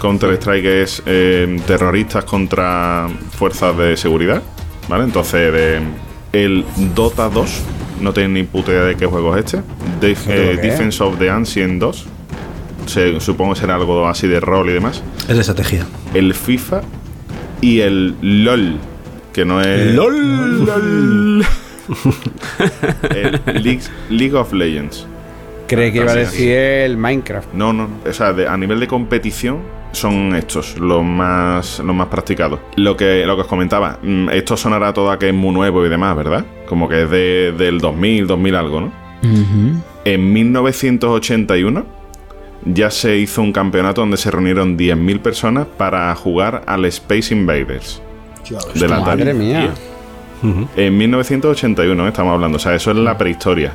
Counter-Strike 0.00 0.64
es 0.64 1.02
eh, 1.06 1.60
terroristas 1.66 2.24
contra 2.24 3.08
fuerzas 3.32 3.76
de 3.76 3.96
seguridad, 3.96 4.42
¿vale? 4.88 5.04
Entonces, 5.04 5.52
de- 5.52 5.80
el 6.32 6.64
Dota 6.94 7.28
2, 7.28 7.50
no 8.00 8.12
tengo 8.12 8.28
ni 8.28 8.42
puta 8.44 8.72
idea 8.72 8.82
de 8.84 8.96
qué 8.96 9.06
juego 9.06 9.36
es 9.36 9.44
este. 9.44 9.62
De- 10.00 10.12
eh, 10.12 10.52
es? 10.52 10.62
Defense 10.62 11.02
of 11.02 11.18
the 11.18 11.30
Ancient 11.30 11.80
2, 11.80 12.06
se- 12.86 13.20
supongo 13.20 13.54
que 13.54 13.60
será 13.60 13.74
algo 13.76 14.06
así 14.08 14.26
de 14.28 14.40
rol 14.40 14.70
y 14.70 14.72
demás. 14.72 15.02
Es 15.28 15.34
de 15.34 15.40
estrategia. 15.40 15.86
El 16.14 16.34
FIFA 16.34 16.80
y 17.60 17.80
el 17.80 18.14
LOL, 18.22 18.76
que 19.32 19.44
no 19.44 19.60
es... 19.60 19.94
LOL. 19.94 21.44
el 23.14 23.40
League, 23.62 23.80
League 24.08 24.34
of 24.34 24.52
Legends. 24.52 25.06
Cree 25.66 25.92
que 25.92 25.98
iba 25.98 26.10
a 26.10 26.14
decir 26.16 26.50
el 26.56 26.96
Minecraft. 26.96 27.52
No, 27.54 27.72
no, 27.72 27.88
o 28.08 28.12
sea, 28.12 28.32
de- 28.32 28.48
a 28.48 28.56
nivel 28.56 28.80
de 28.80 28.88
competición 28.88 29.58
son 29.92 30.34
estos 30.36 30.78
los 30.78 31.04
más 31.04 31.78
los 31.80 31.94
más 31.94 32.08
practicados. 32.08 32.60
Lo 32.76 32.96
que 32.96 33.24
lo 33.26 33.36
que 33.36 33.42
os 33.42 33.46
comentaba, 33.48 33.98
mm, 34.02 34.30
esto 34.30 34.56
sonará 34.56 34.92
todo 34.92 35.10
a 35.10 35.18
que 35.18 35.28
es 35.28 35.34
muy 35.34 35.52
nuevo 35.52 35.84
y 35.84 35.88
demás, 35.88 36.16
¿verdad? 36.16 36.44
Como 36.70 36.88
que 36.88 37.02
es 37.02 37.10
de, 37.10 37.52
del 37.58 37.80
2000, 37.80 38.28
2000 38.28 38.54
algo, 38.54 38.80
¿no? 38.80 38.92
Ujú. 39.24 39.82
En 40.04 40.32
1981 40.32 41.84
ya 42.64 42.92
se 42.92 43.16
hizo 43.16 43.42
un 43.42 43.52
campeonato 43.52 44.02
donde 44.02 44.16
se 44.16 44.30
reunieron 44.30 44.78
10.000 44.78 45.18
personas 45.18 45.66
para 45.66 46.14
jugar 46.14 46.62
al 46.66 46.84
Space 46.84 47.34
Invaders 47.34 48.00
de 48.74 48.88
la 48.88 48.98
Atari. 48.98 49.24
Madre 49.24 49.34
mía. 49.34 49.74
Ujú. 50.44 50.68
En 50.76 50.96
1981 50.96 52.06
estamos 52.06 52.34
hablando, 52.34 52.56
o 52.56 52.60
sea, 52.60 52.76
eso 52.76 52.92
es 52.92 52.96
la 52.98 53.18
prehistoria 53.18 53.72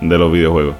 de 0.00 0.16
los 0.16 0.32
videojuegos. 0.32 0.76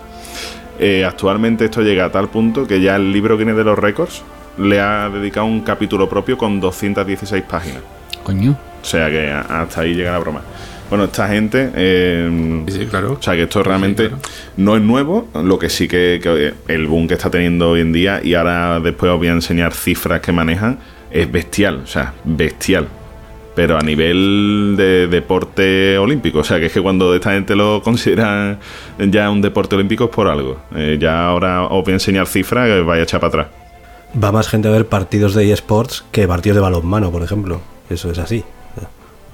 Eh, 0.79 1.05
actualmente 1.05 1.67
esto 1.67 1.83
llega 1.83 2.07
a 2.07 2.11
tal 2.11 2.31
punto 2.31 2.67
que 2.67 2.81
ya 2.81 2.97
el 2.97 3.13
libro 3.13 3.37
Guinness 3.37 3.57
de 3.57 3.65
los 3.65 3.79
récords 3.79 4.23
le 4.57 4.81
ha 4.81 5.11
dedicado 5.11 5.45
un 5.45 5.61
capítulo 5.61 6.09
propio 6.09 6.39
con 6.39 6.59
216 6.59 7.43
páginas. 7.43 7.83
Coño. 8.23 8.57
O 8.81 8.85
sea 8.85 9.11
que 9.11 9.31
hasta 9.31 9.83
ahí 9.83 9.95
llega 9.95 10.11
la 10.11 10.21
broma. 10.21 10.41
Bueno, 10.91 11.05
esta 11.05 11.29
gente... 11.29 11.71
eh, 11.75 12.65
Sí, 12.67 12.79
sí, 12.81 12.87
claro. 12.87 13.13
o 13.19 13.23
sea 13.23 13.35
que 13.35 13.45
esto 13.45 13.63
realmente 13.63 14.09
claro. 14.09 14.23
no 14.57 14.77
es 14.77 14.83
nuevo, 14.83 15.29
lo 15.43 15.59
que 15.59 15.69
sí 15.71 15.87
que, 15.89 16.21
que 16.23 16.53
el 16.73 16.87
boom 16.87 17.07
que 17.09 17.15
está 17.15 17.31
teniendo 17.31 17.71
hoy 17.71 17.81
en 17.81 17.93
día, 17.93 18.21
y 18.23 18.35
ahora 18.35 18.81
después 18.81 19.11
os 19.13 19.19
voy 19.19 19.29
a 19.29 19.33
enseñar 19.33 19.73
cifras 19.73 20.21
que 20.21 20.33
manejan, 20.33 20.81
es 21.13 21.31
bestial, 21.31 21.83
o 21.85 21.87
sea, 21.87 22.15
bestial. 22.25 22.89
Pero 23.55 23.77
a 23.77 23.81
nivel 23.83 24.75
de 24.77 25.07
deporte 25.09 25.99
olímpico, 25.99 26.39
o 26.41 26.45
sea 26.45 26.59
que 26.61 26.67
es 26.67 26.73
que 26.73 26.81
cuando 26.81 27.15
esta 27.15 27.33
gente 27.33 27.55
lo 27.57 27.83
considera 27.83 28.59
ya 28.99 29.29
un 29.31 29.43
deporte 29.43 29.75
olímpico 29.77 30.05
es 30.05 30.11
por 30.11 30.29
algo. 30.29 30.61
Eh, 30.75 30.99
ya 31.01 31.27
ahora 31.27 31.65
os 31.65 31.85
voy 31.85 31.93
a 31.93 31.95
enseñar 31.95 32.27
cifras 32.27 32.67
que 32.69 32.81
vaya 32.81 33.01
a 33.01 33.05
echar 33.05 33.21
para 33.21 33.29
atrás. 33.29 33.47
Va 34.23 34.33
más 34.33 34.49
gente 34.49 34.69
a 34.69 34.71
ver 34.71 34.87
partidos 34.87 35.35
de 35.35 35.53
eSports 35.53 36.05
que 36.11 36.27
partidos 36.27 36.57
de 36.57 36.63
balonmano, 36.63 37.11
por 37.11 37.23
ejemplo. 37.23 37.61
Eso 37.91 38.11
es 38.11 38.19
así. 38.19 38.45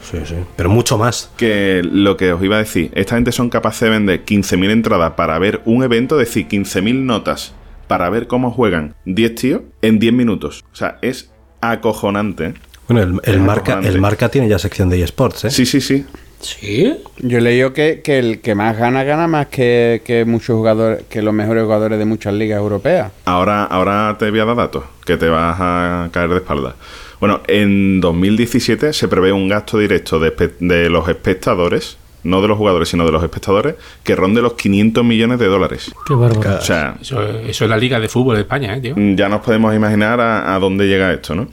Sí, 0.00 0.18
sí. 0.24 0.36
Pero 0.56 0.70
mucho 0.70 0.98
más. 0.98 1.30
Que 1.36 1.82
lo 1.84 2.16
que 2.16 2.32
os 2.32 2.42
iba 2.42 2.56
a 2.56 2.60
decir, 2.60 2.90
esta 2.94 3.16
gente 3.16 3.32
son 3.32 3.50
capaces 3.50 3.80
de 3.80 3.90
vender 3.90 4.24
15.000 4.24 4.70
entradas 4.70 5.12
para 5.12 5.38
ver 5.38 5.62
un 5.64 5.82
evento, 5.82 6.20
es 6.20 6.28
decir, 6.28 6.48
15.000 6.48 7.04
notas 7.04 7.54
para 7.88 8.10
ver 8.10 8.26
cómo 8.26 8.50
juegan 8.50 8.94
10 9.04 9.34
tíos 9.34 9.60
en 9.82 9.98
10 9.98 10.12
minutos. 10.12 10.64
O 10.72 10.76
sea, 10.76 10.98
es 11.02 11.30
acojonante. 11.60 12.54
Bueno, 12.88 13.20
el, 13.22 13.40
marca, 13.40 13.72
acojonante. 13.72 13.88
el 13.88 14.00
marca 14.00 14.28
tiene 14.28 14.48
ya 14.48 14.58
sección 14.58 14.88
de 14.88 15.02
eSports, 15.02 15.46
¿eh? 15.46 15.50
Sí, 15.50 15.66
sí, 15.66 15.80
sí. 15.80 16.04
¿Sí? 16.40 16.94
Yo 17.18 17.38
he 17.38 17.40
leído 17.40 17.72
que, 17.72 18.02
que 18.02 18.18
el 18.18 18.40
que 18.40 18.54
más 18.54 18.76
gana, 18.76 19.02
gana 19.04 19.26
más 19.26 19.46
que, 19.46 20.02
que 20.04 20.24
muchos 20.24 20.56
jugadores, 20.56 21.04
que 21.08 21.22
los 21.22 21.32
mejores 21.32 21.64
jugadores 21.64 21.98
de 21.98 22.04
muchas 22.04 22.34
ligas 22.34 22.58
europeas. 22.58 23.10
Ahora, 23.24 23.64
ahora 23.64 24.16
te 24.18 24.30
voy 24.30 24.40
a 24.40 24.44
dar 24.44 24.56
datos, 24.56 24.84
que 25.04 25.16
te 25.16 25.28
vas 25.28 25.56
a 25.58 26.08
caer 26.12 26.28
de 26.30 26.36
espalda. 26.36 26.76
Bueno, 27.20 27.40
en 27.46 28.00
2017 28.00 28.92
se 28.92 29.08
prevé 29.08 29.32
un 29.32 29.48
gasto 29.48 29.78
directo 29.78 30.18
de, 30.18 30.90
los 30.90 31.08
espectadores, 31.08 31.96
no 32.22 32.42
de 32.42 32.48
los 32.48 32.58
jugadores, 32.58 32.88
sino 32.88 33.06
de 33.06 33.12
los 33.12 33.22
espectadores, 33.22 33.76
que 34.02 34.14
ronde 34.14 34.42
los 34.42 34.54
500 34.54 35.04
millones 35.04 35.38
de 35.38 35.46
dólares. 35.46 35.92
Qué 36.06 36.14
bárbaro. 36.14 36.58
O 36.58 36.60
sea, 36.60 36.96
Eso, 37.00 37.22
eso 37.22 37.64
es 37.64 37.70
la 37.70 37.78
liga 37.78 38.00
de 38.00 38.08
fútbol 38.08 38.34
de 38.34 38.42
España, 38.42 38.76
¿eh, 38.76 38.80
tío? 38.80 38.94
ya 38.96 39.28
nos 39.28 39.40
podemos 39.40 39.74
imaginar 39.74 40.20
a, 40.20 40.54
a 40.54 40.58
dónde 40.58 40.86
llega 40.88 41.12
esto, 41.12 41.34
¿no? 41.34 41.48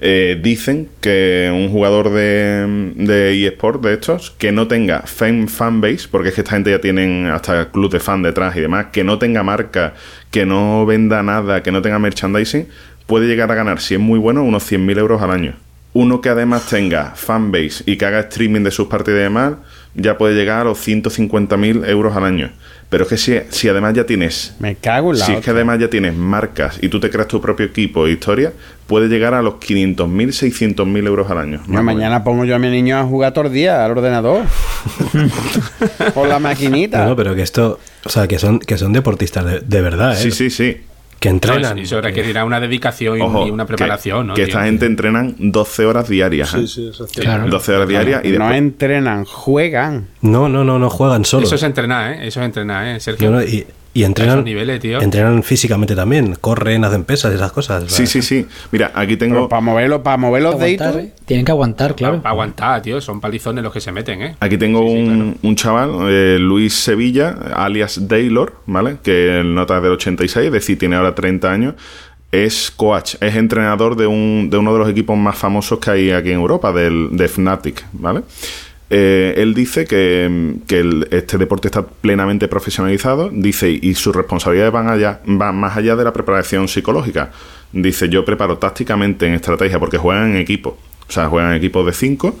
Eh, 0.00 0.38
dicen 0.40 0.88
que 1.00 1.50
un 1.52 1.70
jugador 1.70 2.10
de, 2.10 2.92
de 2.94 3.46
eSport 3.46 3.82
de 3.82 3.94
estos 3.94 4.30
que 4.30 4.52
no 4.52 4.68
tenga 4.68 5.02
fan, 5.02 5.48
fanbase, 5.48 6.06
porque 6.08 6.28
es 6.28 6.36
que 6.36 6.42
esta 6.42 6.54
gente 6.54 6.70
ya 6.70 6.80
tienen 6.80 7.26
hasta 7.26 7.70
club 7.70 7.90
de 7.90 7.98
fan 7.98 8.22
detrás 8.22 8.54
y 8.56 8.60
demás, 8.60 8.86
que 8.92 9.02
no 9.02 9.18
tenga 9.18 9.42
marca, 9.42 9.94
que 10.30 10.46
no 10.46 10.86
venda 10.86 11.24
nada, 11.24 11.64
que 11.64 11.72
no 11.72 11.82
tenga 11.82 11.98
merchandising, 11.98 12.68
puede 13.08 13.26
llegar 13.26 13.50
a 13.50 13.54
ganar, 13.54 13.80
si 13.80 13.94
es 13.94 14.00
muy 14.00 14.18
bueno, 14.18 14.44
unos 14.44 14.70
100.000 14.70 14.98
euros 14.98 15.22
al 15.22 15.30
año. 15.30 15.54
Uno 15.94 16.20
que 16.20 16.28
además 16.28 16.66
tenga 16.66 17.14
fanbase 17.16 17.82
y 17.86 17.96
que 17.96 18.04
haga 18.04 18.20
streaming 18.20 18.60
de 18.62 18.70
sus 18.70 18.86
partidas 18.86 19.20
y 19.20 19.22
demás, 19.22 19.54
ya 19.94 20.18
puede 20.18 20.34
llegar 20.34 20.60
a 20.60 20.64
los 20.64 20.86
150.000 20.86 21.88
euros 21.88 22.14
al 22.14 22.24
año. 22.24 22.50
Pero 22.90 23.04
es 23.04 23.08
que 23.08 23.16
si, 23.16 23.38
si 23.48 23.68
además 23.68 23.94
ya 23.94 24.04
tienes 24.04 24.54
Me 24.60 24.76
cago 24.76 25.12
en 25.12 25.18
la 25.18 25.24
si 25.24 25.32
es 25.32 25.40
que 25.40 25.50
además 25.50 25.78
ya 25.78 25.88
tienes 25.88 26.14
marcas 26.14 26.78
y 26.82 26.88
tú 26.88 27.00
te 27.00 27.08
creas 27.08 27.28
tu 27.28 27.40
propio 27.40 27.64
equipo 27.64 28.06
e 28.06 28.12
historia, 28.12 28.52
puede 28.86 29.08
llegar 29.08 29.32
a 29.32 29.40
los 29.40 29.54
500.000, 29.54 30.76
600.000 30.76 31.06
euros 31.06 31.30
al 31.30 31.38
año. 31.38 31.60
No, 31.66 31.82
mañana 31.82 32.22
pongo 32.22 32.44
yo 32.44 32.56
a 32.56 32.58
mi 32.58 32.68
niño 32.68 32.98
a 32.98 33.04
jugar 33.04 33.32
todos 33.32 33.46
los 33.46 33.52
días 33.54 33.78
al 33.78 33.90
ordenador. 33.92 34.42
Por 36.14 36.28
la 36.28 36.38
maquinita. 36.38 37.04
No, 37.04 37.10
no, 37.10 37.16
pero 37.16 37.34
que 37.34 37.42
esto, 37.42 37.80
o 38.04 38.08
sea, 38.10 38.28
que 38.28 38.38
son, 38.38 38.58
que 38.58 38.76
son 38.76 38.92
deportistas 38.92 39.46
de, 39.46 39.60
de 39.60 39.80
verdad. 39.80 40.12
¿eh? 40.12 40.16
Sí, 40.16 40.30
sí, 40.30 40.50
sí. 40.50 40.76
Que 41.20 41.30
No, 41.30 41.34
entrenan. 41.34 41.78
eso, 41.78 41.96
eso 41.96 42.00
requerirá 42.00 42.44
una 42.44 42.60
dedicación 42.60 43.18
y, 43.18 43.22
Ojo, 43.22 43.46
y 43.46 43.50
una 43.50 43.64
que- 43.64 43.68
preparación, 43.74 44.28
¿no? 44.28 44.34
Que, 44.34 44.44
esta 44.44 44.64
gente 44.64 44.86
entrenan 44.86 45.34
12 45.38 45.84
horas 45.86 46.08
diarias. 46.08 46.54
¿eh? 46.54 46.58
Sí, 46.60 46.66
sí, 46.68 46.88
eso 46.88 47.04
es 47.06 47.10
cierto. 47.10 47.30
Claro. 47.32 47.48
12 47.50 47.72
horas 47.74 47.88
diarias 47.88 48.24
y 48.24 48.28
no 48.28 48.32
después... 48.38 48.56
entrenan, 48.58 49.24
juegan. 49.24 50.06
No, 50.20 50.48
no, 50.48 50.62
no, 50.64 50.78
no 50.78 50.90
juegan 50.90 51.24
solo. 51.24 51.44
Eso 51.44 51.56
es 51.56 51.62
entrenar, 51.64 52.12
¿eh? 52.12 52.28
Eso 52.28 52.40
es 52.40 52.46
entrenar, 52.46 52.86
¿eh? 52.86 53.00
Sergio. 53.00 53.30
No, 53.30 53.38
no, 53.38 53.42
y, 53.42 53.66
y 54.00 54.04
entrenan, 54.04 54.44
niveles, 54.44 54.78
tío. 54.80 55.00
entrenan 55.00 55.42
físicamente 55.42 55.96
también. 55.96 56.36
Corren, 56.40 56.84
hacen 56.84 57.04
pesas, 57.04 57.32
esas 57.34 57.50
cosas. 57.52 57.84
Sí, 57.88 58.06
sí, 58.06 58.22
sí. 58.22 58.46
Mira, 58.70 58.92
aquí 58.94 59.16
tengo... 59.16 59.34
Pero 59.34 59.48
para 59.48 59.60
moverlo, 59.60 60.02
para 60.02 60.16
mover 60.16 60.42
los 60.42 60.58
deditos. 60.58 60.94
¿eh? 60.96 61.12
Tienen 61.24 61.44
que 61.44 61.52
aguantar, 61.52 61.94
claro. 61.96 62.22
Para 62.22 62.30
aguantar, 62.30 62.80
tío. 62.82 63.00
Son 63.00 63.20
palizones 63.20 63.64
los 63.64 63.72
que 63.72 63.80
se 63.80 63.90
meten, 63.90 64.22
¿eh? 64.22 64.36
Aquí 64.40 64.56
tengo 64.56 64.82
Sí, 64.82 64.88
sí, 64.88 64.98
un, 64.98 65.06
claro. 65.06 65.34
un 65.42 65.56
chaval, 65.56 65.90
eh, 66.08 66.36
Luis 66.38 66.74
Sevilla, 66.74 67.30
alias 67.54 68.06
Daylor, 68.08 68.54
¿vale? 68.66 68.98
Que 69.02 69.40
el 69.40 69.54
nota 69.54 69.78
es 69.78 69.82
del 69.82 69.92
86, 69.92 70.46
es 70.46 70.52
decir, 70.52 70.78
tiene 70.78 70.96
ahora 70.96 71.14
30 71.14 71.50
años. 71.50 71.74
Es 72.30 72.70
coach, 72.70 73.14
es 73.20 73.34
entrenador 73.36 73.96
de, 73.96 74.06
un, 74.06 74.48
de 74.50 74.58
uno 74.58 74.74
de 74.74 74.78
los 74.80 74.88
equipos 74.90 75.16
más 75.16 75.36
famosos 75.36 75.78
que 75.78 75.90
hay 75.90 76.10
aquí 76.10 76.28
en 76.30 76.36
Europa, 76.38 76.72
del, 76.72 77.08
de 77.12 77.26
Fnatic, 77.26 77.84
¿vale? 77.92 78.20
Eh, 78.90 79.34
él 79.36 79.54
dice 79.54 79.84
que, 79.84 80.56
que 80.66 81.06
este 81.10 81.36
deporte 81.36 81.68
está 81.68 81.86
plenamente 81.86 82.48
profesionalizado, 82.48 83.30
dice, 83.32 83.70
y 83.70 83.94
sus 83.94 84.16
responsabilidades 84.16 84.72
van, 84.72 84.88
allá, 84.88 85.20
van 85.26 85.56
más 85.56 85.76
allá 85.76 85.94
de 85.94 86.04
la 86.04 86.12
preparación 86.12 86.68
psicológica. 86.68 87.30
Dice, 87.72 88.08
yo 88.08 88.24
preparo 88.24 88.56
tácticamente 88.58 89.26
en 89.26 89.34
estrategia, 89.34 89.78
porque 89.78 89.98
juegan 89.98 90.30
en 90.30 90.36
equipo, 90.36 90.78
o 91.06 91.12
sea, 91.12 91.28
juegan 91.28 91.50
en 91.50 91.56
equipos 91.58 91.84
de 91.84 91.92
5 91.92 92.38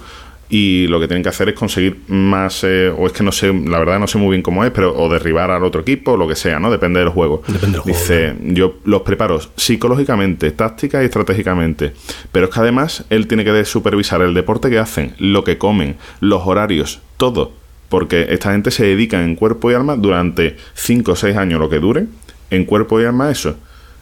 y 0.50 0.86
lo 0.86 0.98
que 0.98 1.06
tienen 1.08 1.22
que 1.22 1.28
hacer 1.28 1.50
es 1.50 1.54
conseguir 1.54 2.00
más, 2.08 2.64
eh, 2.64 2.92
o 2.96 3.06
es 3.06 3.12
que 3.12 3.22
no 3.22 3.32
sé, 3.32 3.52
la 3.52 3.78
verdad 3.78 3.98
no 3.98 4.06
sé 4.06 4.18
muy 4.18 4.30
bien 4.30 4.42
cómo 4.42 4.64
es, 4.64 4.70
pero 4.70 4.96
o 4.96 5.08
derribar 5.08 5.50
al 5.50 5.64
otro 5.64 5.82
equipo, 5.82 6.12
o 6.12 6.16
lo 6.16 6.26
que 6.26 6.36
sea, 6.36 6.58
¿no? 6.58 6.70
Depende 6.70 7.00
del 7.00 7.10
juego. 7.10 7.42
Depende 7.46 7.72
del 7.72 7.80
juego, 7.80 7.98
Dice, 7.98 8.34
yo 8.40 8.78
los 8.84 9.02
preparo 9.02 9.40
psicológicamente, 9.56 10.50
táctica 10.52 11.02
y 11.02 11.06
estratégicamente, 11.06 11.92
pero 12.32 12.46
es 12.46 12.54
que 12.54 12.60
además 12.60 13.04
él 13.10 13.26
tiene 13.26 13.44
que 13.44 13.64
supervisar 13.64 14.22
el 14.22 14.34
deporte 14.34 14.70
que 14.70 14.78
hacen, 14.78 15.14
lo 15.18 15.44
que 15.44 15.58
comen, 15.58 15.96
los 16.20 16.42
horarios, 16.46 17.00
todo, 17.18 17.52
porque 17.88 18.26
esta 18.30 18.52
gente 18.52 18.70
se 18.70 18.84
dedica 18.84 19.22
en 19.22 19.36
cuerpo 19.36 19.70
y 19.70 19.74
alma 19.74 19.96
durante 19.96 20.56
5 20.74 21.12
o 21.12 21.16
6 21.16 21.36
años, 21.36 21.60
lo 21.60 21.68
que 21.68 21.78
dure, 21.78 22.06
en 22.50 22.64
cuerpo 22.64 23.00
y 23.00 23.04
alma 23.04 23.30
eso, 23.30 23.56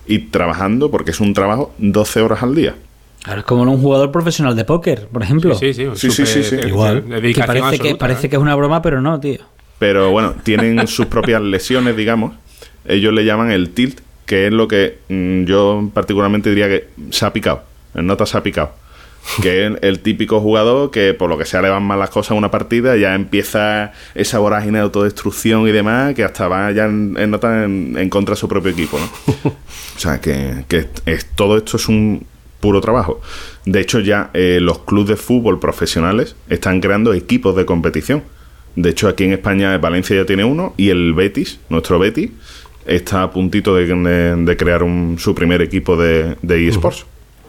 y 0.06 0.18
trabajando, 0.18 0.90
porque 0.90 1.10
es 1.10 1.20
un 1.20 1.34
trabajo 1.34 1.74
12 1.78 2.20
horas 2.20 2.42
al 2.42 2.54
día. 2.54 2.76
Claro, 3.26 3.40
es 3.40 3.44
como 3.46 3.62
un 3.62 3.78
jugador 3.82 4.10
profesional 4.10 4.56
de 4.56 4.64
póker, 4.64 5.08
por 5.08 5.22
ejemplo. 5.22 5.54
Sí, 5.56 5.74
sí, 5.74 5.84
Sí, 5.96 6.10
sí, 6.10 6.24
sí, 6.24 6.42
sí. 6.42 6.56
súper- 6.56 6.68
Igual. 6.68 7.04
Que 7.34 7.42
parece, 7.44 7.78
que, 7.78 7.94
parece 7.96 8.26
¿eh? 8.28 8.30
que 8.30 8.36
es 8.36 8.42
una 8.42 8.54
broma, 8.54 8.80
pero 8.80 9.02
no, 9.02 9.20
tío. 9.20 9.40
pero 9.78 10.10
bueno, 10.12 10.34
tienen 10.44 10.86
sus 10.88 11.06
propias 11.06 11.42
lesiones, 11.42 11.96
digamos. 11.96 12.34
Ellos 12.86 13.12
le 13.12 13.24
llaman 13.24 13.50
el 13.50 13.70
tilt, 13.70 13.98
que 14.26 14.46
es 14.46 14.52
lo 14.52 14.68
que 14.68 14.98
mm, 15.08 15.44
yo 15.44 15.90
particularmente 15.92 16.48
diría 16.50 16.68
que 16.68 16.88
se 17.10 17.26
ha 17.26 17.32
picado. 17.32 17.62
El 17.94 18.06
nota 18.06 18.24
se 18.26 18.38
ha 18.38 18.42
picado. 18.42 18.70
Que 19.42 19.64
es 19.64 19.72
el, 19.72 19.78
el 19.82 19.98
típico 20.00 20.38
jugador 20.40 20.92
que 20.92 21.12
por 21.12 21.28
lo 21.28 21.36
que 21.36 21.44
sea 21.44 21.60
le 21.60 21.68
van 21.68 21.82
mal 21.82 21.98
las 21.98 22.10
cosas 22.10 22.30
a 22.30 22.34
una 22.34 22.52
partida, 22.52 22.96
ya 22.96 23.16
empieza 23.16 23.90
esa 24.14 24.38
vorágine 24.38 24.78
de 24.78 24.84
autodestrucción 24.84 25.66
y 25.66 25.72
demás, 25.72 26.14
que 26.14 26.22
hasta 26.22 26.46
va 26.46 26.70
ya 26.70 26.84
en, 26.84 27.16
en 27.18 27.28
nota 27.32 27.64
en, 27.64 27.96
en 27.98 28.08
contra 28.08 28.34
de 28.36 28.40
su 28.40 28.46
propio 28.46 28.70
equipo, 28.70 29.00
¿no? 29.00 29.50
O 29.96 29.98
sea, 29.98 30.20
que, 30.20 30.64
que 30.68 30.86
es, 31.06 31.26
todo 31.34 31.56
esto 31.56 31.76
es 31.76 31.88
un 31.88 32.24
puro 32.66 32.80
trabajo. 32.80 33.20
De 33.64 33.78
hecho, 33.80 34.00
ya 34.00 34.30
eh, 34.34 34.58
los 34.60 34.80
clubes 34.80 35.08
de 35.10 35.16
fútbol 35.16 35.60
profesionales 35.60 36.34
están 36.48 36.80
creando 36.80 37.14
equipos 37.14 37.54
de 37.54 37.64
competición. 37.64 38.24
De 38.74 38.90
hecho, 38.90 39.06
aquí 39.08 39.22
en 39.24 39.32
España 39.34 39.78
Valencia 39.78 40.16
ya 40.16 40.26
tiene 40.26 40.44
uno 40.44 40.74
y 40.76 40.88
el 40.90 41.14
Betis, 41.14 41.60
nuestro 41.68 41.98
Betis, 42.00 42.30
está 42.86 43.22
a 43.22 43.30
puntito 43.30 43.74
de, 43.76 44.56
crear 44.56 44.82
un- 44.82 45.16
su 45.18 45.32
primer 45.34 45.62
equipo 45.62 45.96
de 45.96 46.36
eSports. 46.68 47.06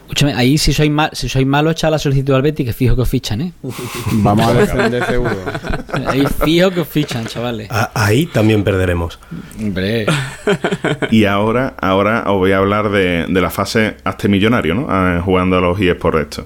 Escúchame, 0.08 0.32
ahí 0.32 0.56
si 0.56 0.72
sois, 0.72 0.90
mal, 0.90 1.10
si 1.12 1.28
sois 1.28 1.46
malo, 1.46 1.70
echa 1.70 1.90
la 1.90 1.98
solicitud 1.98 2.32
al 2.32 2.40
Betty, 2.40 2.64
que 2.64 2.72
fijo 2.72 2.96
que 2.96 3.02
os 3.02 3.08
fichan, 3.10 3.42
¿eh? 3.42 3.52
Vamos 4.12 4.46
a 4.46 4.54
defender 4.54 5.04
seguro. 5.04 5.36
Ahí 6.06 6.24
fijo 6.44 6.70
que 6.70 6.80
os 6.80 6.88
fichan, 6.88 7.26
chavales. 7.26 7.70
A- 7.70 7.90
ahí 7.94 8.24
también 8.26 8.64
perderemos. 8.64 9.18
Hombre. 9.60 10.06
Y 11.10 11.24
ahora, 11.26 11.74
ahora 11.80 12.24
os 12.26 12.38
voy 12.38 12.52
a 12.52 12.58
hablar 12.58 12.90
de, 12.90 13.26
de 13.28 13.40
la 13.40 13.50
fase 13.50 13.96
hazte 14.04 14.28
millonario, 14.28 14.74
¿no? 14.74 14.86
Ah, 14.88 15.20
jugando 15.22 15.58
a 15.58 15.60
los 15.60 15.78
eSports 15.78 16.20
estos. 16.20 16.44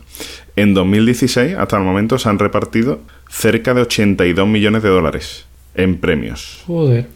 En 0.57 0.75
2016, 0.75 1.57
hasta 1.57 1.77
el 1.77 1.85
momento, 1.85 2.18
se 2.18 2.29
han 2.29 2.38
repartido 2.40 3.01
cerca 3.31 3.75
de 3.75 3.83
82 3.83 4.46
millones 4.48 4.83
de 4.83 4.88
dólares 4.88 5.46
en 5.77 5.98
premios. 5.98 6.62
Joder. 6.66 7.07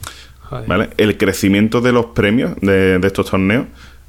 Joder. 0.43 0.67
¿vale? 0.69 0.91
El 0.97 1.17
crecimiento 1.19 1.81
de 1.81 1.91
los 1.93 2.07
premios 2.07 2.53
de, 2.61 2.99
de 3.01 3.07
estos 3.07 3.31
torneos 3.31 3.67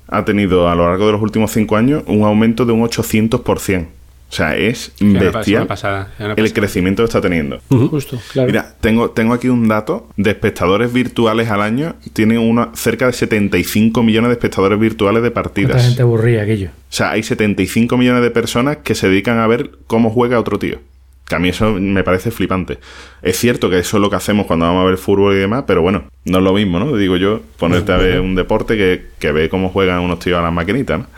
ha 0.08 0.26
tenido 0.26 0.70
a 0.70 0.76
lo 0.76 0.88
largo 0.88 1.08
de 1.08 1.12
los 1.14 1.22
últimos 1.22 1.52
cinco 1.52 1.76
años 1.76 2.04
un 2.08 2.24
aumento 2.24 2.66
de 2.66 2.74
un 2.74 2.82
800%. 2.82 3.88
O 4.30 4.34
sea, 4.34 4.58
es 4.58 4.92
bestial 5.00 5.68
pasada, 5.68 6.12
el 6.36 6.52
crecimiento 6.52 7.02
que 7.02 7.06
está 7.06 7.22
teniendo. 7.22 7.60
Justo, 7.70 8.20
claro. 8.34 8.48
Mira, 8.48 8.76
tengo, 8.82 9.12
tengo 9.12 9.34
aquí 9.34 9.48
un 9.48 9.70
dato 9.70 10.10
de 10.18 10.32
espectadores 10.32 10.92
virtuales 10.92 11.50
al 11.50 11.62
año. 11.62 11.96
Tiene 12.12 12.38
una, 12.38 12.72
cerca 12.74 13.06
de 13.06 13.14
75 13.14 14.04
millones 14.04 14.28
de 14.28 14.34
espectadores 14.34 14.78
virtuales 14.80 15.24
de 15.24 15.32
partidas. 15.32 15.82
gente 15.82 16.02
aburrida, 16.02 16.44
aquello. 16.44 16.70
O 16.70 16.94
sea, 16.94 17.12
hay 17.12 17.24
75 17.24 17.96
millones 17.98 18.22
de 18.22 18.30
personas 18.30 18.78
que 18.78 18.96
se 18.96 19.08
dedican 19.08 19.40
a 19.40 19.48
ver 19.48 19.72
cómo 19.88 20.10
juega 20.10 20.40
otro 20.40 20.60
tío. 20.60 20.80
Que 21.28 21.36
a 21.36 21.40
mí 21.40 21.50
eso 21.50 21.74
me 21.74 22.04
parece 22.04 22.32
flipante. 22.32 22.80
Es 23.22 23.38
cierto 23.38 23.70
que 23.70 23.80
eso 23.80 23.98
es 23.98 24.02
lo 24.02 24.10
que 24.10 24.16
hacemos 24.16 24.46
cuando 24.46 24.66
vamos 24.66 24.84
a 24.84 24.86
ver 24.90 24.98
fútbol 24.98 25.34
y 25.36 25.38
demás, 25.40 25.66
pero 25.68 25.82
bueno, 25.82 26.06
no 26.26 26.38
es 26.38 26.44
lo 26.44 26.54
mismo, 26.54 26.80
¿no? 26.80 26.96
Digo 26.96 27.18
yo, 27.18 27.42
ponerte 27.58 27.92
a 27.92 27.98
ver 27.98 28.22
un 28.22 28.34
deporte 28.36 28.78
que, 28.78 29.08
que 29.20 29.32
ve 29.34 29.50
cómo 29.50 29.70
juegan 29.70 30.00
unos 30.00 30.20
tíos 30.20 30.40
a 30.40 30.42
las 30.42 30.54
maquinitas, 30.54 31.00
¿no? 31.00 31.08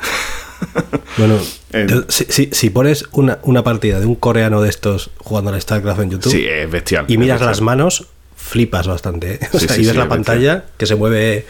Bueno, 1.17 1.37
Eh. 1.73 1.87
si, 2.07 2.25
si- 2.29 2.49
si 2.51 2.69
pones 2.69 3.05
una, 3.11 3.39
una 3.43 3.63
partida 3.63 3.99
de 3.99 4.05
un 4.05 4.15
coreano 4.15 4.61
de 4.61 4.69
estos 4.69 5.11
jugando 5.17 5.51
al 5.53 5.61
StarCraft 5.61 6.01
en 6.01 6.09
YouTube 6.11 6.31
Sí, 6.31 6.45
es 6.47 6.69
bestial. 6.69 7.05
y 7.07 7.17
miras 7.17 7.35
bestial. 7.35 7.49
las 7.51 7.61
manos, 7.61 8.07
flipas 8.35 8.87
bastante. 8.87 9.33
¿eh? 9.35 9.39
O 9.53 9.59
Sí, 9.59 9.67
sea, 9.67 9.75
sí, 9.75 9.81
y 9.81 9.85
ves 9.85 9.93
sí, 9.93 9.97
la 9.99 10.07
pantalla 10.09 10.65
que 10.77 10.85
se 10.85 10.95
mueve 10.95 11.45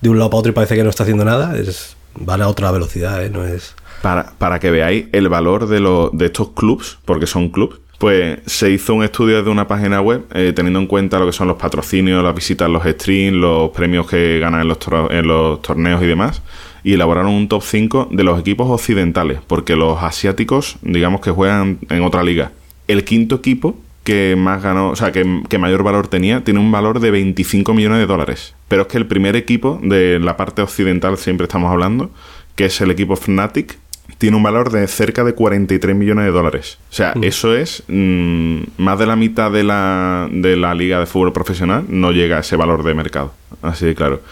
de 0.00 0.08
un 0.08 0.18
lado 0.18 0.30
para 0.30 0.38
otro 0.40 0.50
y 0.50 0.54
parece 0.54 0.76
que 0.76 0.84
no 0.84 0.90
está 0.90 1.02
haciendo 1.02 1.24
nada. 1.24 1.56
Es, 1.58 1.96
van 2.14 2.42
a 2.42 2.48
otra 2.48 2.70
velocidad, 2.70 3.24
¿eh? 3.24 3.30
No 3.30 3.44
es. 3.44 3.74
Para, 4.04 4.32
para 4.36 4.60
que 4.60 4.70
veáis 4.70 5.06
el 5.12 5.30
valor 5.30 5.66
de, 5.66 5.80
lo- 5.80 6.10
de 6.12 6.26
estos 6.26 6.50
clubs, 6.50 6.98
porque 7.06 7.26
son 7.26 7.48
clubs, 7.48 7.80
pues 7.98 8.38
se 8.44 8.70
hizo 8.70 8.92
un 8.94 9.02
estudio 9.02 9.38
desde 9.38 9.48
una 9.50 9.66
página 9.66 10.02
web 10.02 10.26
eh, 10.34 10.52
teniendo 10.54 10.78
en 10.78 10.86
cuenta 10.86 11.18
lo 11.18 11.24
que 11.24 11.32
son 11.32 11.48
los 11.48 11.56
patrocinios, 11.56 12.22
las 12.22 12.34
visitas, 12.34 12.68
los 12.68 12.84
streams, 12.84 13.34
los 13.38 13.70
premios 13.70 14.06
que 14.06 14.38
ganan 14.40 14.60
en 14.60 14.68
los, 14.68 14.78
en 15.10 15.26
los 15.26 15.62
torneos 15.62 16.02
y 16.02 16.06
demás, 16.06 16.42
y 16.82 16.92
elaboraron 16.92 17.32
un 17.32 17.48
top 17.48 17.62
5 17.62 18.08
de 18.10 18.24
los 18.24 18.38
equipos 18.38 18.68
occidentales, 18.68 19.38
porque 19.46 19.74
los 19.74 20.02
asiáticos, 20.02 20.76
digamos 20.82 21.22
que 21.22 21.30
juegan 21.30 21.78
en 21.88 22.02
otra 22.02 22.22
liga. 22.22 22.52
El 22.88 23.04
quinto 23.04 23.36
equipo 23.36 23.74
que 24.02 24.36
más 24.36 24.62
ganó, 24.62 24.90
o 24.90 24.96
sea, 24.96 25.12
que, 25.12 25.24
que 25.48 25.56
mayor 25.56 25.82
valor 25.82 26.08
tenía, 26.08 26.44
tiene 26.44 26.60
un 26.60 26.70
valor 26.70 27.00
de 27.00 27.10
25 27.10 27.72
millones 27.72 28.00
de 28.00 28.06
dólares. 28.06 28.54
Pero 28.68 28.82
es 28.82 28.88
que 28.88 28.98
el 28.98 29.06
primer 29.06 29.34
equipo 29.34 29.80
de 29.82 30.18
la 30.18 30.36
parte 30.36 30.60
occidental, 30.60 31.16
siempre 31.16 31.44
estamos 31.44 31.72
hablando, 31.72 32.10
que 32.54 32.66
es 32.66 32.78
el 32.82 32.90
equipo 32.90 33.16
Fnatic, 33.16 33.78
tiene 34.24 34.38
un 34.38 34.42
valor 34.42 34.70
de 34.72 34.86
cerca 34.88 35.22
de 35.22 35.34
43 35.34 35.94
millones 35.94 36.24
de 36.24 36.30
dólares. 36.30 36.78
O 36.90 36.94
sea, 36.94 37.12
eso 37.20 37.54
es 37.54 37.82
mm, 37.88 38.58
más 38.78 38.98
de 38.98 39.04
la 39.04 39.16
mitad 39.16 39.50
de 39.50 39.64
la, 39.64 40.28
de 40.32 40.56
la 40.56 40.74
liga 40.74 40.98
de 40.98 41.04
fútbol 41.04 41.34
profesional, 41.34 41.84
no 41.90 42.10
llega 42.10 42.38
a 42.38 42.40
ese 42.40 42.56
valor 42.56 42.84
de 42.84 42.94
mercado. 42.94 43.34
Así 43.60 43.84
de 43.84 43.94
claro. 43.94 44.22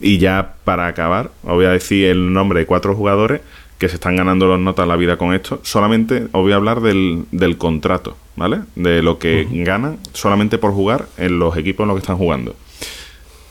Y 0.00 0.16
ya 0.16 0.54
para 0.64 0.86
acabar, 0.86 1.32
os 1.42 1.52
voy 1.52 1.66
a 1.66 1.70
decir 1.70 2.06
el 2.06 2.32
nombre 2.32 2.60
de 2.60 2.64
cuatro 2.66 2.94
jugadores 2.94 3.42
que 3.76 3.90
se 3.90 3.96
están 3.96 4.16
ganando 4.16 4.46
los 4.46 4.58
notas 4.58 4.88
la 4.88 4.96
vida 4.96 5.18
con 5.18 5.34
esto. 5.34 5.60
Solamente 5.64 6.22
os 6.32 6.42
voy 6.42 6.52
a 6.52 6.56
hablar 6.56 6.80
del, 6.80 7.24
del 7.30 7.58
contrato, 7.58 8.16
¿vale? 8.36 8.60
De 8.74 9.02
lo 9.02 9.18
que 9.18 9.46
ganan 9.50 9.98
solamente 10.14 10.56
por 10.56 10.72
jugar 10.72 11.08
en 11.18 11.38
los 11.38 11.58
equipos 11.58 11.84
en 11.84 11.88
los 11.88 11.96
que 11.96 12.00
están 12.02 12.16
jugando. 12.16 12.56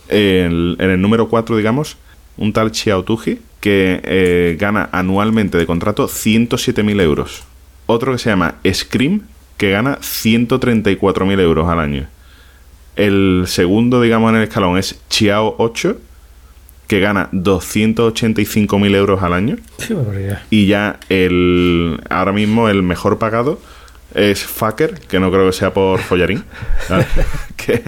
El- 0.07 0.77
en 0.79 0.89
el 0.89 0.99
número 0.99 1.29
4, 1.29 1.55
digamos, 1.57 1.97
un 2.37 2.53
tal 2.53 2.73
Xiao 2.73 3.03
Tuji 3.03 3.39
que 3.59 4.01
eh, 4.03 4.57
gana 4.59 4.89
anualmente 4.91 5.57
de 5.57 5.65
contrato 5.65 6.07
107.000 6.07 7.01
euros. 7.01 7.43
Otro 7.85 8.11
que 8.11 8.17
se 8.17 8.29
llama 8.29 8.55
Scream 8.65 9.21
que 9.57 9.69
gana 9.69 9.99
134.000 9.99 11.39
euros 11.39 11.69
al 11.69 11.79
año. 11.79 12.07
El 12.95 13.43
segundo, 13.45 14.01
digamos, 14.01 14.31
en 14.31 14.37
el 14.37 14.43
escalón 14.43 14.77
es 14.77 14.99
Chiao 15.09 15.55
8 15.59 15.97
que 16.87 16.99
gana 16.99 17.29
285.000 17.31 18.95
euros 18.95 19.23
al 19.23 19.33
año. 19.33 19.57
Y 20.49 20.65
ya 20.65 20.99
el 21.09 22.01
ahora 22.09 22.33
mismo 22.33 22.67
el 22.67 22.83
mejor 22.83 23.17
pagado 23.17 23.61
es 24.13 24.43
Fucker, 24.43 24.99
que 24.99 25.19
no 25.19 25.31
creo 25.31 25.45
que 25.45 25.53
sea 25.53 25.73
por 25.73 26.01
follarín, 26.01 26.43
que, 27.55 27.83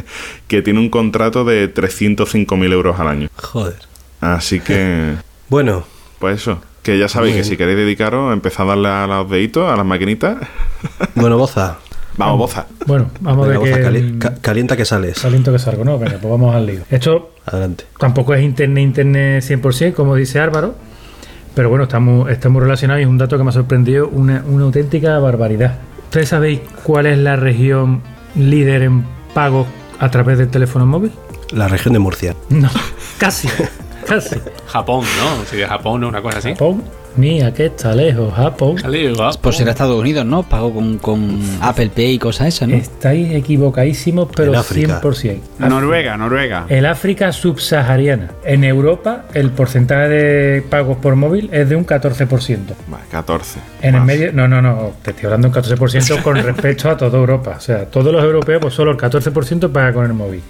que 0.48 0.62
tiene 0.62 0.80
un 0.80 0.90
contrato 0.90 1.44
de 1.44 1.74
305.000 1.74 2.72
euros 2.72 3.00
al 3.00 3.08
año. 3.10 3.30
Joder. 3.36 3.93
Así 4.24 4.60
que, 4.60 5.14
Bueno, 5.50 5.84
pues 6.20 6.42
eso, 6.42 6.60
que 6.82 6.98
ya 6.98 7.08
sabéis 7.08 7.36
que 7.36 7.44
si 7.44 7.58
queréis 7.58 7.78
dedicaros, 7.78 8.32
empezad 8.34 8.66
a 8.66 8.70
darle 8.70 8.88
a 8.90 9.08
los 9.08 9.30
deditos, 9.30 9.72
a 9.72 9.76
las 9.76 9.86
maquinitas. 9.86 10.38
bueno, 11.16 11.38
Boza. 11.38 11.78
Vamos, 12.16 12.38
boza. 12.38 12.68
Bueno, 12.86 13.10
vamos 13.22 13.48
Venga, 13.48 13.60
a 13.60 13.64
ver 13.64 13.72
Boza, 13.72 13.78
qué 13.78 13.84
cali- 13.84 14.20
ca- 14.20 14.36
calienta 14.40 14.78
que 14.78 14.86
sales. 14.86 15.18
saliento 15.18 15.52
que 15.52 15.58
salgo, 15.58 15.84
¿no? 15.84 15.98
Venga, 15.98 16.20
pues 16.22 16.30
vamos 16.32 16.54
al 16.56 16.68
lío. 16.68 16.82
Esto 16.92 17.32
Adelante. 17.44 17.86
tampoco 17.98 18.36
es 18.36 18.44
internet, 18.44 18.84
internet 18.84 19.44
100%, 19.44 19.94
como 19.96 20.14
dice 20.16 20.40
Álvaro, 20.40 20.76
pero 21.56 21.70
bueno, 21.70 21.86
está 21.86 22.00
muy, 22.00 22.32
está 22.32 22.50
muy 22.50 22.62
relacionado 22.62 23.00
y 23.00 23.04
es 23.04 23.10
un 23.10 23.18
dato 23.18 23.36
que 23.36 23.44
me 23.44 23.50
ha 23.50 23.54
sorprendido, 23.54 24.08
una, 24.10 24.44
una 24.48 24.64
auténtica 24.66 25.18
barbaridad. 25.18 25.80
¿Ustedes 26.04 26.30
sabéis 26.30 26.60
cuál 26.84 27.08
es 27.08 27.18
la 27.18 27.36
región 27.36 28.04
líder 28.36 28.84
en 28.84 29.04
pagos 29.34 29.66
a 30.00 30.12
través 30.12 30.38
del 30.38 30.50
teléfono 30.50 30.86
móvil? 30.86 31.12
La 31.52 31.68
región 31.68 31.94
de 31.94 32.00
Murcia. 32.00 32.36
No, 32.50 32.70
casi. 33.18 33.48
Japón, 34.68 35.06
¿no? 35.20 35.46
Sería 35.46 35.68
Japón, 35.68 36.02
¿no? 36.02 36.08
Una 36.10 36.22
cosa 36.22 36.38
así. 36.40 36.52
Japón, 36.52 36.84
mía, 37.18 37.54
que 37.54 37.68
está 37.68 37.94
lejos, 37.94 38.34
Japón. 38.34 38.80
Sale, 38.80 39.10
Japón. 39.16 39.36
Pues 39.42 39.56
será 39.58 39.72
Estados 39.72 40.00
Unidos, 40.00 40.26
¿no? 40.26 40.44
Pago 40.44 40.74
con, 40.74 40.98
con 40.98 41.40
Apple 41.62 41.90
Pay 41.96 42.14
y 42.14 42.20
cosas 42.20 42.48
esas, 42.48 42.68
¿no? 42.68 42.76
Estáis 42.76 43.34
equivocadísimos, 43.34 44.30
pero 44.36 44.54
En 44.54 44.60
África. 44.60 45.02
100%. 45.02 45.40
Noruega, 45.60 46.18
Noruega. 46.18 46.66
El 46.70 46.86
África 46.86 47.32
subsahariana. 47.32 48.32
En 48.44 48.64
Europa, 48.64 49.26
el 49.34 49.52
porcentaje 49.52 50.10
de 50.10 50.62
pagos 50.62 50.98
por 50.98 51.16
móvil 51.16 51.50
es 51.52 51.70
de 51.70 51.76
un 51.76 51.86
14%. 51.86 52.28
Vale, 52.88 53.04
14. 53.12 53.60
En 53.82 53.96
el 53.96 54.00
Más. 54.02 54.06
medio, 54.06 54.32
no, 54.34 54.48
no, 54.48 54.62
no, 54.62 54.94
te 55.02 55.12
estoy 55.12 55.26
hablando 55.26 55.50
de 55.50 55.60
un 55.60 55.64
14% 55.66 56.22
con 56.22 56.36
respecto 56.44 56.90
a 56.90 56.98
toda 56.98 57.18
Europa. 57.18 57.56
O 57.58 57.62
sea, 57.62 57.86
todos 57.86 58.12
los 58.14 58.24
europeos, 58.24 58.62
pues 58.62 58.74
solo 58.74 58.92
el 58.92 58.98
14% 58.98 59.72
paga 59.72 59.94
con 59.94 60.06
el 60.06 60.14
móvil. 60.14 60.42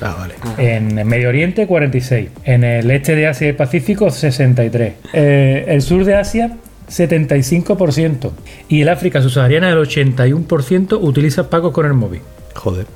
Ah, 0.00 0.16
vale. 0.18 0.34
En 0.58 0.98
el 0.98 1.04
Medio 1.04 1.28
Oriente, 1.28 1.66
46. 1.66 2.30
En 2.44 2.64
el 2.64 2.90
este 2.90 3.14
de 3.14 3.26
Asia 3.26 3.46
y 3.46 3.50
el 3.50 3.56
Pacífico, 3.56 4.10
63. 4.10 4.94
Eh, 5.12 5.64
el 5.68 5.82
sur 5.82 6.04
de 6.04 6.09
Asia, 6.14 6.56
75%. 6.88 8.30
Y 8.68 8.82
el 8.82 8.88
África 8.88 9.22
subsahariana, 9.22 9.70
el 9.70 9.78
81% 9.78 10.98
utiliza 11.00 11.48
pagos 11.50 11.72
con 11.72 11.86
el 11.86 11.94
móvil. 11.94 12.20
Joder. 12.54 12.86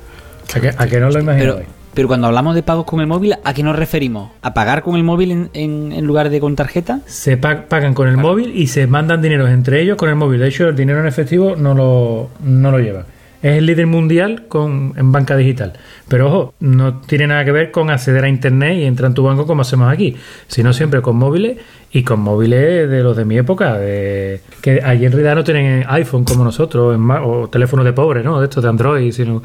¿A 0.55 0.59
que, 0.59 0.69
a 0.69 0.87
que 0.87 0.99
no 0.99 1.07
lo 1.07 1.13
Pero, 1.13 1.21
imaginabais? 1.23 1.67
pero 1.93 2.07
cuando 2.07 2.27
hablamos 2.27 2.53
de 2.55 2.61
pagos 2.63 2.85
con 2.85 2.99
el 3.01 3.07
móvil, 3.07 3.33
¿a 3.43 3.53
qué 3.53 3.63
nos 3.63 3.75
referimos? 3.75 4.31
¿A 4.41 4.53
pagar 4.53 4.83
con 4.83 4.95
el 4.95 5.03
móvil 5.03 5.31
en, 5.31 5.49
en- 5.53 5.91
en 5.91 6.05
lugar 6.05 6.29
de 6.29 6.39
con 6.39 6.55
tarjeta? 6.55 6.99
Se 7.07 7.37
pa- 7.37 7.65
pagan 7.67 7.93
con 7.93 8.07
el 8.07 8.17
móvil 8.17 8.51
y 8.55 8.67
se 8.67 8.85
mandan 8.85 9.21
dinero 9.21 9.47
entre 9.47 9.81
ellos 9.81 9.97
con 9.97 10.09
el 10.09 10.15
móvil. 10.15 10.39
De 10.41 10.47
hecho, 10.49 10.67
el 10.69 10.75
dinero 10.75 10.99
en 10.99 11.07
efectivo 11.07 11.55
no 11.55 11.73
lo, 11.73 12.29
no 12.43 12.69
lo 12.71 12.79
lleva. 12.79 13.05
Es 13.45 13.57
el 13.59 13.65
líder 13.67 13.85
mundial 13.85 14.45
con, 14.47 14.93
en 14.97 15.11
banca 15.11 15.35
digital. 15.35 15.73
Pero 16.07 16.27
ojo, 16.27 16.53
no 16.59 17.01
tiene 17.01 17.27
nada 17.27 17.45
que 17.45 17.51
ver 17.51 17.69
con 17.71 17.89
acceder 17.91 18.23
a 18.23 18.29
internet 18.29 18.77
y 18.79 18.85
entrar 18.85 19.09
en 19.09 19.13
tu 19.13 19.23
banco 19.23 19.45
como 19.45 19.61
hacemos 19.61 19.91
aquí, 19.91 20.15
sino 20.47 20.73
siempre 20.73 21.01
con 21.01 21.15
móviles 21.17 21.57
y 21.91 22.01
con 22.03 22.21
móviles 22.21 22.89
de 22.89 23.03
los 23.03 23.15
de 23.15 23.23
mi 23.25 23.37
época, 23.37 23.77
de, 23.77 24.41
que 24.61 24.81
allí 24.83 25.05
en 25.05 25.11
realidad 25.11 25.35
no 25.35 25.43
tienen 25.43 25.83
iPhone 25.87 26.23
como 26.23 26.43
nosotros, 26.43 26.95
en 26.95 27.09
o 27.11 27.47
teléfonos 27.49 27.85
de 27.85 27.93
pobre, 27.93 28.23
¿no? 28.23 28.39
De 28.39 28.45
estos 28.45 28.63
de 28.63 28.69
Android, 28.69 29.11
sino 29.11 29.41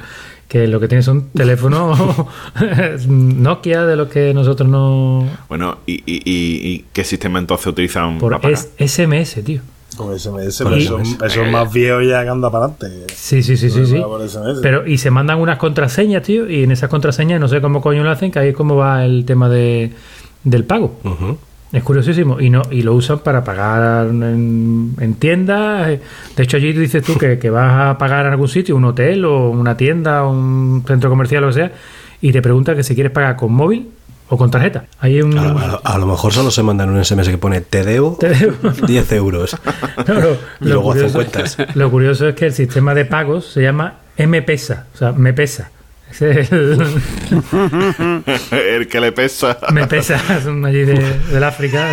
que 0.49 0.67
lo 0.67 0.81
que 0.81 0.89
tienen 0.89 1.03
son 1.03 1.29
teléfonos 1.31 1.99
Nokia 3.09 3.85
de 3.85 3.97
los 3.97 4.09
que 4.09 4.33
nosotros 4.35 4.69
no... 4.69 5.29
Bueno, 5.49 5.79
¿y, 5.87 5.95
y, 6.07 6.23
y- 6.25 6.69
y 6.73 6.85
qué 6.93 7.05
sistema 7.05 7.39
entonces 7.39 7.67
utilizan 7.67 8.19
Por 8.19 8.33
para 8.33 8.43
pagar? 8.43 8.59
es- 8.79 8.93
SMS, 8.93 9.45
tío. 9.45 9.61
Con 9.97 10.19
SMS, 10.19 10.59
pero 10.59 10.77
eso 10.77 10.99
eso, 10.99 11.43
es. 11.43 11.51
más 11.53 11.73
viejo 11.73 12.01
ya 12.01 12.23
que 12.23 12.29
anda 12.29 12.51
para 12.51 12.67
adelante. 12.67 13.07
Sí, 13.15 13.43
sí, 13.43 13.57
sí, 13.57 13.71
sí, 13.71 13.87
sí. 13.87 14.03
Pero, 14.63 14.87
y 14.87 14.99
se 14.99 15.11
mandan 15.11 15.39
unas 15.39 15.59
contraseñas, 15.59 16.23
tío, 16.23 16.49
y 16.49 16.63
en 16.63 16.71
esas 16.71 16.89
contraseñas 16.89 17.41
no 17.41 17.49
sé 17.49 17.61
cómo 17.61 17.81
coño 17.81 18.03
lo 18.05 18.11
hacen, 18.11 18.31
que 18.31 18.39
ahí 18.39 18.49
es 18.51 18.55
como 18.55 18.77
va 18.77 19.05
el 19.05 19.25
tema 19.25 19.49
de, 19.49 19.91
del 20.45 20.65
pago. 20.65 20.97
Es 21.73 21.83
curiosísimo. 21.83 22.41
Y 22.41 22.51
no 22.51 22.63
y 22.71 22.83
lo 22.83 22.95
usan 22.95 23.21
para 23.21 23.45
pagar 23.45 24.09
en, 24.09 24.95
en 24.99 25.15
tiendas. 25.15 25.99
De 26.37 26.43
hecho, 26.43 26.57
allí 26.57 26.73
dices 26.73 27.05
tú 27.05 27.17
que, 27.17 27.39
que 27.39 27.51
vas 27.51 27.91
a 27.91 27.99
pagar 27.99 28.27
en 28.27 28.33
algún 28.33 28.49
sitio, 28.49 28.77
un 28.77 28.85
hotel 28.85 29.25
o 29.25 29.51
una 29.51 29.77
tienda 29.77 30.25
o 30.25 30.33
un 30.33 30.85
centro 30.87 31.11
comercial 31.11 31.45
o 31.45 31.47
lo 31.47 31.53
que 31.53 31.61
sea, 31.61 31.73
y 32.21 32.33
te 32.33 32.43
pregunta 32.43 32.75
que 32.75 32.83
si 32.83 32.95
quieres 32.95 33.13
pagar 33.13 33.37
con 33.37 33.53
móvil 33.53 33.89
o 34.33 34.37
con 34.39 34.51
tarjeta. 34.51 34.85
Ahí 35.01 35.17
hay 35.17 35.23
un... 35.23 35.37
A, 35.37 35.45
lo- 35.45 35.59
a 35.59 35.67
lo- 35.67 35.81
a 35.85 35.99
lo 35.99 36.07
mejor 36.07 36.33
solo 36.33 36.51
se 36.51 36.63
mandan 36.63 36.89
un 36.89 37.05
SMS 37.05 37.29
que 37.29 37.37
pone 37.37 37.61
te 37.61 37.85
debo, 37.85 38.17
Te 38.19 38.29
debo. 38.31 38.71
10 38.87 39.13
euros. 39.13 39.57
No, 40.09 40.15
no, 40.15 40.21
Y 40.21 40.25
lo, 40.69 40.75
luego 40.75 40.93
hacen 40.93 41.11
curioso, 41.11 41.15
cuentas. 41.15 41.57
lo 41.75 41.91
curioso 41.91 42.29
es 42.29 42.35
que 42.37 42.47
el 42.47 42.53
sistema 42.55 42.95
de 42.95 43.05
pagos 43.05 43.47
se 43.53 43.61
llama 43.63 43.95
M-Pesa, 44.17 44.87
o 44.95 44.97
sea, 44.97 45.13
me 45.13 45.33
pesa. 45.35 45.71
Es 46.11 46.23
el, 46.23 46.83
el 48.53 48.89
que 48.89 49.01
le 49.01 49.13
pesa. 49.13 49.59
me 49.73 49.87
pesa, 49.87 50.19
son 50.43 50.65
allí 50.65 50.85
de, 50.85 50.95
del 51.33 51.45
África. 51.45 51.87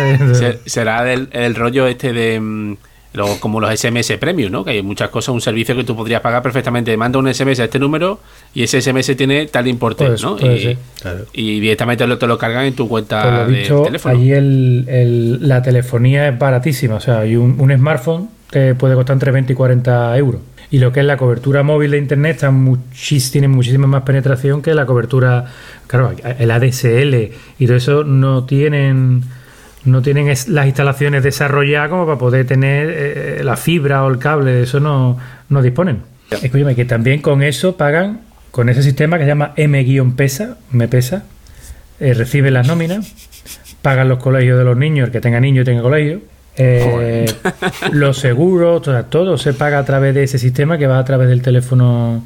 Será 0.66 1.04
del, 1.04 1.28
el 1.32 1.54
rollo 1.54 1.86
este 1.86 2.12
de. 2.12 2.76
Lo- 3.14 3.38
como 3.40 3.60
los 3.60 3.70
SMS 3.72 4.16
Premium, 4.18 4.52
¿no? 4.52 4.64
Que 4.64 4.72
hay 4.72 4.82
muchas 4.82 5.08
cosas, 5.08 5.34
un 5.34 5.40
servicio 5.40 5.74
que 5.74 5.84
tú 5.84 5.96
podrías 5.96 6.20
pagar 6.20 6.42
perfectamente. 6.42 6.96
Manda 6.96 7.18
un 7.18 7.26
SMS 7.32 7.60
a 7.60 7.64
este 7.64 7.78
número 7.78 8.20
y 8.54 8.62
ese 8.62 8.80
SMS 8.80 9.14
tiene 9.16 9.46
tal 9.46 9.66
importe, 9.66 10.08
¿no? 10.22 10.36
y, 10.38 10.58
ser. 10.60 10.78
Claro. 11.00 11.24
y 11.32 11.60
directamente 11.60 12.06
lo, 12.06 12.18
te 12.18 12.26
lo 12.26 12.36
cargan 12.38 12.64
en 12.66 12.74
tu 12.74 12.88
cuenta 12.88 13.44
lo 13.46 13.50
de 13.52 13.62
teléfono. 13.84 14.14
allí 14.14 14.32
el, 14.32 14.84
el- 14.88 15.48
la 15.48 15.62
telefonía 15.62 16.28
es 16.28 16.38
baratísima. 16.38 16.96
O 16.96 17.00
sea, 17.00 17.20
hay 17.20 17.36
un, 17.36 17.56
un 17.60 17.74
smartphone 17.76 18.28
te 18.50 18.74
puede 18.74 18.94
costar 18.94 19.14
entre 19.14 19.30
20 19.30 19.52
y 19.52 19.56
40 19.56 20.16
euros. 20.16 20.40
Y 20.70 20.78
lo 20.80 20.92
que 20.92 21.00
es 21.00 21.06
la 21.06 21.16
cobertura 21.16 21.62
móvil 21.62 21.90
de 21.92 21.98
internet 21.98 22.32
está 22.36 22.50
muchis, 22.50 23.30
tiene 23.30 23.48
muchísima 23.48 23.86
más 23.86 24.02
penetración 24.02 24.60
que 24.60 24.74
la 24.74 24.84
cobertura, 24.84 25.46
claro, 25.86 26.12
el 26.38 26.50
ADSL 26.50 27.30
y 27.58 27.66
todo 27.66 27.76
eso 27.76 28.04
no 28.04 28.44
tienen 28.44 29.22
no 29.88 30.02
tienen 30.02 30.28
es- 30.28 30.48
las 30.48 30.66
instalaciones 30.66 31.22
desarrolladas 31.22 31.88
como 31.90 32.06
para 32.06 32.18
poder 32.18 32.46
tener 32.46 32.90
eh, 32.94 33.40
la 33.44 33.56
fibra 33.56 34.04
o 34.04 34.08
el 34.10 34.18
cable, 34.18 34.52
de 34.52 34.62
eso 34.62 34.80
no, 34.80 35.18
no 35.48 35.62
disponen. 35.62 36.02
Escúchame, 36.42 36.74
que 36.74 36.84
también 36.84 37.20
con 37.22 37.42
eso 37.42 37.76
pagan, 37.76 38.20
con 38.50 38.68
ese 38.68 38.82
sistema 38.82 39.16
que 39.18 39.24
se 39.24 39.28
llama 39.28 39.52
M-Pesa, 39.56 40.56
M-Pesa, 40.72 41.24
eh, 42.00 42.14
reciben 42.14 42.54
las 42.54 42.66
nóminas, 42.66 43.12
pagan 43.82 44.08
los 44.08 44.18
colegios 44.18 44.58
de 44.58 44.64
los 44.64 44.76
niños, 44.76 45.06
el 45.06 45.12
que 45.12 45.20
tenga 45.20 45.40
niño 45.40 45.62
y 45.62 45.64
tenga 45.64 45.82
colegio, 45.82 46.20
eh, 46.56 47.26
los 47.92 48.18
seguros, 48.18 48.82
todo, 48.82 49.04
todo 49.04 49.38
se 49.38 49.52
paga 49.54 49.78
a 49.78 49.84
través 49.84 50.14
de 50.14 50.24
ese 50.24 50.38
sistema 50.38 50.76
que 50.76 50.86
va 50.86 50.98
a 50.98 51.04
través 51.04 51.28
del 51.28 51.40
teléfono 51.42 52.22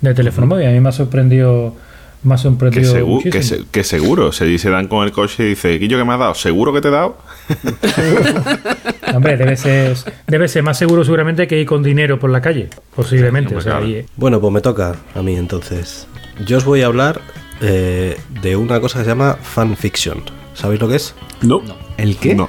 del 0.00 0.14
teléfono 0.14 0.46
móvil. 0.46 0.66
A 0.66 0.70
mí 0.70 0.80
me 0.80 0.88
ha 0.88 0.92
sorprendido, 0.92 1.76
Que, 2.32 2.38
sorprendido 2.38 2.92
segu- 2.94 3.22
que, 3.22 3.28
muchísimo. 3.30 3.42
se- 3.64 3.70
que 3.70 3.84
seguro. 3.84 4.32
Se, 4.32 4.58
se 4.58 4.70
dan 4.70 4.88
con 4.88 5.04
el 5.04 5.12
coche 5.12 5.44
y 5.44 5.48
dice, 5.50 5.78
Guillo, 5.78 5.98
¿qué 5.98 6.04
me 6.04 6.12
has 6.14 6.18
dado? 6.18 6.34
¿Seguro 6.34 6.72
que 6.72 6.80
te 6.80 6.88
he 6.88 6.90
dado? 6.90 7.18
Hombre, 9.14 9.36
debe 9.36 9.56
ser, 9.56 9.96
debe 10.26 10.48
ser 10.48 10.62
más 10.62 10.78
seguro 10.78 11.04
seguramente 11.04 11.46
que 11.46 11.60
ir 11.60 11.66
con 11.66 11.82
dinero 11.82 12.18
por 12.18 12.30
la 12.30 12.40
calle, 12.40 12.68
posiblemente. 12.96 13.50
Sí, 13.50 13.56
o 13.56 13.60
sea, 13.60 13.72
claro. 13.72 13.86
y- 13.88 14.06
Bueno, 14.16 14.40
pues 14.40 14.52
me 14.52 14.60
toca 14.60 14.96
a 15.14 15.22
mí 15.22 15.36
entonces. 15.36 16.06
Yo 16.44 16.56
os 16.58 16.64
voy 16.64 16.82
a 16.82 16.86
hablar 16.86 17.20
eh, 17.60 18.16
de 18.42 18.56
una 18.56 18.80
cosa 18.80 18.98
que 18.98 19.04
se 19.04 19.10
llama 19.10 19.36
fanfiction. 19.40 20.22
¿Sabéis 20.54 20.80
lo 20.80 20.88
que 20.88 20.96
es? 20.96 21.14
No. 21.42 21.62
¿El 21.96 22.16
qué? 22.16 22.34
No. 22.34 22.48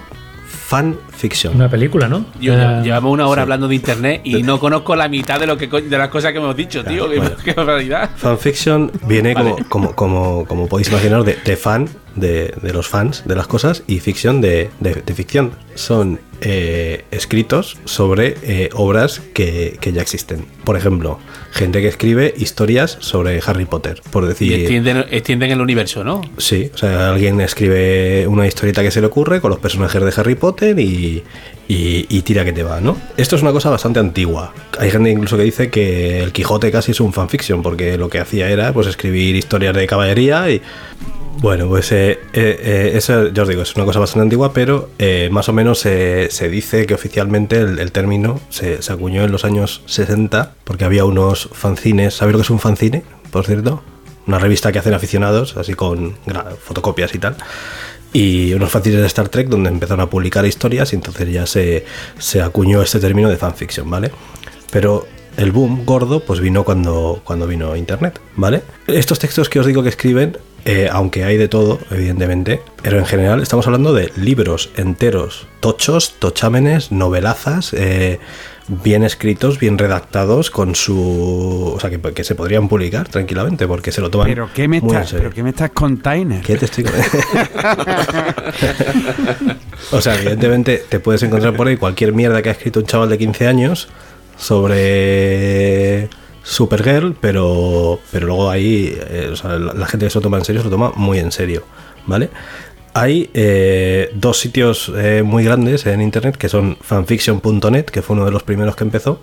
Fanfiction. 1.16 1.56
una 1.56 1.70
película, 1.70 2.08
¿no? 2.08 2.26
Yo, 2.40 2.54
Era- 2.54 2.82
llevamos 2.84 3.12
una 3.14 3.28
hora 3.28 3.44
hablando 3.44 3.68
de 3.68 3.76
internet 3.76 4.22
y 4.24 4.44
no 4.44 4.60
conozco 4.60 4.96
la 4.96 5.08
mitad 5.08 5.40
de 5.40 5.48
lo 5.48 5.58
que 5.58 5.70
co- 5.70 5.82
de 5.82 5.98
las 5.98 6.10
cosas 6.10 6.32
que 6.34 6.38
hemos 6.40 6.56
dicho, 6.56 6.84
tío. 6.84 7.10
Qué- 7.10 7.18
bueno. 7.18 7.36
qué 7.44 7.54
barbaridad. 7.54 8.10
Fanfiction 8.16 8.92
viene 9.08 9.34
Vale. 9.34 9.52
como, 9.52 9.66
como, 9.70 9.96
como, 9.96 10.46
como 10.46 10.68
podéis 10.68 10.90
imaginar 10.90 11.24
de, 11.24 11.38
de 11.44 11.56
fan, 11.56 11.88
de, 12.16 12.54
de 12.62 12.74
los 12.74 12.88
fans 12.88 13.24
de 13.26 13.36
las 13.36 13.48
cosas, 13.48 13.84
y 13.88 14.00
ficción 14.00 14.42
de, 14.42 14.70
de- 14.80 14.96
de 15.06 15.14
ficción. 15.14 15.52
Son 15.76 16.20
eh, 16.42 17.04
escritos 17.12 17.78
sobre 17.86 18.36
eh, 18.44 18.70
obras 18.74 19.22
que, 19.34 19.78
que 19.82 19.92
ya 19.94 20.02
existen. 20.02 20.46
Por 20.64 20.78
ejemplo, 20.78 21.20
gente 21.52 21.82
que 21.82 21.88
escribe 21.90 22.34
historias 22.38 22.98
sobre 23.02 23.40
Harry 23.46 23.66
Potter, 23.66 24.02
por 24.12 24.26
decir... 24.26 24.52
Y 24.52 24.56
extienden, 24.56 25.06
extienden 25.12 25.52
el 25.52 25.60
universo, 25.62 26.04
¿no? 26.04 26.22
Sí, 26.38 26.70
o 26.74 26.78
sea, 26.78 27.10
alguien 27.12 27.40
escribe 27.42 28.26
una 28.28 28.48
historieta 28.48 28.82
que 28.84 28.92
se 28.92 29.02
le 29.02 29.08
ocurre 29.08 29.42
con 29.42 29.50
los 29.52 29.60
personajes 29.60 30.02
de 30.02 30.14
Harry 30.16 30.36
Potter 30.36 30.80
y, 30.80 30.86
y- 31.68 32.22
tira 32.22 32.44
que 32.44 32.54
te 32.54 32.64
va, 32.64 32.82
¿no? 32.82 32.98
Esto 33.18 33.36
es 33.36 33.42
una 33.42 33.52
cosa 33.52 33.70
bastante 33.70 34.00
antigua. 34.00 34.54
Hay 34.80 34.90
gente 34.92 35.10
incluso 35.12 35.38
que 35.38 35.44
dice 35.44 35.70
que 35.70 36.22
el 36.24 36.32
Quijote 36.32 36.72
casi 36.72 36.92
es 36.92 37.00
un 37.00 37.14
fanfiction, 37.14 37.62
porque 37.62 37.98
lo 37.98 38.10
que 38.10 38.20
hacía 38.20 38.50
era 38.50 38.74
pues 38.74 38.88
escribir 38.88 39.36
historias 39.36 39.76
de 39.76 39.86
caballería 39.88 40.50
y... 40.50 40.62
Bueno, 41.38 41.68
pues 41.68 41.92
eh, 41.92 42.12
eh, 42.12 42.18
eh, 42.34 42.92
eso 42.96 43.28
ya 43.28 43.44
os 43.44 43.50
digo, 43.50 43.62
es 43.62 43.76
una 43.76 43.84
cosa 43.84 44.00
bastante 44.00 44.24
antigua, 44.24 44.54
pero 44.54 44.90
más 45.32 45.50
o 45.50 45.54
menos 45.54 45.80
se- 45.80 46.30
dice 46.50 46.86
que 46.86 46.94
oficialmente 46.94 47.60
el, 47.60 47.92
término 47.92 48.40
se, 48.50 48.80
acuñó 48.90 49.24
en 49.26 49.32
los 49.34 49.44
años 49.44 49.82
60, 49.86 50.54
porque 50.64 50.86
había 50.86 51.04
unos 51.04 51.50
fanzines, 51.52 52.14
¿sabéis 52.16 52.34
lo 52.34 52.40
que 52.40 52.44
es 52.44 52.50
un 52.50 52.60
fanzine, 52.60 53.04
por 53.32 53.46
cierto? 53.46 53.84
Una 54.28 54.40
revista 54.40 54.72
que 54.72 54.80
hacen 54.80 54.94
aficionados, 54.94 55.58
así 55.58 55.74
con 55.74 56.16
fotocopias 56.64 57.14
y 57.14 57.20
tal. 57.20 57.36
Y 58.16 58.54
unos 58.54 58.72
fanzines 58.72 59.02
de 59.02 59.08
Star 59.08 59.28
Trek 59.28 59.50
donde 59.50 59.68
empezaron 59.68 60.00
a 60.00 60.10
publicar 60.10 60.46
historias 60.46 60.94
y 60.94 60.96
entonces 60.96 61.30
ya 61.30 61.46
se, 61.46 61.84
se 62.18 62.42
acuñó 62.42 62.82
este 62.82 63.02
término 63.02 63.28
de 63.28 63.36
fanfiction, 63.36 63.90
¿vale? 63.90 64.10
Pero 64.72 65.06
el 65.36 65.52
boom 65.52 65.84
gordo 65.86 66.22
pues 66.22 66.40
vino 66.40 66.64
cuando, 66.64 67.20
cuando 67.26 67.46
vino 67.46 67.76
Internet, 67.76 68.22
¿vale? 68.38 68.62
Estos 68.88 69.20
textos 69.20 69.50
que 69.50 69.60
os 69.60 69.66
digo 69.66 69.84
que 69.84 69.90
escriben, 69.90 70.38
eh, 70.64 70.88
aunque 70.90 71.26
hay 71.26 71.36
de 71.36 71.50
todo, 71.50 71.78
evidentemente, 71.92 72.62
pero 72.82 73.00
en 73.00 73.06
general 73.06 73.42
estamos 73.42 73.68
hablando 73.68 73.94
de 73.94 74.10
libros 74.16 74.70
enteros, 74.78 75.48
tochos, 75.60 76.16
tochámenes, 76.18 76.94
novelazas, 76.94 77.74
eh, 77.74 78.20
bien 78.68 79.04
escritos, 79.04 79.60
bien 79.60 79.78
redactados, 79.78 80.50
con 80.50 80.74
su... 80.76 81.74
O 81.76 81.80
sea, 81.80 81.90
que, 81.90 82.00
que 82.00 82.24
se 82.24 82.36
podrían 82.36 82.68
publicar 82.68 83.08
tranquilamente 83.08 83.68
porque 83.68 83.92
se 83.92 84.02
lo 84.02 84.10
toman 84.10 84.28
Pero 84.28 84.50
¿qué 84.54 84.68
me 84.68 84.78
estás, 84.78 85.14
pero 85.14 85.32
qué 85.32 85.44
me 85.44 85.52
estás 85.52 85.70
container? 85.72 86.42
¿Qué 86.42 86.58
te 86.58 86.66
estoy 86.66 86.86
O 89.92 90.02
sea, 90.02 90.16
evidentemente 90.16 90.84
te 90.90 91.00
puedes 91.00 91.22
encontrar 91.24 91.56
por 91.56 91.68
ahí 91.68 91.78
cualquier 91.78 92.14
mierda 92.14 92.42
que 92.42 92.50
ha 92.50 92.54
escrito 92.54 92.80
un 92.80 92.88
chaval 92.88 93.10
de 93.10 93.18
15 93.18 93.48
años 93.48 93.88
sobre 94.38 96.10
Supergirl, 96.44 97.16
pero, 97.20 98.00
pero 98.12 98.28
luego 98.28 98.50
ahí 98.50 98.98
eh, 99.10 99.30
o 99.32 99.36
sea, 99.36 99.60
la, 99.60 99.74
la 99.74 99.86
gente 99.86 100.08
que 100.08 100.10
se 100.10 100.18
lo 100.18 100.22
toma 100.22 100.38
en 100.38 100.46
serio 100.46 100.62
se 100.62 100.66
lo 100.66 100.72
toma 100.72 100.92
muy 100.96 101.20
en 101.20 101.32
serio, 101.32 101.64
¿vale? 102.08 102.30
Hay 102.98 103.30
eh, 103.34 104.10
dos 104.16 104.40
sitios 104.40 104.90
eh, 104.96 105.22
muy 105.22 105.44
grandes 105.44 105.86
en 105.86 106.02
internet 106.02 106.38
que 106.38 106.48
son 106.48 106.78
fanfiction.net, 106.80 107.84
que 107.88 108.02
fue 108.02 108.16
uno 108.16 108.24
de 108.24 108.32
los 108.32 108.44
primeros 108.44 108.78
que 108.78 108.86
empezó, 108.86 109.20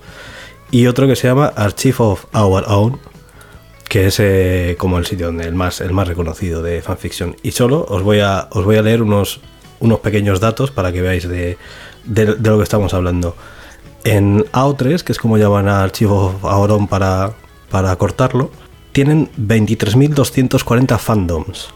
y 0.71 0.87
otro 0.89 1.07
que 1.07 1.17
se 1.17 1.27
llama 1.29 1.47
Archive 1.57 1.97
of 2.01 2.27
Our 2.35 2.65
Own, 2.69 3.01
que 3.89 4.09
es 4.09 4.21
eh, 4.21 4.77
como 4.79 4.99
el 4.99 5.07
sitio 5.07 5.27
donde 5.27 5.45
el 5.49 5.55
más 5.55 5.81
el 5.81 5.93
más 5.95 6.07
reconocido 6.07 6.63
de 6.63 6.83
fanfiction. 6.83 7.35
Y 7.43 7.53
solo 7.53 7.87
os 7.89 8.03
voy 8.03 8.21
a 8.21 8.49
os 8.51 8.63
voy 8.67 8.77
a 8.77 8.83
leer 8.83 9.01
unos 9.01 9.41
unos 9.81 10.01
pequeños 10.01 10.39
datos 10.39 10.71
para 10.71 10.93
que 10.93 11.01
veáis 11.01 11.27
de, 11.27 11.57
de- 12.05 12.37
lo 12.37 12.59
que 12.59 12.65
estamos 12.65 12.93
hablando. 12.93 13.35
En 14.05 14.45
AO3 14.53 15.03
que 15.03 15.13
es 15.13 15.19
como 15.19 15.39
llaman 15.39 15.67
a 15.69 15.83
archivo 15.83 16.39
Auron 16.43 16.89
para 16.89 17.33
para 17.71 17.97
cortarlo 17.97 18.51
tienen 18.93 19.31
23.240 19.39 20.99
fandoms. 20.99 21.69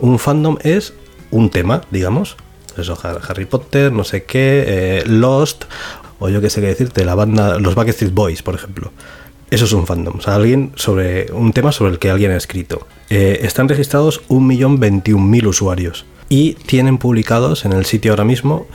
Un 0.00 0.18
fandom 0.18 0.56
es 0.62 0.94
un 1.32 1.50
tema 1.50 1.82
digamos 1.90 2.36
eso 2.78 2.96
Har- 3.02 3.20
Harry 3.28 3.44
Potter 3.46 3.90
no 3.92 4.04
sé 4.04 4.22
qué 4.24 4.64
eh, 4.66 5.02
Lost 5.06 5.64
o 6.20 6.28
yo 6.28 6.40
qué 6.40 6.50
sé 6.50 6.60
qué 6.60 6.68
decirte 6.68 7.04
la 7.04 7.14
banda 7.16 7.58
los 7.58 7.74
Backstreet 7.74 8.14
Boys 8.14 8.42
por 8.42 8.54
ejemplo 8.54 8.92
eso 9.50 9.66
es 9.66 9.72
un 9.74 9.86
fandom, 9.86 10.16
o 10.18 10.22
sea, 10.22 10.36
alguien 10.36 10.72
sobre 10.76 11.30
un 11.30 11.52
tema 11.52 11.72
sobre 11.72 11.92
el 11.92 11.98
que 11.98 12.08
alguien 12.08 12.30
ha 12.30 12.38
escrito. 12.38 12.86
Eh, 13.10 13.40
están 13.42 13.68
registrados 13.68 14.22
1.021.000 14.30 15.46
usuarios 15.46 16.06
y 16.30 16.54
tienen 16.54 16.96
publicados 16.96 17.66
en 17.66 17.74
el 17.74 17.84
sitio 17.84 18.12
ahora 18.12 18.24
mismo 18.24 18.66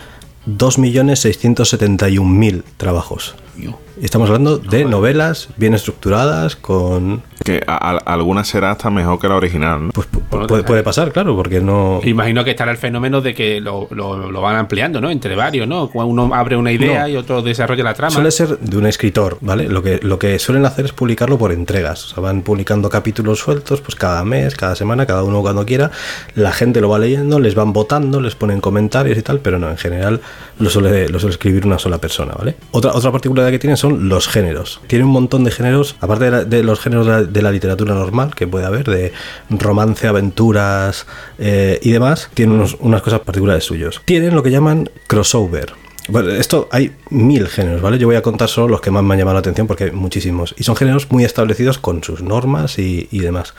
2.671.000 0.48 2.62
trabajos. 2.78 3.34
Y 3.60 4.06
Estamos 4.06 4.30
hablando 4.30 4.60
de 4.60 4.86
novelas 4.86 5.50
bien 5.58 5.74
estructuradas, 5.74 6.56
con... 6.56 7.24
Que 7.44 7.62
a- 7.66 7.92
a- 7.92 7.98
alguna 8.14 8.44
será 8.44 8.72
hasta 8.72 8.90
mejor 8.92 9.20
que 9.20 9.28
la 9.28 9.36
original, 9.36 9.86
¿no? 9.88 9.92
Pues 9.92 10.08
Bueno, 10.30 10.46
puede, 10.48 10.64
puede 10.64 10.84
pasar, 10.84 11.12
claro, 11.12 11.36
porque 11.36 11.62
no... 11.62 12.00
Imagino 12.04 12.44
que 12.44 12.52
estará 12.52 12.72
el 12.72 12.78
fenómeno 12.78 13.22
de 13.22 13.34
que 13.34 13.60
lo, 13.62 13.88
lo- 13.92 14.30
lo 14.30 14.42
van 14.42 14.56
ampliando, 14.58 15.02
¿no? 15.02 15.10
Entre 15.10 15.36
varios, 15.36 15.68
¿no? 15.68 15.90
Uno 15.94 16.30
abre 16.36 16.56
una 16.58 16.72
idea 16.72 17.04
No. 17.04 17.08
y 17.10 17.16
otro 17.16 17.42
desarrolla 17.42 17.84
la 17.84 17.94
trama. 17.96 18.12
Suele 18.12 18.30
ser 18.32 18.60
de 18.60 18.78
un 18.78 18.86
escritor, 18.86 19.38
¿vale? 19.42 19.68
Lo 19.68 19.82
que, 19.82 20.00
lo 20.04 20.20
que 20.20 20.38
suelen 20.38 20.66
hacer 20.66 20.86
es 20.86 20.92
publicarlo 20.92 21.38
por 21.40 21.52
entregas. 21.52 22.06
O 22.06 22.08
sea, 22.16 22.22
van 22.24 22.42
publicando 22.44 22.90
capítulos 22.90 23.40
sueltos, 23.40 23.82
pues 23.82 23.96
cada 23.96 24.24
mes, 24.26 24.56
cada 24.56 24.76
semana, 24.76 25.06
cada 25.08 25.24
uno 25.24 25.42
cuando 25.42 25.66
quiera. 25.66 25.90
La 26.36 26.52
gente 26.52 26.82
lo 26.82 26.90
va 26.90 27.00
leyendo, 27.00 27.40
les 27.40 27.56
van 27.56 27.74
votando, 27.74 28.22
les 28.22 28.36
ponen 28.36 28.62
comentarios 28.62 29.18
y 29.18 29.22
tal, 29.24 29.40
pero 29.40 29.58
no, 29.58 29.70
en 29.72 29.78
general 29.78 30.22
lo 30.60 30.70
suele, 30.70 31.08
lo 31.10 31.20
suele 31.20 31.32
escribir 31.34 31.66
una 31.66 31.80
sola 31.80 31.98
persona, 32.00 32.34
¿vale? 32.38 32.58
Otra, 32.72 32.92
otra 32.94 33.12
particularidad 33.12 33.47
que 33.52 33.60
tiene 33.60 33.78
son 33.78 34.10
los 34.10 34.28
géneros. 34.28 34.82
Tiene 34.88 35.06
un 35.06 35.12
montón 35.12 35.44
de 35.44 35.52
géneros, 35.52 35.96
aparte 36.00 36.30
de, 36.46 36.64
los 36.64 36.80
géneros 36.80 37.32
de 37.32 37.42
la, 37.42 37.52
literatura 37.52 37.94
normal 37.96 38.36
que 38.36 38.48
puede 38.48 38.66
haber, 38.66 38.86
de 38.90 39.14
romance, 39.50 40.08
aventuras 40.08 41.06
eh, 41.40 41.80
y 41.82 41.92
demás, 41.92 42.30
tiene 42.34 42.54
unos- 42.54 42.78
unas 42.80 43.02
cosas 43.02 43.22
particulares 43.22 43.64
suyos. 43.64 44.02
Tienen 44.06 44.36
lo 44.36 44.44
que 44.44 44.52
llaman 44.52 44.90
crossover. 45.08 45.74
Bueno, 46.10 46.30
esto 46.32 46.70
hay 46.72 46.96
mil 47.10 47.48
géneros, 47.48 47.82
¿vale? 47.82 47.98
Yo 47.98 48.08
voy 48.08 48.16
a 48.16 48.22
contar 48.22 48.48
solo 48.48 48.70
los 48.70 48.82
que 48.82 48.92
más 48.92 49.04
me 49.04 49.14
han 49.14 49.20
llamado 49.20 49.34
la 49.36 49.40
atención 49.42 49.68
porque 49.68 49.86
hay 49.86 49.92
muchísimos. 49.92 50.56
Y 50.58 50.64
son 50.64 50.76
géneros 50.78 51.12
muy 51.12 51.26
establecidos 51.26 51.80
con 51.80 52.02
sus 52.04 52.22
normas 52.22 52.80
y, 52.80 53.10
y 53.12 53.20
demás. 53.20 53.54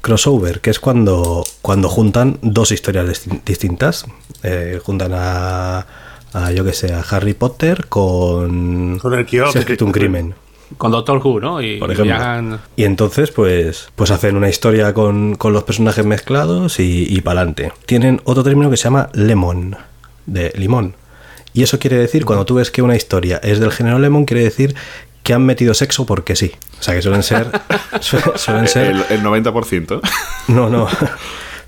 Crossover, 0.00 0.60
que 0.60 0.70
es 0.70 0.80
cuando, 0.80 1.44
cuando 1.60 1.88
juntan 1.88 2.38
dos 2.42 2.72
historias 2.72 3.06
distin- 3.06 3.42
distintas. 3.44 4.06
Eh, 4.42 4.80
juntan 4.82 5.12
a, 5.14 5.86
a, 6.34 6.50
yo 6.52 6.64
que 6.64 6.72
sé, 6.72 6.92
a 6.92 7.00
Harry 7.00 7.34
Potter 7.34 7.86
con... 7.88 8.98
Con 8.98 9.14
el. 9.14 9.28
Se 9.28 9.40
ha 9.40 9.60
escrito 9.60 9.84
un 9.84 9.92
crimen 9.92 10.34
Con 10.78 10.90
Doctor 10.92 11.18
Who, 11.22 11.40
¿no? 11.40 11.60
Y 11.60 11.78
por 11.78 11.90
ejemplo. 11.92 12.14
viajan- 12.14 12.60
Y 12.76 12.84
entonces, 12.84 13.30
pues, 13.30 13.90
pues 13.94 14.10
hacen 14.10 14.36
una 14.36 14.48
historia 14.48 14.94
con, 14.94 15.34
con 15.36 15.52
los 15.52 15.64
personajes 15.64 16.06
mezclados 16.06 16.78
y, 16.80 17.06
y 17.08 17.20
para 17.20 17.40
adelante. 17.40 17.72
Tienen 17.86 18.20
otro 18.24 18.42
término 18.42 18.70
que 18.70 18.76
se 18.76 18.84
llama 18.84 19.08
lemon, 19.12 19.76
de 20.26 20.52
limón. 20.56 20.94
Y 21.54 21.62
eso 21.62 21.78
quiere 21.78 21.96
decir, 21.98 22.24
cuando 22.24 22.46
tú 22.46 22.54
ves 22.54 22.70
que 22.70 22.80
una 22.80 22.96
historia 22.96 23.38
es 23.42 23.60
del 23.60 23.70
género 23.72 23.98
lemon, 23.98 24.24
quiere 24.24 24.42
decir 24.44 24.74
que 25.22 25.34
han 25.34 25.44
metido 25.44 25.74
sexo 25.74 26.06
porque 26.06 26.34
sí. 26.34 26.52
O 26.80 26.82
sea, 26.82 26.94
que 26.94 27.02
suelen 27.02 27.22
ser... 27.22 27.46
su- 28.00 28.16
suelen 28.36 28.66
ser 28.66 28.86
El, 28.92 29.04
el 29.10 29.22
90%. 29.22 30.00
no, 30.48 30.70
no. 30.70 30.88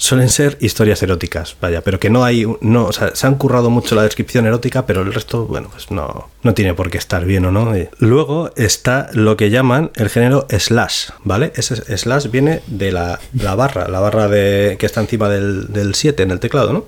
suelen 0.04 0.28
ser 0.28 0.58
historias 0.60 1.02
eróticas, 1.02 1.56
vaya, 1.62 1.80
pero 1.80 1.98
que 1.98 2.10
no 2.10 2.24
hay, 2.24 2.46
no, 2.60 2.84
o 2.84 2.92
sea, 2.92 3.16
se 3.16 3.26
han 3.26 3.36
currado 3.36 3.70
mucho 3.70 3.94
la 3.94 4.02
descripción 4.02 4.44
erótica, 4.44 4.84
pero 4.84 5.00
el 5.00 5.14
resto, 5.14 5.46
bueno, 5.46 5.70
pues 5.72 5.90
no, 5.90 6.28
no 6.42 6.52
tiene 6.52 6.74
por 6.74 6.90
qué 6.90 6.98
estar 6.98 7.24
bien 7.24 7.46
o 7.46 7.50
no. 7.50 7.74
Y 7.74 7.88
luego 8.00 8.50
está 8.54 9.08
lo 9.14 9.38
que 9.38 9.48
llaman 9.48 9.92
el 9.94 10.10
género 10.10 10.46
slash, 10.50 11.08
¿vale? 11.22 11.54
Ese 11.56 11.96
slash 11.96 12.28
viene 12.30 12.60
de 12.66 12.92
la, 12.92 13.18
la 13.32 13.54
barra, 13.54 13.88
la 13.88 13.98
barra 13.98 14.28
de, 14.28 14.76
que 14.78 14.84
está 14.84 15.00
encima 15.00 15.30
del, 15.30 15.72
del 15.72 15.94
7 15.94 16.22
en 16.22 16.32
el 16.32 16.38
teclado, 16.38 16.74
¿no? 16.74 16.84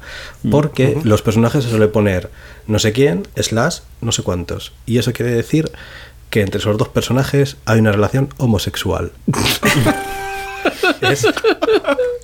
Porque 0.51 0.99
los 1.03 1.23
personajes 1.23 1.65
se 1.65 1.71
suele 1.71 1.89
poner 1.89 2.31
no 2.67 2.79
sé 2.79 2.93
quién, 2.93 3.27
slash, 3.35 3.79
no 4.03 4.13
sé 4.13 4.25
cuántos. 4.25 4.75
Y 4.85 4.99
eso 4.99 5.15
quiere 5.15 5.33
decir 5.33 5.73
que 6.29 6.43
entre 6.43 6.61
esos 6.61 6.77
dos 6.77 6.89
personajes 6.89 7.57
hay 7.65 7.81
una 7.81 7.93
relación 7.93 8.29
homosexual. 8.37 9.13
es, 11.01 11.27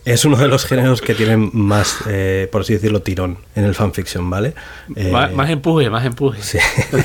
es 0.04 0.24
uno 0.24 0.36
de 0.36 0.48
los 0.48 0.64
géneros 0.64 1.00
que 1.00 1.14
tienen 1.14 1.50
más, 1.52 1.98
eh, 2.08 2.48
por 2.50 2.62
así 2.62 2.74
decirlo, 2.74 3.02
tirón 3.02 3.38
en 3.54 3.64
el 3.64 3.74
fanfiction, 3.74 4.28
¿vale? 4.30 4.54
Eh, 4.96 5.10
Más, 5.10 5.32
más 5.32 5.50
empuje, 5.50 5.88
más 5.90 6.04
empuje. 6.04 6.42
sí. 6.42 6.58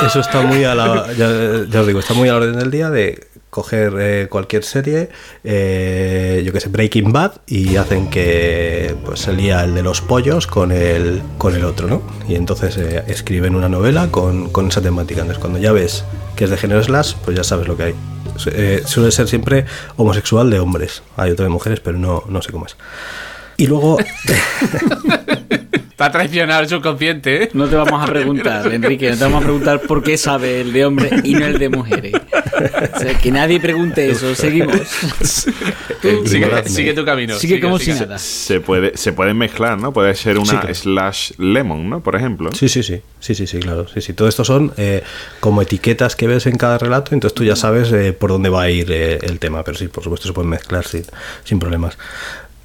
Eso 0.00 0.20
está 0.20 0.42
muy 0.42 0.64
a 0.64 0.74
la, 0.74 1.06
ya, 1.16 1.64
ya 1.68 1.80
os 1.80 1.86
digo, 1.86 2.00
está 2.00 2.14
muy 2.14 2.28
a 2.28 2.32
la 2.32 2.38
orden 2.38 2.58
del 2.58 2.70
día 2.70 2.90
de 2.90 3.28
coger 3.52 3.92
eh, 4.00 4.28
cualquier 4.30 4.64
serie, 4.64 5.10
eh, 5.44 6.42
yo 6.42 6.54
que 6.54 6.60
sé, 6.60 6.70
Breaking 6.70 7.12
Bad, 7.12 7.32
y 7.46 7.76
hacen 7.76 8.08
que 8.08 8.94
pues 9.04 9.20
se 9.20 9.34
lía 9.34 9.62
el 9.62 9.74
de 9.74 9.82
los 9.82 10.00
pollos 10.00 10.46
con 10.46 10.72
el, 10.72 11.20
con 11.36 11.54
el 11.54 11.66
otro, 11.66 11.86
¿no? 11.86 12.00
Y 12.26 12.36
entonces 12.36 12.78
eh, 12.78 13.04
escriben 13.08 13.54
una 13.54 13.68
novela 13.68 14.08
con, 14.10 14.48
con 14.48 14.68
esa 14.68 14.80
temática. 14.80 15.20
Entonces 15.20 15.38
cuando 15.38 15.58
ya 15.58 15.70
ves 15.72 16.02
que 16.34 16.44
es 16.44 16.50
de 16.50 16.56
género 16.56 16.82
slash, 16.82 17.12
pues 17.26 17.36
ya 17.36 17.44
sabes 17.44 17.68
lo 17.68 17.76
que 17.76 17.82
hay. 17.82 17.94
Su- 18.36 18.50
suele 18.86 19.12
ser 19.12 19.28
siempre 19.28 19.66
homosexual 19.96 20.48
de 20.48 20.58
hombres. 20.58 21.02
Hay 21.18 21.30
otro 21.32 21.44
de 21.44 21.50
mujeres, 21.50 21.80
pero 21.80 21.98
no, 21.98 22.24
no 22.28 22.40
sé 22.40 22.52
cómo 22.52 22.64
es. 22.64 22.76
Y 23.58 23.66
luego... 23.66 23.98
Está 26.02 26.18
traicionado 26.18 26.62
el 26.62 26.68
subconsciente, 26.68 27.44
¿eh? 27.44 27.50
No 27.52 27.68
te 27.68 27.76
vamos 27.76 28.02
a 28.02 28.06
preguntar, 28.06 28.66
Enrique, 28.74 29.08
no 29.10 29.16
te 29.16 29.22
vamos 29.22 29.42
a 29.42 29.44
preguntar 29.44 29.80
por 29.82 30.02
qué 30.02 30.16
sabe 30.18 30.60
el 30.60 30.72
de 30.72 30.84
hombre 30.84 31.10
y 31.22 31.34
no 31.34 31.46
el 31.46 31.60
de 31.60 31.68
mujeres. 31.68 32.14
O 32.14 32.98
sea, 32.98 33.16
que 33.18 33.30
nadie 33.30 33.60
pregunte 33.60 34.10
eso, 34.10 34.34
seguimos. 34.34 34.76
Sigue, 35.22 36.38
ignoradme. 36.38 36.68
sigue 36.68 36.94
tu 36.94 37.04
camino. 37.04 37.34
Sigue 37.36 37.60
como 37.60 37.78
si 37.78 37.92
nada. 37.92 38.18
Se 38.18 38.60
puede, 38.60 38.96
se 38.96 39.12
pueden 39.12 39.38
mezclar, 39.38 39.78
¿no? 39.78 39.92
Puede 39.92 40.14
ser 40.16 40.38
una 40.38 40.50
Sí, 40.50 40.56
claro. 40.56 40.74
slash 40.74 41.32
lemon, 41.38 41.88
¿no? 41.88 42.00
Por 42.02 42.16
ejemplo. 42.16 42.50
Sí, 42.52 42.68
sí, 42.68 42.82
sí, 42.82 43.00
sí, 43.20 43.34
sí, 43.36 43.46
sí, 43.46 43.60
claro. 43.60 43.86
Sí, 43.86 44.00
sí. 44.00 44.12
Todo 44.12 44.26
esto 44.28 44.44
son 44.44 44.72
eh, 44.76 45.04
como 45.38 45.62
etiquetas 45.62 46.16
que 46.16 46.26
ves 46.26 46.46
en 46.46 46.56
cada 46.56 46.78
relato, 46.78 47.14
entonces 47.14 47.34
tú 47.34 47.44
ya 47.44 47.54
sabes 47.54 47.92
eh, 47.92 48.12
por 48.12 48.30
dónde 48.30 48.48
va 48.48 48.62
a 48.62 48.70
ir 48.70 48.90
eh, 48.90 49.18
el 49.22 49.38
tema, 49.38 49.62
pero 49.62 49.78
sí, 49.78 49.86
por 49.86 50.02
supuesto 50.02 50.26
se 50.26 50.32
pueden 50.34 50.50
mezclar 50.50 50.84
sin, 50.84 51.04
sin 51.44 51.60
problemas. 51.60 51.96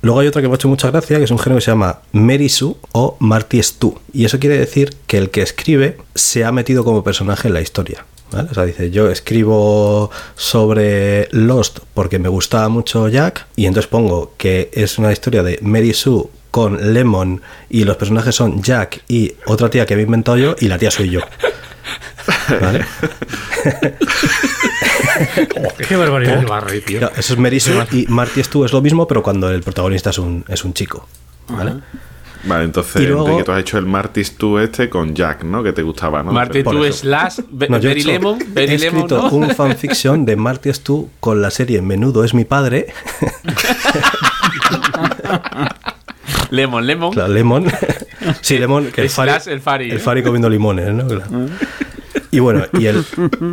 Luego 0.01 0.19
hay 0.19 0.27
otra 0.27 0.41
que 0.41 0.47
me 0.47 0.53
ha 0.53 0.55
hecho 0.55 0.67
mucha 0.67 0.91
gracia, 0.91 1.17
que 1.17 1.23
es 1.23 1.31
un 1.31 1.39
género 1.39 1.57
que 1.57 1.65
se 1.65 1.71
llama 1.71 1.99
Mary 2.11 2.49
Sue 2.49 2.75
o 2.91 3.17
Marty 3.19 3.61
Stu. 3.61 3.99
Y 4.13 4.25
eso 4.25 4.39
quiere 4.39 4.57
decir 4.57 4.95
que 5.07 5.17
el 5.17 5.29
que 5.29 5.41
escribe 5.41 5.97
se 6.13 6.45
ha 6.45 6.51
metido 6.51 6.83
como 6.83 7.03
personaje 7.03 7.47
en 7.47 7.53
la 7.53 7.61
historia. 7.61 8.05
O 8.31 8.53
sea, 8.53 8.65
dice, 8.65 8.91
yo 8.91 9.09
escribo 9.09 10.11
sobre 10.35 11.29
Lost 11.31 11.79
porque 11.93 12.19
me 12.19 12.27
gustaba 12.27 12.67
mucho 12.67 13.07
Jack, 13.07 13.47
y 13.55 13.65
entonces 13.65 13.89
pongo 13.89 14.33
que 14.37 14.69
es 14.73 14.97
una 14.97 15.13
historia 15.13 15.43
de 15.43 15.59
Mary 15.61 15.93
Sue 15.93 16.27
con 16.51 16.93
Lemon 16.93 17.41
y 17.69 17.83
los 17.83 17.97
personajes 17.97 18.35
son 18.35 18.61
Jack 18.61 19.03
y 19.07 19.33
otra 19.45 19.69
tía 19.69 19.85
que 19.85 19.95
me 19.95 20.01
he 20.01 20.05
inventado 20.05 20.37
yo 20.37 20.55
y 20.59 20.67
la 20.67 20.77
tía 20.77 20.91
soy 20.91 21.09
yo. 21.09 21.21
¿Vale? 22.61 22.85
Qué 25.87 25.95
barbaridad. 25.95 26.43
Claro, 26.45 27.11
eso 27.17 27.33
es 27.33 27.39
Mary 27.39 27.59
Sue 27.59 27.85
y 27.91 28.05
Marty 28.07 28.43
Stu 28.43 28.65
es 28.65 28.73
lo 28.73 28.81
mismo, 28.81 29.07
pero 29.07 29.21
cuando 29.23 29.49
el 29.49 29.61
protagonista 29.63 30.09
es 30.11 30.17
un, 30.19 30.43
es 30.47 30.63
un 30.65 30.73
chico. 30.73 31.07
¿Vale? 31.49 31.73
Vale, 32.43 32.65
entonces, 32.65 33.01
Y 33.01 33.07
luego- 33.07 33.25
Enrique, 33.27 33.43
tú 33.43 33.51
has 33.51 33.59
hecho 33.59 33.77
el 33.77 33.85
Martis 33.87 34.37
tú 34.37 34.59
este 34.59 34.89
con 34.89 35.13
Jack, 35.15 35.43
¿no? 35.43 35.63
Que 35.63 35.73
te 35.73 35.81
gustaba, 35.81 36.21
¿no? 36.23 36.31
Tú 36.63 36.83
eso. 36.85 36.99
slash 36.99 37.39
Be- 37.49 37.67
No, 37.67 37.77
he 37.77 37.79
Berry 37.79 37.99
hecho- 38.01 38.09
Lemon, 38.11 38.41
he 38.41 38.45
Berry 38.45 38.77
Lemon, 38.77 38.99
escrito 39.05 39.29
¿no? 39.29 39.35
un 39.35 39.49
fanfiction 39.55 40.23
de 40.25 40.35
Marty 40.35 40.71
Stu 40.73 41.09
con 41.19 41.41
la 41.41 41.49
serie 41.51 41.81
Menudo 41.81 42.23
es 42.23 42.33
mi 42.33 42.45
padre. 42.45 42.87
Lemon, 46.51 46.85
Lemon. 46.85 47.11
Claro, 47.11 47.33
Lemon. 47.33 47.65
sí, 48.41 48.57
Lemon, 48.57 48.91
que 48.91 49.01
el 49.01 49.09
Fari, 49.09 49.31
Slash 49.31 49.47
el 49.49 49.59
Fari, 49.61 49.91
¿eh? 49.91 49.99
Fari 49.99 50.23
comiendo 50.23 50.49
limones, 50.49 50.93
¿no? 50.93 51.07
Claro. 51.07 51.25
Y 52.31 52.39
bueno, 52.39 52.65
y 52.73 52.85
el, 52.87 53.05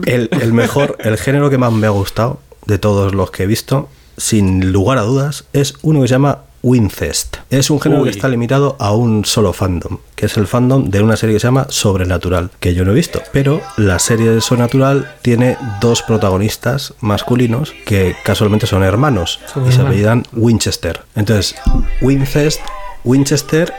el, 0.06 0.28
el 0.32 0.52
mejor, 0.52 0.96
el 1.00 1.16
género 1.16 1.50
que 1.50 1.58
más 1.58 1.72
me 1.72 1.86
ha 1.86 1.90
gustado 1.90 2.40
de 2.66 2.78
todos 2.78 3.14
los 3.14 3.30
que 3.30 3.44
he 3.44 3.46
visto, 3.46 3.88
sin 4.16 4.72
lugar 4.72 4.98
a 4.98 5.02
dudas, 5.02 5.44
es 5.52 5.74
uno 5.82 6.00
que 6.02 6.08
se 6.08 6.12
llama 6.14 6.38
Wincest. 6.62 7.36
Es 7.50 7.68
un 7.68 7.78
género 7.78 8.00
Uy. 8.02 8.08
que 8.08 8.16
está 8.16 8.26
limitado 8.28 8.76
a 8.80 8.92
un 8.92 9.26
solo 9.26 9.52
fandom, 9.52 9.98
que 10.16 10.26
es 10.26 10.36
el 10.38 10.46
fandom 10.46 10.88
de 10.88 11.02
una 11.02 11.14
serie 11.16 11.34
que 11.36 11.40
se 11.40 11.46
llama 11.46 11.66
Sobrenatural, 11.68 12.50
que 12.58 12.72
yo 12.74 12.86
no 12.86 12.92
he 12.92 12.94
visto. 12.94 13.20
Pero 13.32 13.60
la 13.76 13.98
serie 13.98 14.30
de 14.30 14.40
Sobrenatural 14.40 15.12
tiene 15.20 15.58
dos 15.82 16.00
protagonistas 16.02 16.94
masculinos 17.00 17.74
que 17.84 18.16
casualmente 18.24 18.66
son 18.66 18.82
hermanos 18.82 19.40
y 19.68 19.72
se 19.72 19.82
apellidan 19.82 20.22
Winchester. 20.32 21.02
Entonces, 21.14 21.54
Wincest, 22.00 22.60
Winchester, 23.04 23.72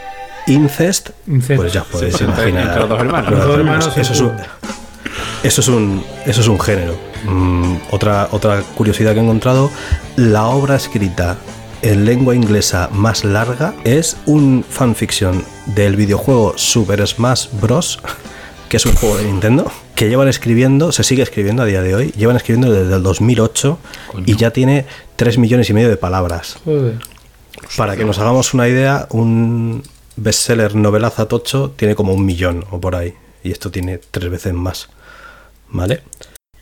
Incest, 0.46 1.10
Incesto. 1.26 1.62
pues 1.62 1.72
ya 1.72 1.82
podéis 1.82 2.14
Sí, 2.16 2.22
entre- 2.24 2.50
imaginar. 2.50 2.66
entre 2.68 2.80
los 2.82 2.88
dos 2.88 3.00
hermanos. 3.00 3.30
Los 3.30 3.38
Los 3.40 3.48
dos 3.48 3.58
hermanos 3.58 3.96
eso, 3.96 4.12
es 4.12 4.20
un, 4.20 4.32
eso 5.42 5.60
es 5.60 5.68
un 5.68 6.04
eso 6.24 6.40
es 6.40 6.48
un 6.48 6.60
género. 6.60 6.96
Mm, 7.24 7.76
otra 7.90 8.28
otra 8.30 8.62
curiosidad 8.76 9.12
que 9.12 9.20
he 9.20 9.22
encontrado, 9.22 9.70
la 10.16 10.46
obra 10.46 10.76
escrita 10.76 11.36
en 11.82 12.04
lengua 12.04 12.34
inglesa 12.34 12.88
más 12.92 13.24
larga 13.24 13.74
es 13.84 14.16
un 14.26 14.64
fanfiction 14.68 15.44
del 15.66 15.96
videojuego 15.96 16.54
Super 16.56 17.06
Smash 17.06 17.48
Bros. 17.60 18.00
que 18.68 18.78
es 18.78 18.86
un 18.86 18.94
juego 18.94 19.16
de 19.16 19.24
Nintendo, 19.24 19.70
que 19.94 20.08
llevan 20.08 20.28
escribiendo, 20.28 20.90
se 20.90 21.04
sigue 21.04 21.22
escribiendo 21.22 21.62
a 21.62 21.66
día 21.66 21.82
de 21.82 21.94
hoy, 21.94 22.12
llevan 22.16 22.36
escribiendo 22.36 22.72
desde 22.72 22.96
el 22.96 23.02
2008 23.02 23.78
y 24.26 24.36
ya 24.36 24.50
tiene 24.50 24.86
3 25.14 25.38
millones 25.38 25.70
y 25.70 25.72
medio 25.72 25.88
de 25.88 25.96
palabras. 25.96 26.58
Joder. 26.64 26.98
Para 27.76 27.96
que 27.96 28.04
nos 28.04 28.18
hagamos 28.18 28.54
una 28.54 28.68
idea, 28.68 29.06
un 29.10 29.82
bestseller 30.16 30.74
novelaza 30.74 31.26
tocho 31.26 31.72
tiene 31.76 31.94
como 31.94 32.12
un 32.12 32.24
millón 32.24 32.64
o 32.70 32.80
por 32.80 32.96
ahí. 32.96 33.14
Y 33.42 33.52
esto 33.52 33.70
tiene 33.70 33.98
tres 33.98 34.30
veces 34.30 34.52
más. 34.52 34.88
¿Vale? 35.68 36.02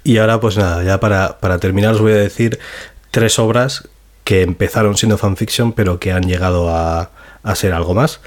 Y 0.03 0.19
ahora, 0.19 0.41
pues 0.41 0.57
nada, 0.57 0.83
ya 0.83 1.01
para, 1.01 1.39
para 1.39 1.59
terminar 1.59 1.95
os 1.95 2.01
voy 2.01 2.13
a 2.13 2.17
decir 2.17 2.59
tres 3.11 3.39
obras 3.39 3.89
que 4.25 4.43
empezaron 4.43 4.97
siendo 4.97 5.19
fanfiction, 5.19 5.73
pero 5.73 5.99
que 5.99 6.13
han 6.13 6.25
llegado 6.25 6.69
a, 6.75 7.11
a 7.43 7.55
ser 7.55 7.73
algo 7.73 7.95
más. 7.95 8.21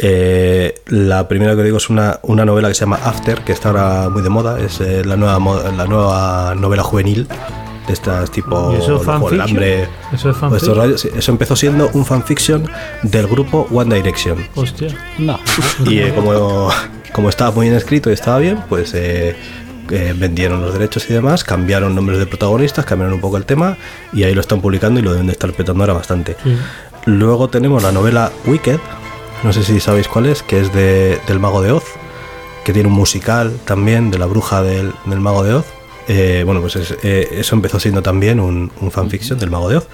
Eh, 0.00 0.80
la 0.86 1.26
primera 1.26 1.56
que 1.56 1.62
digo 1.64 1.78
es 1.78 1.90
una, 1.90 2.20
una 2.22 2.44
novela 2.44 2.68
que 2.68 2.74
se 2.74 2.80
llama 2.80 3.00
After, 3.02 3.40
que 3.42 3.52
está 3.52 3.70
ahora 3.70 4.08
muy 4.10 4.22
de 4.22 4.28
moda. 4.28 4.60
Es 4.60 4.80
eh, 4.80 5.04
la, 5.04 5.16
nueva, 5.16 5.38
la 5.72 5.86
nueva 5.86 6.54
novela 6.56 6.82
juvenil 6.84 7.26
de 7.88 7.92
estas 7.94 8.30
tipo 8.30 8.72
¿Y 8.74 8.76
eso 8.76 8.96
es 8.96 9.02
fanfiction? 9.02 9.40
hambre 9.40 9.88
¿Eso 10.12 10.30
es 10.30 10.36
fanfiction? 10.36 10.54
estos 10.56 10.76
rayos. 10.76 11.00
Sí, 11.00 11.08
eso 11.16 11.32
empezó 11.32 11.56
siendo 11.56 11.90
un 11.94 12.04
fanfiction 12.04 12.68
del 13.02 13.26
grupo 13.26 13.66
One 13.72 13.94
Direction. 13.94 14.46
Hostia. 14.54 14.94
No. 15.18 15.38
Y 15.86 15.98
eh, 15.98 16.12
como, 16.14 16.70
como 17.12 17.28
estaba 17.28 17.50
muy 17.50 17.66
bien 17.66 17.76
escrito 17.76 18.10
y 18.10 18.12
estaba 18.12 18.38
bien, 18.38 18.62
pues 18.68 18.92
eh, 18.94 19.34
eh, 19.90 20.14
vendieron 20.16 20.60
los 20.62 20.72
derechos 20.72 21.08
y 21.10 21.12
demás, 21.14 21.44
cambiaron 21.44 21.94
nombres 21.94 22.18
de 22.18 22.26
protagonistas, 22.26 22.84
cambiaron 22.84 23.14
un 23.14 23.20
poco 23.20 23.36
el 23.36 23.44
tema 23.44 23.76
y 24.12 24.22
ahí 24.24 24.34
lo 24.34 24.40
están 24.40 24.60
publicando 24.60 25.00
y 25.00 25.02
lo 25.02 25.12
deben 25.12 25.26
de 25.26 25.32
estar 25.32 25.52
petando 25.52 25.82
ahora 25.82 25.94
bastante. 25.94 26.36
Sí. 26.42 26.56
Luego 27.06 27.48
tenemos 27.48 27.82
la 27.82 27.92
novela 27.92 28.30
Wicked, 28.46 28.78
no 29.44 29.52
sé 29.52 29.62
si 29.62 29.80
sabéis 29.80 30.08
cuál 30.08 30.26
es, 30.26 30.42
que 30.42 30.60
es 30.60 30.72
de, 30.74 31.18
del 31.26 31.38
Mago 31.38 31.62
de 31.62 31.72
Oz, 31.72 31.84
que 32.64 32.72
tiene 32.72 32.88
un 32.88 32.94
musical 32.94 33.52
también 33.64 34.10
de 34.10 34.18
la 34.18 34.26
bruja 34.26 34.62
del, 34.62 34.92
del 35.06 35.20
Mago 35.20 35.42
de 35.44 35.54
Oz. 35.54 35.64
Eh, 36.08 36.42
bueno, 36.44 36.60
pues 36.60 36.76
es- 36.76 36.96
eh, 37.02 37.28
eso 37.32 37.54
empezó 37.54 37.78
siendo 37.80 38.02
también 38.02 38.40
un, 38.40 38.70
un 38.80 38.90
fanfiction 38.90 39.38
del 39.38 39.50
Mago 39.50 39.68
de 39.68 39.76
Oz. 39.78 39.86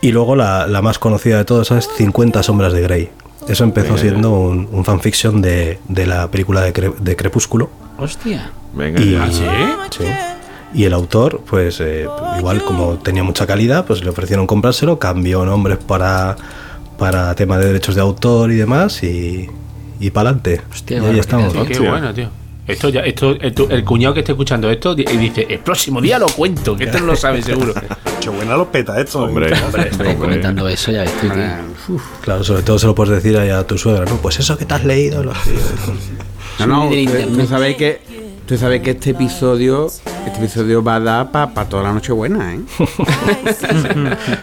Y 0.00 0.12
luego 0.12 0.36
la, 0.36 0.66
la 0.66 0.80
más 0.82 0.98
conocida 0.98 1.38
de 1.38 1.44
todas 1.44 1.70
es 1.70 1.88
50 1.96 2.42
sombras 2.42 2.72
de 2.72 2.82
Grey. 2.82 3.10
Eso 3.48 3.64
empezó 3.64 3.96
siendo 3.98 4.32
un, 4.38 4.68
un 4.70 4.84
fanfiction 4.84 5.40
de, 5.42 5.78
de 5.88 6.06
la 6.06 6.30
película 6.30 6.60
de, 6.62 6.72
Cre- 6.72 6.96
de 6.96 7.16
Crepúsculo. 7.16 7.70
Hostia. 7.98 8.50
Venga, 8.74 9.00
Y, 9.00 9.12
ya. 9.12 9.30
sí. 9.30 10.04
Y 10.74 10.84
el 10.84 10.92
autor, 10.92 11.40
pues 11.48 11.80
eh, 11.80 12.06
igual 12.38 12.62
como 12.62 12.98
tenía 12.98 13.22
mucha 13.24 13.46
calidad, 13.46 13.86
pues 13.86 14.04
le 14.04 14.10
ofrecieron 14.10 14.46
comprárselo, 14.46 14.98
cambió 14.98 15.44
nombres 15.46 15.78
para, 15.78 16.36
para 16.98 17.34
tema 17.34 17.56
de 17.56 17.66
derechos 17.68 17.94
de 17.94 18.02
autor 18.02 18.52
y 18.52 18.56
demás 18.56 19.02
y, 19.02 19.48
y 19.98 20.10
para 20.10 20.28
adelante. 20.30 20.60
Hostia, 20.70 20.98
y 20.98 21.04
ahí 21.06 21.18
estamos. 21.18 21.52
tío. 21.54 21.64
Qué 21.64 21.78
bueno, 21.88 22.12
tío. 22.12 22.28
Esto 22.68 22.88
ya, 22.90 23.00
esto, 23.00 23.34
esto- 23.40 23.68
el 23.70 23.82
cuñado 23.82 24.14
que 24.14 24.20
esté 24.20 24.32
escuchando 24.32 24.70
esto 24.70 24.92
y 24.96 25.04
dice, 25.16 25.46
el 25.48 25.58
próximo 25.60 26.00
día 26.00 26.18
lo 26.18 26.26
cuento, 26.28 26.76
que 26.76 26.84
este 26.84 27.00
no 27.00 27.06
lo 27.06 27.16
sabe 27.16 27.42
seguro. 27.42 27.72
Qué 28.20 28.28
buena 28.28 28.56
los 28.56 28.68
peta 28.68 29.00
esto. 29.00 29.22
Hombre, 29.22 29.52
Hombre, 29.64 29.90
hombre. 29.90 30.16
comentando 30.16 30.68
eso 30.68 30.92
ya 30.92 31.04
tío. 31.04 31.32
Claro, 32.20 32.44
sobre 32.44 32.62
todo 32.62 32.78
se 32.78 32.86
lo 32.86 32.94
puedes 32.94 33.14
decir 33.22 33.36
a 33.38 33.66
tu 33.66 33.78
suegra, 33.78 34.04
¿no? 34.04 34.16
Pues 34.16 34.38
eso 34.38 34.56
que 34.58 34.64
te 34.66 34.74
has 34.74 34.84
leído. 34.84 35.22
Lo... 35.24 35.32
No, 36.66 36.90
tú 36.90 37.46
sabéis 37.46 37.76
que 37.76 38.00
tú 38.48 38.56
sabéis 38.56 38.82
que 38.82 38.90
este 38.92 39.10
episodio 39.10 39.86
Este 39.86 40.38
episodio 40.38 40.82
va 40.82 40.96
a 40.96 41.00
dar 41.00 41.30
para 41.30 41.68
toda 41.68 41.82
la 41.84 41.92
noche 41.92 42.12
buena, 42.12 42.54
¿eh? 42.54 42.60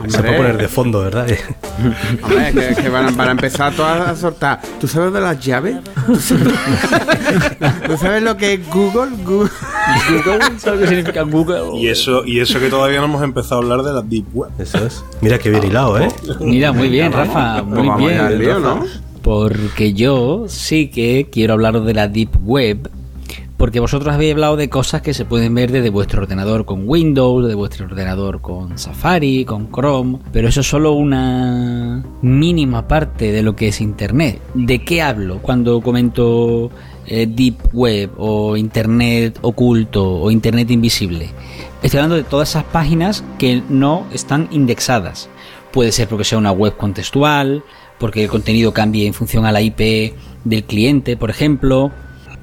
Se 0.08 0.20
puede 0.22 0.38
poner 0.38 0.58
de 0.58 0.68
fondo, 0.68 1.02
¿verdad? 1.02 1.28
Hombre, 2.24 2.54
que, 2.76 2.82
que 2.84 2.90
van, 2.90 3.08
a- 3.08 3.12
van 3.12 3.28
a 3.30 3.32
empezar 3.32 3.74
todas 3.76 4.08
a 4.08 4.16
soltar. 4.16 4.62
¿Tú 4.80 4.88
sabes 4.88 5.12
de 5.14 5.22
las 5.22 5.40
llaves? 5.44 5.78
¿Tú 6.06 6.16
sabes, 6.16 6.44
¿Tú 7.88 7.98
sabes 7.98 8.24
lo 8.24 8.38
que 8.38 8.54
es 8.54 8.70
Google? 8.70 9.12
Google. 9.24 9.50
Google, 10.10 10.60
¿sabes 10.60 10.82
qué 10.82 10.88
significa 10.88 11.22
Google? 11.24 11.78
Y 11.80 11.88
eso, 11.88 12.24
y 12.26 12.40
eso 12.40 12.60
que 12.60 12.70
todavía 12.70 13.00
no 13.00 13.06
hemos 13.06 13.24
empezado 13.24 13.56
a 13.56 13.64
hablar 13.64 13.84
de 13.84 13.94
la 13.94 14.02
Deep 14.02 14.26
Web. 14.34 14.52
Eso 14.60 14.86
es. 14.86 15.04
Mira 15.22 15.38
qué 15.40 15.50
bien 15.50 15.64
hilado, 15.64 16.00
¿eh? 16.00 16.08
Mira, 16.40 16.72
muy 16.72 16.90
bien, 16.90 17.12
Rafa, 17.12 17.64
Pues 17.64 17.84
muy 17.84 18.06
bien. 18.06 18.40
lío, 18.40 18.60
¿no? 18.60 18.84
Porque 19.22 19.94
yo 19.94 20.46
sí 20.48 20.90
que 20.90 21.28
quiero 21.32 21.54
hablaros 21.54 21.86
de 21.86 21.94
la 21.94 22.08
Deep 22.08 22.30
Web. 22.44 22.90
Porque 23.58 23.80
vosotros 23.80 24.14
habéis 24.14 24.34
hablado 24.34 24.58
de 24.58 24.70
cosas 24.70 25.02
que 25.02 25.14
se 25.14 25.24
pueden 25.24 25.56
ver 25.56 25.72
desde 25.72 25.90
vuestro 25.90 26.22
ordenador 26.22 26.66
con 26.66 26.84
Windows, 26.86 27.48
de 27.48 27.56
vuestro 27.56 27.86
ordenador 27.86 28.42
con 28.42 28.78
Safari, 28.78 29.46
con 29.46 29.72
Chrome, 29.72 30.20
pero 30.34 30.50
eso 30.50 30.60
es 30.60 30.68
solo 30.68 30.92
una 30.92 32.04
mínima 32.22 32.88
parte 32.88 33.32
de 33.32 33.44
lo 33.44 33.56
que 33.56 33.70
es 33.70 33.80
Internet. 33.80 34.42
¿De 34.54 34.80
qué 34.84 35.02
hablo 35.02 35.40
cuando 35.42 35.80
comento 35.80 36.70
eh, 37.08 37.28
Deep 37.28 37.56
Web 37.72 38.12
o 38.18 38.58
Internet 38.58 39.40
oculto 39.42 40.06
o 40.06 40.32
Internet 40.32 40.70
invisible? 40.72 41.30
Estoy 41.82 42.00
hablando 42.00 42.18
de 42.18 42.24
todas 42.24 42.50
esas 42.50 42.66
páginas 42.66 43.24
que 43.38 43.62
no 43.70 44.06
están 44.12 44.50
indexadas. 44.52 45.30
Puede 45.72 45.94
ser 45.94 46.10
porque 46.10 46.26
sea 46.26 46.38
una 46.38 46.52
web 46.52 46.76
contextual, 46.76 47.64
porque 48.00 48.24
el 48.24 48.30
contenido 48.30 48.74
cambie 48.74 49.08
en 49.08 49.14
función 49.14 49.46
a 49.46 49.52
la 49.52 49.62
IP 49.62 50.14
del 50.44 50.64
cliente, 50.66 51.16
por 51.16 51.30
ejemplo. 51.30 51.92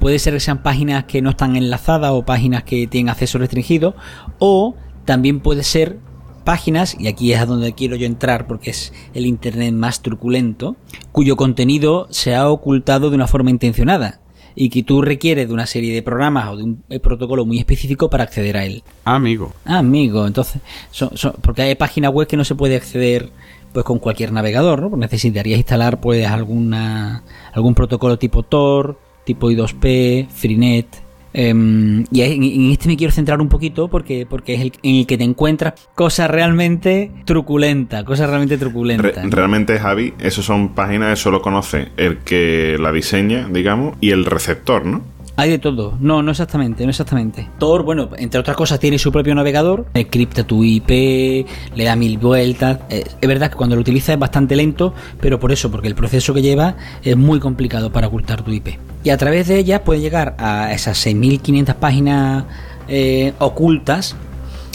Puede 0.03 0.19
ser 0.19 0.33
que 0.33 0.41
sean 0.41 0.61
páginas 0.61 1.05
que 1.05 1.21
no 1.21 1.29
están 1.29 1.55
enlazadas 1.55 2.11
o 2.11 2.25
páginas 2.25 2.63
que 2.63 2.87
tienen 2.87 3.09
acceso 3.09 3.37
restringido. 3.37 3.95
O 4.37 4.75
también 5.05 5.39
puede 5.39 5.63
ser 5.63 5.97
páginas, 6.43 6.97
y 6.99 7.07
aquí 7.07 7.31
es 7.31 7.39
a 7.39 7.45
donde 7.45 7.71
quiero 7.71 7.95
yo 7.95 8.05
entrar 8.05 8.45
porque 8.45 8.71
es 8.71 8.91
el 9.13 9.25
Internet 9.25 9.73
más 9.73 10.01
truculento, 10.01 10.75
cuyo 11.13 11.37
contenido 11.37 12.07
se 12.09 12.35
ha 12.35 12.49
ocultado 12.49 13.09
de 13.09 13.15
una 13.15 13.27
forma 13.27 13.49
intencionada 13.49 14.19
y 14.55 14.69
que 14.69 14.83
tú 14.83 15.01
requieres 15.01 15.47
de 15.47 15.53
una 15.53 15.65
serie 15.67 15.93
de 15.93 16.03
programas 16.03 16.49
o 16.49 16.57
de 16.57 16.63
un 16.63 16.83
eh, 16.89 16.99
protocolo 16.99 17.45
muy 17.45 17.59
específico 17.59 18.09
para 18.09 18.25
acceder 18.25 18.57
a 18.57 18.65
él. 18.65 18.83
Amigo. 19.05 19.53
Ah, 19.63 19.77
amigo, 19.77 20.27
entonces, 20.27 20.61
son- 20.91 21.15
son- 21.15 21.35
porque 21.41 21.61
hay 21.61 21.75
páginas 21.75 22.11
web 22.11 22.27
que 22.27 22.35
no 22.35 22.43
se 22.43 22.55
puede 22.55 22.75
acceder 22.75 23.31
pues 23.71 23.85
con 23.85 23.99
cualquier 23.99 24.33
navegador, 24.33 24.81
¿no? 24.81 24.89
Porque 24.89 25.05
necesitarías 25.05 25.57
instalar 25.57 26.01
pues 26.01 26.27
alguna 26.27 27.23
algún 27.53 27.73
protocolo 27.73 28.19
tipo 28.19 28.43
Tor, 28.43 28.99
tipo 29.25 29.49
I2P, 29.51 30.27
Freenet. 30.29 30.87
em, 31.35 32.03
y 32.11 32.21
en, 32.21 32.71
este 32.71 32.87
me 32.87 32.95
quiero 32.95 33.11
centrar 33.11 33.41
un 33.41 33.49
poquito 33.49 33.87
porque, 33.87 34.27
porque 34.29 34.53
es 34.53 34.61
el 34.61 34.71
en 34.83 34.95
el 34.97 35.07
que 35.07 35.17
te 35.17 35.23
encuentras 35.23 35.73
cosas 35.95 36.29
realmente 36.29 37.09
truculentas, 37.25 38.03
cosas 38.03 38.29
realmente 38.29 38.55
Re- 38.55 38.59
truculentas. 38.59 39.29
realmente, 39.31 39.79
Javi, 39.79 40.13
eso 40.19 40.43
son 40.43 40.75
páginas 40.75 41.09
que 41.09 41.15
solo 41.15 41.41
conoce 41.41 41.87
el 41.97 42.19
que 42.19 42.77
la 42.79 42.91
diseña, 42.91 43.47
digamos, 43.51 43.95
y 43.99 44.11
el 44.11 44.25
receptor, 44.25 44.85
¿no? 44.85 45.01
Hay 45.35 45.49
de 45.49 45.57
todo. 45.57 45.97
No, 45.99 46.21
no 46.21 46.29
exactamente, 46.29 46.83
no 46.83 46.91
exactamente. 46.91 47.49
Tor, 47.57 47.83
bueno, 47.83 48.09
entre 48.17 48.39
otras 48.39 48.55
cosas, 48.55 48.79
tiene 48.79 48.99
su 48.99 49.11
propio 49.11 49.33
navegador, 49.33 49.87
encripta 49.95 50.43
tu 50.43 50.63
IP, 50.63 51.47
le 51.75 51.83
da 51.83 51.95
mil 51.95 52.19
vueltas. 52.19 52.81
Eh, 52.89 53.03
es 53.19 53.27
verdad 53.27 53.49
que 53.49 53.57
cuando 53.57 53.75
lo 53.75 53.81
utilizas 53.81 54.09
es 54.09 54.19
bastante 54.19 54.55
lento, 54.55 54.93
pero 55.19 55.39
por 55.39 55.51
eso, 55.51 55.71
porque 55.71 55.87
el 55.87 55.95
proceso 55.95 56.35
que 56.35 56.43
lleva 56.43 56.75
es 57.03 57.17
muy 57.17 57.39
complicado 57.39 57.91
para 57.91 58.07
ocultar 58.07 58.43
tu 58.43 58.51
IP. 58.51 58.77
Y 59.03 59.09
a 59.09 59.17
través 59.17 59.47
de 59.47 59.57
ella 59.57 59.83
puedes 59.83 60.03
llegar 60.03 60.35
a 60.37 60.71
esas 60.71 60.99
6500 60.99 61.75
páginas 61.75 62.45
eh, 62.87 63.33
ocultas 63.39 64.15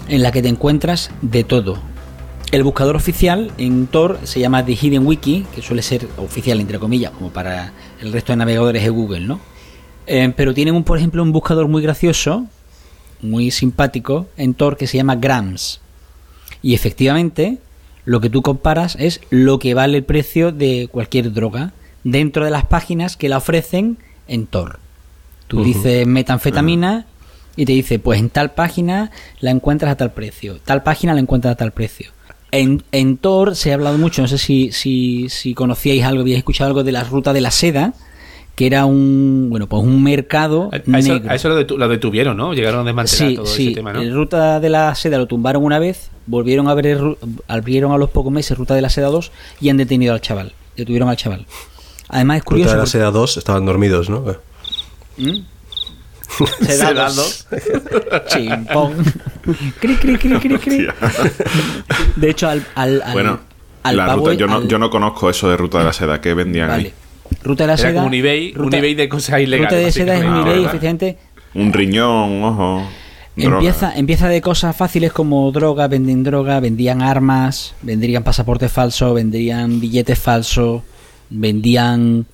en 0.09 0.22
las 0.22 0.32
que 0.32 0.42
te 0.42 0.48
encuentras 0.48 1.12
de 1.22 1.44
todo. 1.44 1.78
El 2.50 2.64
buscador 2.64 2.96
oficial 2.96 3.52
en 3.59 3.86
Tor 3.86 4.18
se 4.24 4.40
llama 4.40 4.64
The 4.64 4.72
Hidden 4.72 5.06
Wiki, 5.06 5.46
que 5.54 5.62
suele 5.62 5.82
ser 5.82 6.09
oficial 6.16 6.59
entre 6.61 6.78
comillas, 6.78 7.12
como 7.12 7.30
para 7.30 7.72
el 8.00 8.12
resto 8.12 8.32
de 8.32 8.38
navegadores 8.38 8.82
de 8.82 8.88
Google, 8.88 9.20
¿no? 9.20 9.38
Eh, 10.11 10.32
pero 10.34 10.54
tienen, 10.54 10.74
un, 10.74 10.84
por 10.84 10.96
ejemplo, 10.96 11.22
un 11.22 11.32
buscador 11.32 11.68
muy 11.68 11.82
gracioso, 11.82 12.46
muy 13.20 13.50
simpático, 13.50 14.26
en 14.38 14.54
Tor 14.54 14.78
que 14.78 14.86
se 14.86 14.96
llama 14.96 15.16
Grams. 15.16 15.80
Y 16.62 16.74
efectivamente, 16.74 17.59
lo 18.06 18.20
que 18.20 18.30
tú 18.30 18.40
comparas 18.40 18.96
es 18.98 19.20
lo 19.28 19.59
que 19.59 19.74
vale 19.74 19.98
el 19.98 20.04
precio 20.04 20.50
de 20.50 20.88
cualquier 20.90 21.32
droga 21.34 21.72
dentro 22.04 22.46
de 22.46 22.50
las 22.50 22.64
páginas 22.64 23.18
que 23.18 23.28
la 23.28 23.36
ofrecen 23.36 23.98
en 24.28 24.46
Tor. 24.46 24.80
Tú 25.46 25.62
dices 25.62 26.06
metanfetamina 26.06 27.04
y 27.54 27.66
te 27.66 27.72
dice, 27.72 27.98
pues 27.98 28.18
en 28.18 28.30
tal 28.30 28.52
página 28.52 29.11
la 29.40 29.50
encuentras 29.50 29.92
a 29.92 29.96
tal 29.96 30.12
precio, 30.12 30.59
tal 30.64 30.82
página 30.82 31.12
la 31.12 31.20
encuentras 31.20 31.52
a 31.52 31.56
tal 31.56 31.72
precio. 31.72 32.12
En, 32.50 32.82
en 32.92 33.18
Tor 33.18 33.56
se 33.56 33.72
ha 33.72 33.74
hablado 33.74 33.98
mucho, 33.98 34.22
no 34.22 34.28
sé 34.28 34.38
si, 34.38 34.72
si, 34.72 35.28
si 35.28 35.52
conocíais 35.52 36.04
algo, 36.04 36.22
habíais 36.22 36.38
escuchado 36.38 36.68
algo 36.68 36.82
de 36.82 36.92
la 36.92 37.04
ruta 37.04 37.34
de 37.34 37.42
la 37.42 37.50
seda, 37.50 37.92
que 38.59 38.66
era 38.66 38.86
un, 38.86 39.46
bueno, 39.50 39.68
pues 39.68 39.84
un 39.84 40.02
mercado 40.02 40.68
A 40.72 40.76
a 40.76 40.98
eso, 40.98 41.12
negro. 41.14 41.30
a 41.30 41.34
eso 41.36 41.48
lo, 41.48 41.61
detu- 41.61 41.76
lo 41.76 41.86
detuvieron, 41.88 42.36
¿no? 42.36 42.54
Llegaron 42.54 42.80
a 42.80 42.82
desmantelar 42.84 43.28
Sí, 43.30 43.36
todo 43.36 43.46
sí. 43.46 43.66
ese 43.68 43.74
tema, 43.76 43.92
¿no? 43.92 44.00
El 44.02 44.12
Ruta 44.12 44.59
de 44.59 44.68
la 44.68 44.92
Seda 44.96 45.16
lo 45.16 45.26
tumbaron 45.26 45.62
una 45.62 45.78
vez, 45.78 46.11
volvieron 46.26 46.66
a 46.66 46.72
abrir, 46.72 46.98
ru- 46.98 47.16
abrieron 47.46 47.92
a 47.92 47.98
los 47.98 48.11
pocos 48.11 48.32
meses 48.32 48.59
Ruta 48.59 48.74
de 48.74 48.82
la 48.82 48.90
Seda 48.90 49.06
2 49.11 49.30
y 49.61 49.68
han 49.68 49.76
detenido 49.76 50.12
al 50.12 50.20
chaval. 50.20 50.54
Detuvieron 50.76 51.09
al 51.09 51.16
chaval. 51.16 51.46
Además 52.09 52.38
es 52.38 52.40
Ruta 52.42 52.48
curioso. 52.50 52.72
de 52.72 52.78
la 52.78 52.86
Seda 52.86 53.11
2 53.12 53.36
estaban 53.36 53.64
dormidos, 53.64 54.11
¿no? 54.11 54.24
¿Mm? 55.18 55.36
Seda 56.62 57.11
2. 57.11 57.46
Chimpón. 58.26 58.92
Cri, 59.80 59.94
cri, 59.96 60.18
cri, 60.18 60.38
cri, 60.40 60.59
cri. 60.59 60.86
De 62.16 62.30
hecho, 62.30 62.48
al, 62.48 62.66
al, 62.74 63.02
al- 63.02 63.12
bueno, 63.12 63.38
al 63.84 63.96
la 63.96 64.06
pavo- 64.06 64.18
ruta, 64.26 64.34
yo, 64.34 64.46
no, 64.48 64.66
yo 64.66 64.78
no 64.78 64.90
conozco 64.90 65.30
eso 65.30 65.48
de 65.48 65.56
ruta 65.56 65.78
de 65.78 65.84
la 65.84 65.92
seda 65.92 66.20
que 66.20 66.34
vendían 66.34 66.68
Vale. 66.70 66.82
ahí. 66.88 66.92
Ruta 67.49 67.64
de 67.64 67.66
la 67.68 67.72
Era 67.74 67.82
Seda. 67.82 67.94
como 67.94 68.07
un 68.07 68.14
eBay, 68.14 68.53
un 68.53 68.55
ruta- 68.55 68.78
eBay 68.78 68.94
de 68.94 69.09
cosas 69.09 69.40
ilegales. 69.40 69.70
Ruta 69.72 69.82
de 69.84 69.92
Seda 69.92 70.14
es 70.16 70.20
un 70.24 70.26
eBay, 70.36 70.44
¿verdad? 70.44 70.64
efectivamente. 70.66 71.18
Un 71.55 71.72
riñón, 71.72 72.30
un 72.30 72.44
ojo. 72.44 72.82
droga. 73.36 73.57
Empieza, 73.57 73.96
empieza 73.96 74.28
de 74.28 74.40
cosas 74.40 74.76
fáciles 74.76 75.12
como 75.12 75.51
droga, 75.53 75.88
venden 75.88 76.22
droga, 76.24 76.61
vendían 76.61 77.03
armas, 77.03 77.74
vendrían 77.82 78.22
pasaportes 78.24 78.70
falsos, 78.70 79.14
vendrían 79.14 79.80
billetes 79.80 80.18
falsos, 80.18 80.82
vendían, 81.30 82.26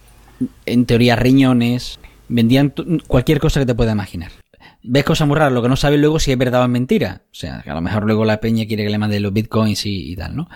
en 0.67 0.87
teoría, 0.87 1.17
riñones, 1.17 1.99
vendían 2.29 2.73
cualquier 3.07 3.39
cosa 3.39 3.61
que 3.61 3.67
te 3.67 3.75
puedas 3.75 3.93
imaginar. 3.95 4.31
Ves 4.87 5.05
cosas 5.05 5.27
muy 5.27 5.37
raras, 5.39 5.53
lo 5.53 5.63
que 5.63 5.69
no 5.71 5.77
sabes 5.77 5.99
luego 5.99 6.19
si 6.19 6.31
es 6.31 6.37
verdad 6.37 6.61
o 6.61 6.65
es 6.65 6.71
mentira. 6.71 7.23
O 7.33 7.35
sea, 7.35 7.63
que 7.63 7.71
a 7.71 7.75
lo 7.75 7.81
mejor 7.81 8.05
luego 8.05 8.25
la 8.27 8.39
peña 8.41 8.67
quiere 8.67 8.85
que 8.85 8.91
le 8.91 8.99
mande 8.99 9.19
los 9.19 9.33
bitcoins 9.33 9.87
y, 9.87 10.13
y 10.13 10.17
tal, 10.17 10.37
¿no? 10.37 10.49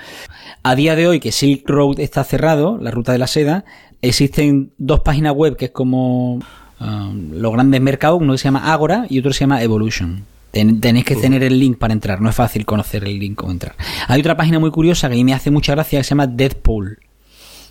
A 0.63 0.75
día 0.75 0.97
de 0.97 1.07
hoy 1.09 1.19
que 1.21 1.33
Silk 1.33 1.63
Road 1.69 1.99
está 2.01 2.25
cerrado, 2.25 2.79
la 2.81 2.91
ruta 2.91 3.13
de 3.13 3.19
la 3.19 3.27
seda, 3.27 3.65
existen 4.03 4.71
dos 4.79 5.01
páginas 5.01 5.35
web 5.35 5.57
que 5.57 5.67
es 5.67 5.71
como 5.71 6.35
um, 6.81 7.31
los 7.33 7.53
grandes 7.53 7.81
mercados, 7.81 8.21
uno 8.21 8.33
que 8.33 8.39
se 8.39 8.45
llama 8.45 8.73
Agora 8.73 9.07
y 9.09 9.19
otro 9.19 9.33
se 9.33 9.41
llama 9.41 9.63
Evolution. 9.63 10.25
Ten- 10.51 10.81
tenéis 10.81 11.05
que 11.05 11.15
tener 11.17 11.43
el 11.43 11.59
link 11.59 11.79
para 11.79 11.93
entrar, 11.93 12.21
no 12.21 12.29
es 12.31 12.35
fácil 12.35 12.65
conocer 12.65 13.05
el 13.05 13.19
link 13.19 13.43
o 13.45 13.51
entrar. 13.51 13.75
Hay 14.07 14.21
otra 14.21 14.37
página 14.37 14.59
muy 14.59 14.71
curiosa 14.71 15.09
que 15.09 15.15
a 15.15 15.17
mí 15.17 15.25
me 15.25 15.35
hace 15.35 15.51
mucha 15.51 15.73
gracia 15.73 16.01
que 16.01 16.05
se 16.05 16.11
llama 16.11 16.27
Deadpool, 16.27 16.99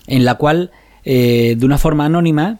en 0.06 0.24
la 0.24 0.36
cual, 0.36 0.70
eh, 1.04 1.56
de 1.58 1.66
una 1.66 1.76
forma 1.78 2.04
anónima, 2.06 2.58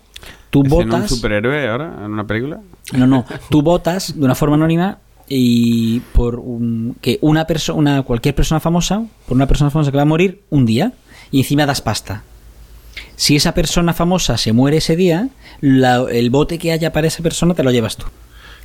tú 0.51 0.63
¿Es 0.65 0.73
en 0.73 0.79
un 0.79 0.89
votas. 0.91 1.11
superhéroe 1.11 1.69
ahora? 1.69 1.95
¿En 2.05 2.13
una 2.13 2.27
película? 2.27 2.61
No, 2.95 3.07
no. 3.07 3.25
Tú 3.49 3.63
votas 3.63 4.19
de 4.19 4.25
una 4.25 4.35
forma 4.35 4.57
anónima 4.57 4.99
y 5.29 6.01
por 6.15 6.37
un, 6.37 6.97
que 7.01 7.19
una 7.21 7.47
persona, 7.47 8.03
cualquier 8.03 8.35
persona 8.35 8.59
famosa, 8.61 9.05
por 9.27 9.37
una 9.37 9.47
persona 9.47 9.71
famosa 9.71 9.91
que 9.93 9.97
va 9.99 10.03
a 10.03 10.07
morir 10.07 10.43
un 10.51 10.67
día 10.67 10.93
y 11.31 11.39
encima 11.39 11.65
das 11.65 11.81
pasta. 11.81 12.25
Si 13.17 13.37
esa 13.37 13.53
persona 13.55 13.93
famosa 13.95 14.37
se 14.37 14.53
muere 14.53 14.79
ese 14.79 14.97
día, 14.97 15.29
la- 15.61 16.05
el 16.11 16.31
bote 16.31 16.59
que 16.59 16.73
haya 16.73 16.93
para 16.93 17.07
esa 17.07 17.23
persona 17.23 17.55
te 17.55 17.63
lo 17.63 17.71
llevas 17.71 17.97
tú. 17.97 18.07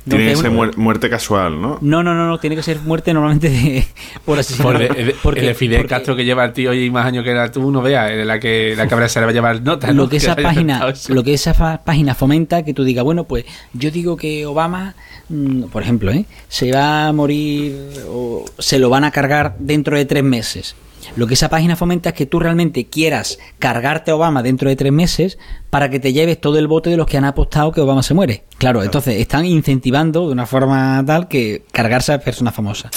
Tiene 0.06 0.26
que 0.32 0.36
ser 0.36 0.50
muer- 0.50 0.76
muerte 0.76 1.08
casual, 1.08 1.58
¿no? 1.62 1.78
no, 1.80 2.02
no, 2.02 2.14
no, 2.14 2.28
no, 2.28 2.38
tiene 2.38 2.56
que 2.56 2.62
ser 2.62 2.78
muerte 2.80 3.14
normalmente 3.14 3.48
de, 3.48 3.86
por 4.26 4.38
asesinato. 4.38 4.72
Por 4.74 4.82
el, 4.82 5.14
Porque- 5.22 5.40
el 5.40 5.46
de 5.46 5.54
Fidel 5.54 5.78
porque 5.78 5.88
Castro 5.88 6.14
que 6.14 6.26
lleva 6.26 6.44
el 6.44 6.52
tío 6.52 6.74
y 6.74 6.90
más 6.90 7.06
años 7.06 7.24
que 7.24 7.30
era 7.30 7.50
tú, 7.50 7.70
no 7.70 7.80
veas, 7.80 8.10
en 8.10 8.26
la 8.26 8.38
que 8.38 8.74
la 8.76 8.86
cabra 8.86 9.08
se 9.08 9.18
le 9.20 9.24
va 9.24 9.30
a 9.30 9.32
llevar 9.32 9.62
nota. 9.62 9.86
¿no? 9.86 10.02
lo 10.02 10.08
que 10.10 10.18
esa 10.18 10.36
página 10.36 10.92
lo 11.08 11.22
que 11.24 11.32
esa 11.32 11.82
página 11.82 12.14
fomenta 12.14 12.62
que 12.66 12.74
tú 12.74 12.84
digas 12.84 13.02
bueno 13.02 13.24
pues 13.24 13.46
yo 13.72 13.90
digo 13.90 14.18
que 14.18 14.44
Obama 14.44 14.94
mm, 15.30 15.62
por 15.72 15.82
ejemplo 15.82 16.10
¿eh? 16.12 16.26
se 16.48 16.70
va 16.70 17.06
a 17.08 17.12
morir 17.14 17.74
o 18.10 18.44
se 18.58 18.78
lo 18.78 18.90
van 18.90 19.04
a 19.04 19.10
cargar 19.10 19.56
dentro 19.58 19.96
de 19.96 20.04
tres 20.04 20.22
meses 20.22 20.74
lo 21.16 21.26
que 21.26 21.34
esa 21.34 21.48
página 21.48 21.76
fomenta 21.76 22.10
es 22.10 22.14
que 22.14 22.26
tú 22.26 22.40
realmente 22.40 22.86
quieras 22.86 23.38
cargarte 23.58 24.10
a 24.10 24.16
Obama 24.16 24.42
dentro 24.42 24.68
de 24.68 24.76
tres 24.76 24.92
meses 24.92 25.38
para 25.70 25.90
que 25.90 26.00
te 26.00 26.12
lleves 26.12 26.40
todo 26.40 26.58
el 26.58 26.66
bote 26.66 26.90
de 26.90 26.96
los 26.96 27.06
que 27.06 27.16
han 27.16 27.24
apostado 27.24 27.72
que 27.72 27.80
Obama 27.80 28.02
se 28.02 28.14
muere. 28.14 28.44
Claro, 28.58 28.82
entonces 28.82 29.16
están 29.16 29.44
incentivando 29.46 30.26
de 30.26 30.32
una 30.32 30.46
forma 30.46 31.02
tal 31.06 31.28
que 31.28 31.64
cargarse 31.72 32.12
a 32.12 32.20
personas 32.20 32.54
famosas. 32.54 32.90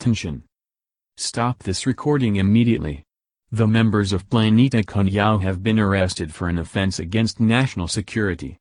Attention. 0.00 0.44
Stop 1.18 1.62
this 1.62 1.86
recording 1.86 2.36
immediately. 2.36 3.02
The 3.50 3.66
members 3.66 4.12
of 4.12 4.28
Planeta 4.28 4.82
Cunyao 4.82 5.42
have 5.42 5.62
been 5.62 5.78
arrested 5.78 6.34
for 6.34 6.48
an 6.48 6.58
offense 6.58 6.98
against 6.98 7.40
national 7.40 7.88
security. 7.88 8.58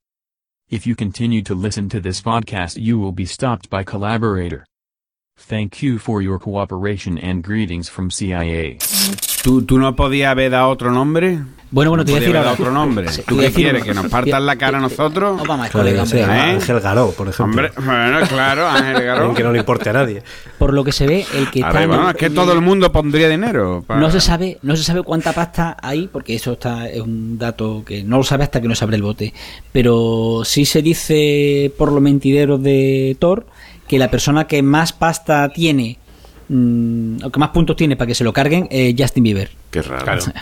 If 0.70 0.88
you 0.88 0.96
continue 0.96 1.44
to 1.44 1.54
listen 1.54 1.90
to 1.90 2.00
this 2.00 2.22
podcast, 2.22 2.78
you 2.78 2.98
will 2.98 3.12
be 3.12 3.26
stopped 3.26 3.70
by 3.70 3.84
collaborator. 3.84 4.66
Thank 5.38 5.82
you 5.84 6.00
for 6.00 6.24
your 6.24 6.40
cooperation 6.40 7.20
and 7.20 7.46
greetings 7.46 7.90
from 7.90 8.10
CIA. 8.10 8.78
¿Tú, 9.44 9.62
¿Tú 9.64 9.78
no 9.78 9.96
podías 9.96 10.32
haber 10.32 10.50
dado 10.52 10.70
otro 10.70 10.92
nombre? 10.92 11.40
Bueno, 11.70 11.92
bueno, 11.92 11.98
¿No 11.98 12.06
te 12.06 12.12
voy 12.14 12.18
a 12.18 12.22
decir 12.22 12.38
ahora. 12.38 12.54
otro 12.54 12.72
nombre. 12.72 13.10
Sí, 13.10 13.22
¿Tú 13.28 13.36
qué 13.36 13.42
decir 13.44 13.56
quieres? 13.66 13.84
¿Que 13.84 13.94
nos 13.94 14.08
partan 14.08 14.46
la 14.46 14.56
cara 14.56 14.78
a 14.78 14.82
nosotros? 14.82 15.38
No, 15.38 15.44
vamos, 15.46 15.70
Claro, 15.70 16.02
hombre. 16.02 16.22
¿eh? 16.22 16.24
Ángel 16.26 16.80
Garó, 16.80 17.12
por 17.12 17.28
ejemplo. 17.28 17.44
Hombre, 17.68 17.72
bueno, 17.86 18.20
claro, 18.28 18.68
Ángel 18.68 19.04
Garó. 19.04 19.26
Aunque 19.26 19.44
no 19.44 19.52
le 19.52 19.60
importe 19.60 19.90
a 19.90 19.94
nadie. 19.94 20.24
Por 20.58 20.74
lo 20.74 20.84
que 20.86 20.94
se 20.94 21.06
ve, 21.06 21.26
el 21.36 21.52
que 21.52 21.60
está. 21.60 21.86
Bueno, 21.86 22.10
es 22.10 22.16
que 22.16 22.30
todo 22.30 22.54
el 22.54 22.62
mundo 22.62 22.92
pondría 22.92 23.28
dinero. 23.28 23.84
para- 23.86 24.00
No 24.00 24.10
se 24.10 24.22
sabe, 24.22 24.58
no 24.64 24.76
se 24.78 24.84
sabe 24.84 25.04
cuánta 25.04 25.34
pasta 25.34 25.76
hay, 25.82 26.08
porque 26.08 26.34
eso 26.36 26.54
está 26.54 26.90
es 26.90 27.02
un 27.02 27.38
dato 27.38 27.84
que 27.86 28.04
no 28.04 28.18
lo 28.18 28.24
sabe 28.24 28.46
hasta 28.46 28.62
que 28.62 28.70
no 28.70 28.74
se 28.76 28.84
abre 28.86 28.96
el 28.96 29.04
bote. 29.04 29.34
Pero 29.74 30.42
sí 30.46 30.66
se 30.66 30.82
dice 30.82 31.72
por 31.78 31.92
los 31.92 32.02
mentideros 32.02 32.64
de 32.64 33.18
Thor 33.20 33.46
que 33.88 34.00
la 34.00 34.10
persona 34.10 34.48
que 34.48 34.62
más 34.62 34.94
pasta 34.94 35.50
tiene, 35.50 35.98
mm, 36.50 37.24
o 37.24 37.30
que 37.30 37.40
más 37.40 37.50
puntos 37.50 37.76
tiene 37.76 37.96
para 37.96 38.08
que 38.08 38.16
se 38.16 38.24
lo 38.24 38.34
carguen, 38.34 38.68
es 38.72 38.96
Justin 38.98 39.24
Bieber. 39.24 39.50
Qué 39.72 39.82
raro. 39.82 40.04
Claro. 40.04 40.22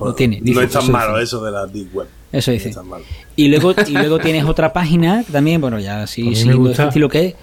Lo 0.00 0.14
tiene. 0.14 0.40
dice, 0.42 0.54
no 0.56 0.62
es 0.62 0.70
tan 0.72 0.82
eso 0.82 0.90
malo 0.92 1.12
dice. 1.12 1.24
eso 1.24 1.44
de 1.44 1.52
la 1.52 1.66
Deep 1.66 1.94
Web. 1.94 2.08
Eso 2.32 2.50
No 2.50 2.54
dice. 2.54 2.70
es 2.70 2.74
tan 2.74 2.88
malo. 2.88 3.04
Y 3.36 3.46
luego, 3.48 3.72
y 3.86 3.92
luego 3.92 4.18
tienes 4.18 4.44
otra 4.44 4.72
página 4.72 5.22
que 5.24 5.32
también, 5.32 5.60
bueno, 5.60 5.78
ya 5.78 6.06
sí, 6.08 6.28
este 6.32 6.50
estilo 6.82 7.08
que 7.08 7.26
es 7.26 7.34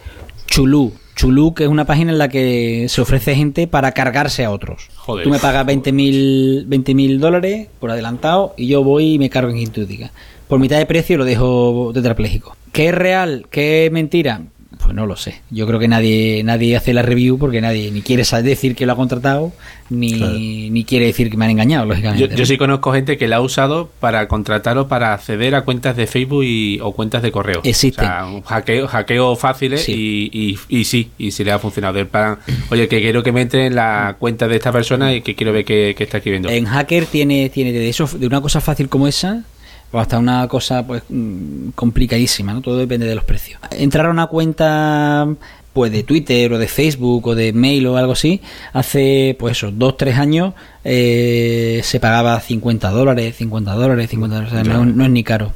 Chulú. 0.48 0.92
Chulú, 1.16 1.54
que 1.54 1.64
es 1.64 1.70
una 1.70 1.86
página 1.86 2.12
en 2.12 2.18
la 2.18 2.28
que 2.28 2.88
se 2.90 3.00
ofrece 3.00 3.34
gente 3.36 3.68
para 3.68 3.92
cargarse 3.94 4.44
a 4.44 4.52
otros. 4.52 4.90
Joder. 4.96 5.24
Tú 5.24 5.30
me 5.30 5.40
pagas 5.40 5.66
20.000 5.68 6.66
20.000 6.68 7.20
dólares 7.20 7.68
por 7.80 7.92
adelantado 7.92 8.54
y 8.58 8.68
yo 8.68 8.84
voy 8.84 9.14
y 9.14 9.20
me 9.20 9.30
cargo 9.30 9.52
en 9.52 9.58
quien 9.58 9.72
tú 9.72 9.86
digas. 9.86 10.12
Por 10.50 10.60
mitad 10.60 10.78
de 10.80 10.86
precio 10.86 11.18
lo 11.18 11.24
dejo 11.26 11.92
tetrapléjico. 11.94 12.58
¿Qué 12.74 12.88
es 12.90 12.96
real? 12.96 13.46
¿Qué 13.52 13.86
es 13.86 13.92
mentira? 13.92 14.42
Pues 14.90 14.96
no 14.96 15.06
lo 15.06 15.16
sé. 15.16 15.40
Yo 15.52 15.68
creo 15.68 15.78
que 15.78 15.88
nadie 15.88 16.42
nadie 16.44 16.76
hace 16.76 16.96
la 16.96 17.04
review 17.04 17.38
porque 17.38 17.62
nadie 17.62 17.92
ni 17.92 18.02
quiere 18.02 18.24
decir 18.42 18.76
que 18.76 18.88
lo 18.88 18.94
ha 18.94 18.96
contratado 18.96 19.52
ni, 19.92 20.72
ni 20.72 20.84
quiere 20.84 21.06
decir 21.06 21.30
que 21.30 21.38
me 21.38 21.46
han 21.46 21.52
engañado, 21.52 21.86
lógicamente. 21.86 22.28
Yo, 22.28 22.36
yo 22.36 22.44
sí 22.48 22.58
conozco 22.58 22.92
gente 22.92 23.16
que 23.16 23.28
la 23.28 23.36
ha 23.36 23.42
usado 23.42 23.92
para 24.00 24.28
contratar 24.28 24.80
o 24.80 24.88
para 24.88 25.14
acceder 25.14 25.54
a 25.54 25.62
cuentas 25.62 25.96
de 25.96 26.08
Facebook 26.08 26.44
y, 26.44 26.80
o 26.82 26.94
cuentas 26.94 27.22
de 27.22 27.32
correo. 27.32 27.62
Existen. 27.64 28.04
O 28.04 28.08
sea, 28.08 28.26
un 28.26 28.42
hackeo, 28.42 28.88
hackeo 28.88 29.36
fáciles 29.36 29.84
Sí. 29.84 30.30
y, 30.34 30.58
y, 30.70 30.80
y 30.80 30.84
sí, 30.86 31.12
y 31.20 31.30
sí 31.30 31.44
le 31.44 31.52
ha 31.52 31.60
funcionado. 31.60 32.04
Plan, 32.08 32.40
oye, 32.72 32.88
que 32.88 33.00
quiero 33.00 33.22
que 33.22 33.32
me 33.32 33.42
entre 33.42 33.68
en 33.68 33.76
la 33.76 34.16
cuenta 34.18 34.48
de 34.48 34.56
esta 34.56 34.72
persona 34.72 35.14
y 35.14 35.22
que 35.22 35.36
quiero 35.36 35.54
ver 35.54 35.66
qué 35.66 35.96
está 36.00 36.18
escribiendo. 36.18 36.50
En 36.50 36.66
hacker 36.66 37.06
tiene, 37.06 37.50
tiene 37.50 37.72
de 37.74 37.90
eso, 37.90 38.10
de 38.18 38.26
una 38.26 38.42
cosa 38.42 38.60
fácil 38.60 38.90
como 38.90 39.08
esa, 39.08 39.44
o 39.92 40.00
hasta 40.00 40.20
una 40.20 40.48
cosa 40.48 40.86
pues 40.86 41.04
mm, 41.10 41.70
complicadísima, 41.76 42.54
¿no? 42.54 42.62
Todo 42.62 42.78
depende 42.78 43.06
de 43.08 43.16
los 43.16 43.24
precios. 43.24 43.60
Entrar 43.72 44.06
a 44.06 44.10
una 44.10 44.28
cuenta 44.28 45.28
pues 45.74 45.92
de 45.92 46.04
Twitter 46.04 46.52
o 46.54 46.58
de 46.58 46.68
Facebook 46.68 47.28
o 47.28 47.36
de 47.36 47.54
mail 47.54 47.88
o 47.88 47.98
algo 47.98 48.14
así, 48.14 48.42
hace 48.74 49.36
pues 49.40 49.58
eso, 49.58 49.72
dos, 49.72 49.98
tres 49.98 50.18
años 50.18 50.54
eh, 50.84 51.82
se 51.84 52.00
pagaba 52.00 52.40
50 52.40 52.90
dólares, 52.90 53.36
50 53.38 53.74
dólares, 53.74 54.10
50 54.10 54.36
dólares, 54.36 54.54
o 54.54 54.64
sea, 54.64 54.74
no, 54.74 54.86
no 54.86 55.04
es 55.06 55.12
ni 55.12 55.24
caro, 55.24 55.54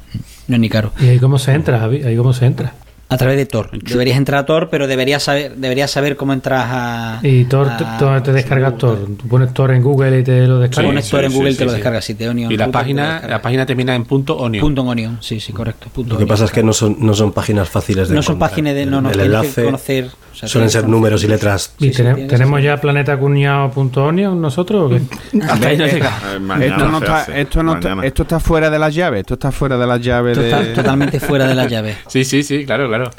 no 0.47 0.55
es 0.55 0.61
ni 0.61 0.69
caro. 0.69 0.91
¿Y 0.99 1.07
ahí 1.07 1.19
cómo 1.19 1.39
se 1.39 1.53
entra, 1.53 1.79
Javi? 1.79 2.03
¿Ahí 2.03 2.15
cómo 2.15 2.33
se 2.33 2.45
entra? 2.45 2.73
A 3.09 3.17
través 3.17 3.37
de 3.37 3.45
Tor. 3.45 3.69
Deberías 3.71 4.17
entrar 4.17 4.39
a 4.39 4.45
Tor, 4.47 4.69
pero 4.71 4.87
deberías 4.87 5.21
saber, 5.21 5.55
deberías 5.55 5.91
saber 5.91 6.15
cómo 6.15 6.33
entras 6.33 6.65
a... 6.67 7.19
Y 7.21 7.43
Tor, 7.45 7.69
te- 7.77 7.83
a- 7.83 7.97
Tor 7.99 8.23
te 8.23 8.31
descargas 8.33 8.75
Tor. 8.77 9.05
Tú 9.17 9.27
pones 9.27 9.53
Tor 9.53 9.69
en 9.71 9.83
Google 9.83 10.19
y 10.19 10.23
te 10.23 10.47
lo 10.47 10.57
descargas. 10.57 10.89
Pones 10.89 11.05
Sí, 11.05 11.11
Tor 11.11 11.23
en 11.25 11.31
sí, 11.31 11.37
Google 11.37 11.51
sí, 11.51 11.57
te 11.59 11.65
lo 11.65 11.69
sí. 11.71 11.75
descargas. 11.75 12.05
Si 12.05 12.15
te 12.15 12.27
Onion 12.27 12.51
y 12.51 12.57
la 12.57 12.65
te 12.65 12.71
página, 12.71 13.21
la 13.27 13.39
página 13.41 13.65
termina 13.67 13.93
en 13.93 14.05
punto 14.05 14.35
onion. 14.37 14.61
Punto 14.61 14.81
Onion, 14.81 15.19
sí, 15.21 15.39
sí, 15.39 15.53
correcto. 15.53 15.89
Punto 15.93 16.09
Lo 16.13 16.17
que 16.17 16.23
Onion. 16.23 16.27
pasa 16.33 16.45
es 16.45 16.51
que 16.51 16.63
no 16.63 16.73
son, 16.73 16.95
no 17.01 17.13
son 17.13 17.33
páginas 17.33 17.69
fáciles 17.69 18.09
de 18.09 18.15
No 18.15 18.23
son 18.23 18.33
encontrar. 18.35 18.49
páginas 18.49 18.73
de- 18.73 18.85
no, 18.87 18.99
no, 19.01 19.09
El 19.09 19.13
tienes 19.19 19.29
que 19.31 19.35
enlace 19.37 19.63
conocer, 19.65 20.09
o 20.33 20.35
sea, 20.35 20.49
suelen 20.49 20.69
ser 20.69 20.87
números 20.87 21.23
y 21.23 21.27
letras. 21.27 21.73
¿Y 21.79 21.85
Sí, 21.85 21.93
sí, 21.93 22.01
tenem- 22.03 22.15
tienes 22.15 22.27
tenemos 22.31 22.61
ya 22.61 22.81
planetacuñado.onion 22.81 24.41
nosotros 24.41 24.85
o 24.85 24.89
qué? 24.89 25.01
Hasta 25.43 25.67
ahí 25.67 25.77
no 25.77 25.85
llega. 25.87 26.19
Eh, 26.35 26.39
mañana 26.39 26.75
Esto 26.75 26.89
no, 26.89 26.97
está, 26.97 27.17
hace, 27.19 27.41
esto, 27.41 27.63
no 27.63 27.73
está, 27.75 27.89
mañana. 27.89 28.07
esto 28.07 28.23
está 28.23 28.39
fuera 28.39 28.69
de 28.69 28.79
las 28.79 28.93
llaves. 28.95 29.19
Esto 29.21 29.33
está 29.35 29.51
fuera 29.51 29.77
de 29.77 29.87
las 29.87 30.01
llaves 30.01 30.37
Esto 30.37 30.55
de. 30.57 30.61
está 30.63 30.73
totalmente 30.81 31.19
fuera 31.19 31.47
de 31.47 31.55
la 31.55 31.67
llave. 31.69 31.95
Sí, 32.07 32.23
sí, 32.25 32.43
sí, 32.43 32.65
claro, 32.65 32.87
claro. 32.87 33.09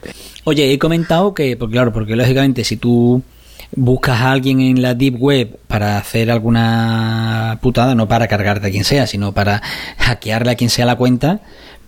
Oye, 0.44 0.72
he 0.72 0.78
comentado 0.78 1.32
que, 1.34 1.56
porque 1.56 1.72
claro, 1.72 1.92
porque 1.92 2.16
lógicamente 2.16 2.64
si 2.64 2.76
tú 2.76 3.22
buscas 3.76 4.20
a 4.20 4.30
alguien 4.32 4.60
en 4.60 4.82
la 4.82 4.94
deep 4.94 5.16
web 5.18 5.58
para 5.66 5.96
hacer 5.98 6.30
alguna 6.30 7.58
putada, 7.62 7.94
no 7.94 8.06
para 8.08 8.28
cargarte 8.28 8.68
a 8.68 8.70
quien 8.70 8.84
sea, 8.84 9.06
sino 9.06 9.32
para 9.32 9.62
hackearle 9.98 10.52
a 10.52 10.54
quien 10.54 10.70
sea 10.70 10.86
la 10.86 10.96
cuenta, 10.96 11.40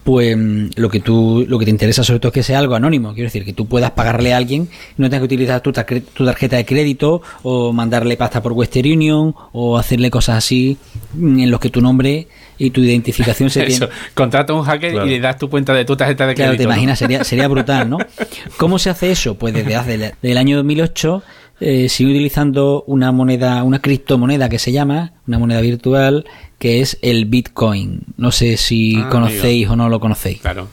pues 0.06 0.36
mm, 0.36 0.68
lo 0.76 0.88
que 0.88 1.00
tú, 1.00 1.44
lo 1.48 1.58
que 1.58 1.64
te 1.64 1.70
interesa 1.72 2.04
sobre 2.04 2.20
todo 2.20 2.28
es 2.28 2.34
que 2.34 2.42
sea 2.44 2.60
algo 2.60 2.76
anónimo, 2.76 3.12
quiero 3.12 3.26
decir, 3.26 3.44
que 3.44 3.52
tú 3.52 3.66
puedas 3.66 3.90
pagarle 3.90 4.32
a 4.32 4.36
alguien, 4.36 4.68
no 4.96 5.08
tengas 5.10 5.20
que 5.22 5.24
utilizar 5.34 5.60
tu, 5.60 5.72
tar- 5.72 6.00
tu 6.14 6.24
tarjeta 6.24 6.56
de 6.56 6.64
crédito 6.64 7.20
o 7.42 7.72
mandarle 7.72 8.16
pasta 8.16 8.40
por 8.40 8.52
Western 8.52 8.86
Union 8.92 9.34
o 9.52 9.76
hacerle 9.76 10.08
cosas 10.10 10.36
así 10.36 10.76
mm, 11.14 11.40
en 11.40 11.50
los 11.50 11.58
que 11.58 11.70
tu 11.70 11.80
nombre 11.80 12.28
y 12.56 12.70
tu 12.70 12.80
identificación 12.80 13.50
se 13.50 13.62
Eso, 13.66 13.88
tienen. 13.88 13.96
contrata 14.14 14.52
a 14.52 14.56
un 14.56 14.62
hacker 14.62 14.92
Claro. 14.92 15.06
y 15.06 15.10
le 15.10 15.20
das 15.20 15.36
tu 15.38 15.50
cuenta 15.50 15.74
de 15.74 15.84
tu 15.84 15.96
tarjeta 15.96 16.24
de 16.26 16.34
crédito. 16.34 16.52
Claro, 16.52 16.56
te 16.56 16.64
¿no? 16.64 16.70
imaginas, 16.72 16.98
sería, 17.00 17.24
sería 17.24 17.48
brutal, 17.48 17.90
¿no? 17.90 17.98
¿Cómo 18.58 18.78
se 18.78 18.90
hace 18.90 19.10
eso? 19.10 19.34
Pues 19.34 19.52
desde 19.54 19.74
hace 19.74 19.98
desde 19.98 20.14
el 20.22 20.38
año 20.38 20.56
2008 20.58 21.22
eh, 21.60 21.88
sigue 21.88 22.10
utilizando 22.10 22.84
una 22.86 23.12
moneda, 23.12 23.62
una 23.62 23.78
criptomoneda 23.80 24.48
que 24.48 24.58
se 24.58 24.72
llama, 24.72 25.12
una 25.26 25.38
moneda 25.38 25.60
virtual, 25.60 26.24
que 26.58 26.80
es 26.80 26.98
el 27.02 27.24
Bitcoin. 27.26 28.00
No 28.16 28.30
sé 28.32 28.56
si 28.56 28.96
Ah, 28.96 29.08
conocéis 29.10 29.68
o 29.68 29.76
no 29.76 29.88
lo 29.88 30.00
conocéis. 30.00 30.40
Claro. 30.40 30.68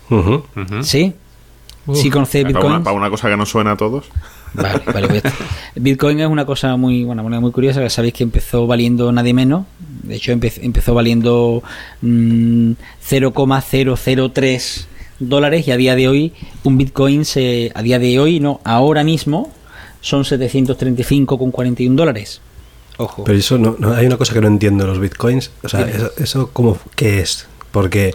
¿Sí? 0.81 1.13
¿Sí 1.93 2.09
conocéis 2.09 2.43
Para 2.45 2.53
Bitcoin? 2.55 2.73
una, 2.75 2.83
para 2.83 2.95
una 2.95 3.09
cosa 3.09 3.29
que 3.29 3.35
nos 3.37 3.49
suena 3.49 3.71
a 3.71 3.77
todos. 3.77 4.05
Vale, 4.53 4.81
vale, 4.85 5.07
pues 5.07 5.23
Bitcoin 5.75 6.19
es 6.19 6.27
una 6.27 6.45
cosa 6.45 6.77
muy, 6.77 7.03
bueno, 7.03 7.23
moneda 7.23 7.41
muy 7.41 7.51
curiosa, 7.51 7.81
que 7.81 7.89
sabéis 7.89 8.13
que 8.13 8.23
empezó 8.23 8.67
valiendo 8.67 9.11
nadie 9.11 9.33
menos. 9.33 9.65
De 10.03 10.15
hecho, 10.15 10.31
empe- 10.31 10.59
empezó 10.61 10.93
valiendo 10.93 11.63
mm, 12.01 12.71
0,003 13.01 14.87
dólares 15.19 15.67
y 15.67 15.71
a 15.71 15.77
día 15.77 15.95
de 15.95 16.07
hoy 16.07 16.33
un 16.63 16.77
Bitcoin 16.77 17.25
se, 17.25 17.71
a 17.75 17.81
día 17.81 17.99
de 17.99 18.19
hoy, 18.19 18.39
no, 18.39 18.59
ahora 18.63 19.03
mismo 19.03 19.51
son 20.03 20.23
735,41 20.25 21.95
dólares. 21.95 22.41
Ojo. 22.97 23.23
Pero 23.23 23.37
eso 23.39 23.57
no, 23.57 23.75
no- 23.79 23.93
hay 23.93 24.05
una 24.05 24.17
cosa 24.17 24.33
que 24.33 24.41
no 24.41 24.47
entiendo 24.47 24.85
los 24.85 24.99
bitcoins. 24.99 25.49
O 25.63 25.69
sea, 25.69 25.81
eso, 25.81 26.11
eso 26.17 26.49
cómo, 26.53 26.77
¿qué 26.95 27.19
es? 27.21 27.47
Porque 27.71 28.13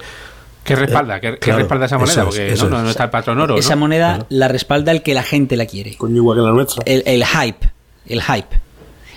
¿Qué 0.62 0.76
respalda? 0.76 1.18
¿Qué, 1.18 1.32
qué 1.32 1.39
claro, 1.39 1.59
respalda 1.61 1.86
esa 1.86 1.99
moneda? 1.99 2.20
es, 2.22 2.24
Porque 2.26 2.55
no, 2.59 2.68
no, 2.68 2.76
es. 2.78 2.82
no 2.84 2.91
está 2.91 3.05
el 3.05 3.11
patrón 3.11 3.41
oro. 3.41 3.57
Esa 3.57 3.74
¿no? 3.74 3.80
moneda 3.80 4.09
Claro. 4.14 4.26
la 4.28 4.49
respalda 4.49 4.93
el 4.93 5.03
que 5.03 5.14
la 5.14 5.22
gente 5.22 5.57
la 5.57 5.66
quiere. 5.66 5.97
Coño, 5.97 6.16
igual 6.16 6.39
que 6.39 6.43
la 6.45 6.51
nuestra. 6.53 6.82
El, 6.86 7.03
el 7.07 7.24
hype. 7.24 7.70
El 8.07 8.22
hype. 8.22 8.61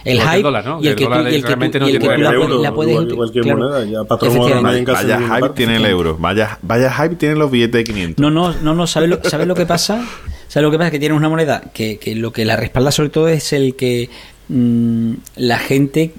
El 0.04 0.16
Igual 0.16 0.28
que 0.30 0.34
el 0.34 0.38
hype 0.38 0.44
dólar, 0.44 0.66
¿no? 0.66 0.80
y 0.80 0.82
Que 0.82 0.88
el 0.88 0.92
el 0.94 0.96
que 0.98 1.04
tú, 1.04 1.10
dólar 1.12 1.32
y 1.32 1.36
el 1.36 1.42
que 1.42 1.48
realmente 1.48 1.78
tú, 1.78 1.84
no 1.86 1.90
y 1.90 1.92
el 1.94 2.00
que 2.00 2.08
tiene 2.08 2.16
tú 2.16 2.22
la, 2.24 2.32
puedes- 2.32 2.62
la 2.62 2.74
puedes 2.74 3.12
Igual 3.12 3.32
que 3.32 3.40
claro. 3.42 3.60
moneda, 3.60 3.86
ya 3.86 4.04
patrón 4.06 4.38
oro 4.40 4.62
nadie 4.62 4.80
en 4.80 4.86
casa 4.86 5.02
Vaya 5.04 5.20
hype 5.20 5.40
parte. 5.42 5.58
tiene 5.58 5.76
el 5.76 5.86
euro. 5.86 6.18
Vaya, 6.20 6.58
vaya 6.64 6.92
hype 6.92 7.16
tienen 7.18 7.38
los 7.38 7.52
billetes 7.52 7.74
de 7.74 7.84
500. 7.84 8.20
No, 8.20 8.32
no, 8.32 8.52
no, 8.64 8.74
no, 8.74 8.88
¿sabes 8.88 9.10
lo, 9.10 9.20
¿sabes 9.24 9.46
lo 9.46 9.54
que 9.54 9.68
pasa? 9.68 10.04
¿Sabes 10.52 10.66
lo 10.66 10.72
que 10.72 10.78
pasa? 10.78 10.92
Que 10.92 11.00
tienes 11.00 11.18
una 11.18 11.30
moneda 11.30 11.62
que, 11.74 11.98
que 11.98 12.14
lo 12.14 12.34
que 12.34 12.44
la 12.44 12.58
respalda 12.58 12.92
sobre 12.92 13.08
todo 13.10 13.30
es 13.30 13.54
el 13.54 13.76
que 13.78 14.10
mm, 14.50 15.14
la 15.38 15.58
gente 15.60 16.12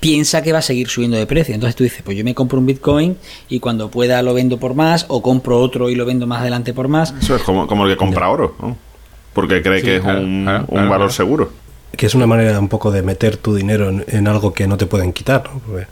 piensa 0.00 0.42
que 0.42 0.52
va 0.52 0.58
a 0.58 0.62
seguir 0.62 0.88
subiendo 0.88 1.16
de 1.16 1.26
precio. 1.26 1.54
Entonces 1.54 1.76
tú 1.76 1.84
dices, 1.84 2.02
pues 2.04 2.16
yo 2.16 2.24
me 2.24 2.34
compro 2.34 2.58
un 2.58 2.66
Bitcoin 2.66 3.16
y 3.48 3.60
cuando 3.60 3.88
pueda 3.88 4.20
lo 4.22 4.34
vendo 4.34 4.58
por 4.58 4.74
más 4.74 5.06
o 5.08 5.22
compro 5.22 5.60
otro 5.60 5.90
y 5.90 5.94
lo 5.94 6.04
vendo 6.06 6.26
más 6.26 6.40
adelante 6.40 6.74
por 6.74 6.88
más. 6.88 7.14
Eso 7.20 7.36
es 7.36 7.42
como, 7.42 7.68
como 7.68 7.84
el 7.86 7.92
que 7.92 7.96
compra 7.96 8.28
oro, 8.30 8.56
¿no? 8.60 8.76
Porque 9.32 9.62
cree 9.62 9.78
Sí, 9.78 9.86
que 9.86 9.96
es 9.96 10.02
claro, 10.02 10.20
un, 10.22 10.42
claro, 10.42 10.58
un 10.62 10.66
claro, 10.66 10.82
valor 10.90 10.98
claro. 10.98 11.10
seguro. 11.12 11.52
que 11.96 12.06
es 12.06 12.14
una 12.16 12.26
manera 12.26 12.58
un 12.58 12.68
poco 12.68 12.90
de 12.90 13.02
meter 13.02 13.36
tu 13.36 13.54
dinero 13.54 13.88
en, 13.90 14.04
en 14.08 14.26
algo 14.26 14.52
que 14.52 14.66
no 14.66 14.76
te 14.76 14.86
pueden 14.86 15.12
quitar. 15.12 15.44
¿no? 15.54 15.60
Porque- 15.60 15.86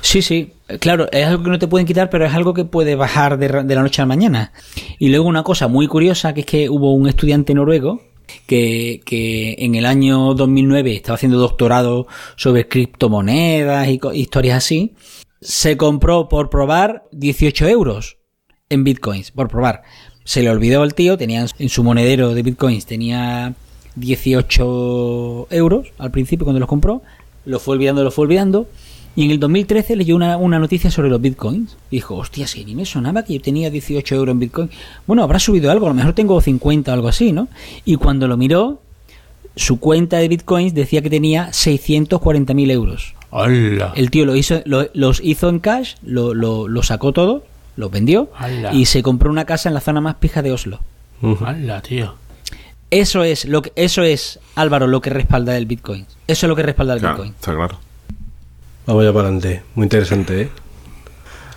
Sí, 0.00 0.22
sí, 0.22 0.52
claro, 0.80 1.08
es 1.12 1.26
algo 1.26 1.44
que 1.44 1.50
no 1.50 1.58
te 1.58 1.68
pueden 1.68 1.86
quitar, 1.86 2.10
pero 2.10 2.26
es 2.26 2.34
algo 2.34 2.54
que 2.54 2.64
puede 2.64 2.94
bajar 2.94 3.38
de, 3.38 3.48
la 3.48 3.82
noche 3.82 4.02
a 4.02 4.04
la 4.04 4.08
mañana. 4.08 4.52
Y 4.98 5.08
luego 5.08 5.26
una 5.26 5.42
cosa 5.42 5.68
muy 5.68 5.86
curiosa, 5.86 6.34
que 6.34 6.40
es 6.40 6.46
que 6.46 6.68
hubo 6.68 6.92
un 6.94 7.08
estudiante 7.08 7.54
noruego 7.54 8.02
que, 8.46 9.00
que 9.04 9.56
en 9.58 9.74
el 9.74 9.86
año 9.86 10.34
2009 10.34 10.94
estaba 10.94 11.16
haciendo 11.16 11.38
doctorado 11.38 12.06
sobre 12.36 12.68
criptomonedas 12.68 13.88
y 13.88 14.00
historias 14.14 14.58
así, 14.58 14.94
se 15.40 15.76
compró 15.76 16.28
por 16.28 16.50
probar 16.50 17.04
18 17.12 17.68
euros 17.68 18.18
en 18.68 18.84
bitcoins, 18.84 19.30
por 19.30 19.48
probar. 19.48 19.82
Se 20.24 20.42
le 20.42 20.50
olvidó 20.50 20.82
al 20.82 20.94
tío, 20.94 21.16
tenía 21.16 21.44
en 21.58 21.68
su 21.68 21.82
monedero 21.82 22.34
de 22.34 22.42
bitcoins, 22.42 22.86
tenía 22.86 23.54
18 23.96 25.48
euros 25.50 25.88
al 25.98 26.10
principio 26.10 26.44
cuando 26.44 26.60
los 26.60 26.68
compró, 26.68 27.02
lo 27.44 27.58
fue 27.58 27.74
olvidando, 27.74 28.04
lo 28.04 28.10
fue 28.10 28.24
olvidando, 28.24 28.68
y 29.16 29.24
en 29.24 29.30
el 29.32 29.40
2013 29.40 29.96
leyó 29.96 30.14
una, 30.16 30.36
una 30.36 30.58
noticia 30.58 30.90
sobre 30.90 31.08
los 31.10 31.20
bitcoins. 31.20 31.76
Y 31.90 31.96
dijo, 31.96 32.16
hostia, 32.16 32.46
si 32.46 32.64
ni 32.64 32.74
me 32.74 32.84
sonaba 32.86 33.24
que 33.24 33.34
yo 33.34 33.40
tenía 33.40 33.70
18 33.70 34.14
euros 34.14 34.32
en 34.32 34.38
bitcoin. 34.40 34.70
Bueno, 35.06 35.22
habrá 35.22 35.38
subido 35.38 35.70
algo, 35.70 35.86
a 35.86 35.90
lo 35.90 35.94
mejor 35.94 36.12
tengo 36.14 36.40
50 36.40 36.90
o 36.90 36.94
algo 36.94 37.08
así, 37.08 37.32
¿no? 37.32 37.48
Y 37.84 37.96
cuando 37.96 38.28
lo 38.28 38.36
miró, 38.36 38.80
su 39.56 39.80
cuenta 39.80 40.18
de 40.18 40.28
bitcoins 40.28 40.74
decía 40.74 41.02
que 41.02 41.10
tenía 41.10 41.50
640.000 41.50 42.70
euros. 42.70 43.14
¡Hala! 43.32 43.92
El 43.96 44.10
tío 44.10 44.24
lo 44.26 44.34
hizo, 44.36 44.62
lo- 44.64 44.88
los 44.94 45.20
hizo 45.22 45.48
en 45.48 45.58
cash, 45.60 45.94
lo, 46.02 46.34
lo, 46.34 46.66
lo 46.68 46.82
sacó 46.82 47.12
todo, 47.12 47.44
los 47.76 47.90
vendió 47.90 48.30
¡Hala! 48.36 48.72
y 48.74 48.86
se 48.86 49.02
compró 49.02 49.30
una 49.30 49.44
casa 49.44 49.68
en 49.68 49.74
la 49.74 49.80
zona 49.80 50.00
más 50.00 50.16
pija 50.16 50.42
de 50.42 50.52
Oslo. 50.52 50.80
¡Hala, 51.44 51.80
tío! 51.82 52.14
Eso 52.90 53.22
es 53.22 53.44
lo 53.44 53.62
que, 53.62 53.72
eso 53.76 54.02
es 54.02 54.40
Álvaro 54.56 54.86
lo 54.88 55.00
que 55.00 55.10
respalda 55.10 55.56
el 55.56 55.66
Bitcoin. 55.66 56.06
Eso 56.26 56.46
es 56.46 56.48
lo 56.48 56.56
que 56.56 56.62
respalda 56.64 56.94
el 56.94 57.00
Claro, 57.00 57.14
Bitcoin. 57.16 57.34
está 57.38 57.54
claro. 57.54 57.78
Vamos 58.90 59.04
ya 59.04 59.12
para 59.12 59.28
adelante. 59.28 59.62
Muy 59.76 59.84
interesante, 59.84 60.40
¿eh? 60.42 60.48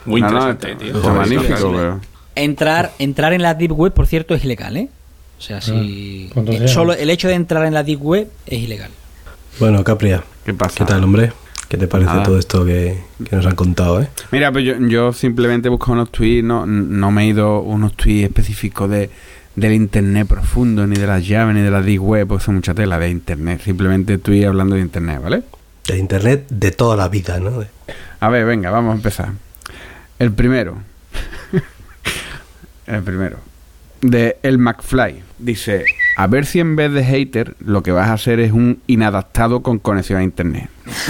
Muy 0.05 0.21
No, 0.21 0.29
no, 0.29 0.49
interesante, 0.51 0.86
tío. 0.86 1.01
Joder, 1.01 1.17
magnífico, 1.17 1.71
pero- 1.73 1.99
Entrar, 2.36 2.91
entrar 2.99 3.34
en 3.34 3.41
la 3.41 3.55
deep 3.55 3.71
web, 3.73 3.91
por 3.91 4.05
cierto, 4.05 4.36
es 4.36 4.43
ilegal, 4.45 4.77
¿eh? 4.77 4.89
O 5.39 5.41
sea, 5.41 5.59
si 5.59 6.29
pues 6.31 6.38
entonces 6.45 6.69
eh, 6.69 6.73
solo 6.73 6.93
el 6.93 7.09
hecho 7.09 7.27
de 7.27 7.34
entrar 7.34 7.65
en 7.65 7.73
la 7.73 7.84
deep 7.84 8.01
web 8.03 8.27
es 8.45 8.59
ilegal. 8.59 8.91
Bueno, 9.59 9.84
Capria, 9.84 10.23
¿Qué 10.45 10.53
pasa? 10.53 10.75
¿qué 10.77 10.86
tal, 10.86 11.03
hombre? 11.03 11.34
¿Qué 11.69 11.77
te 11.77 11.88
parece 11.88 12.11
Nada. 12.11 12.23
todo 12.23 12.38
esto 12.38 12.63
que, 12.65 12.99
que 13.27 13.36
nos 13.36 13.45
han 13.47 13.55
contado, 13.55 13.99
eh? 14.01 14.09
Mira, 14.31 14.51
pues 14.51 14.63
yo, 14.65 14.75
yo 14.88 15.11
simplemente 15.11 15.69
busco 15.69 15.91
unos 15.91 16.11
tweets, 16.11 16.43
no, 16.45 16.67
no 16.67 17.09
me 17.11 17.23
he 17.23 17.27
ido 17.29 17.61
unos 17.61 17.93
tweets 17.95 18.25
específicos 18.25 18.89
de, 18.91 19.09
del 19.55 19.73
internet 19.73 20.27
profundo, 20.27 20.86
ni 20.86 20.95
de 20.97 21.07
las 21.07 21.27
llaves, 21.27 21.55
ni 21.55 21.61
de 21.61 21.71
la 21.71 21.81
deep 21.81 22.01
web, 22.03 22.27
porque 22.27 22.43
son 22.45 22.55
mucha 22.55 22.75
tela 22.75 22.99
de 22.99 23.09
internet. 23.09 23.61
Simplemente 23.63 24.13
estoy 24.15 24.43
hablando 24.43 24.75
de 24.75 24.81
internet, 24.81 25.19
¿vale? 25.21 25.41
De 25.88 25.97
internet 25.97 26.45
de 26.49 26.71
toda 26.71 26.95
la 26.95 27.09
vida, 27.09 27.39
¿no? 27.39 27.63
A 28.19 28.29
ver, 28.29 28.45
venga, 28.45 28.69
vamos 28.69 28.93
a 28.93 28.95
empezar. 28.95 29.29
El 30.17 30.31
primero. 30.31 30.77
el 32.88 33.03
primero. 33.03 33.38
De 34.01 34.38
El 34.43 34.57
McFly. 34.57 35.23
Dice, 35.39 35.86
a 36.15 36.27
ver 36.27 36.45
si 36.45 36.59
en 36.59 36.75
vez 36.75 36.91
de 36.93 37.03
hater 37.03 37.55
lo 37.59 37.84
que 37.84 37.91
vas 37.91 38.09
a 38.09 38.13
hacer 38.13 38.39
es 38.39 38.51
un 38.51 38.81
inadaptado 38.88 39.61
con 39.61 39.79
conexión 39.79 40.19
a 40.19 40.23
internet. 40.23 40.69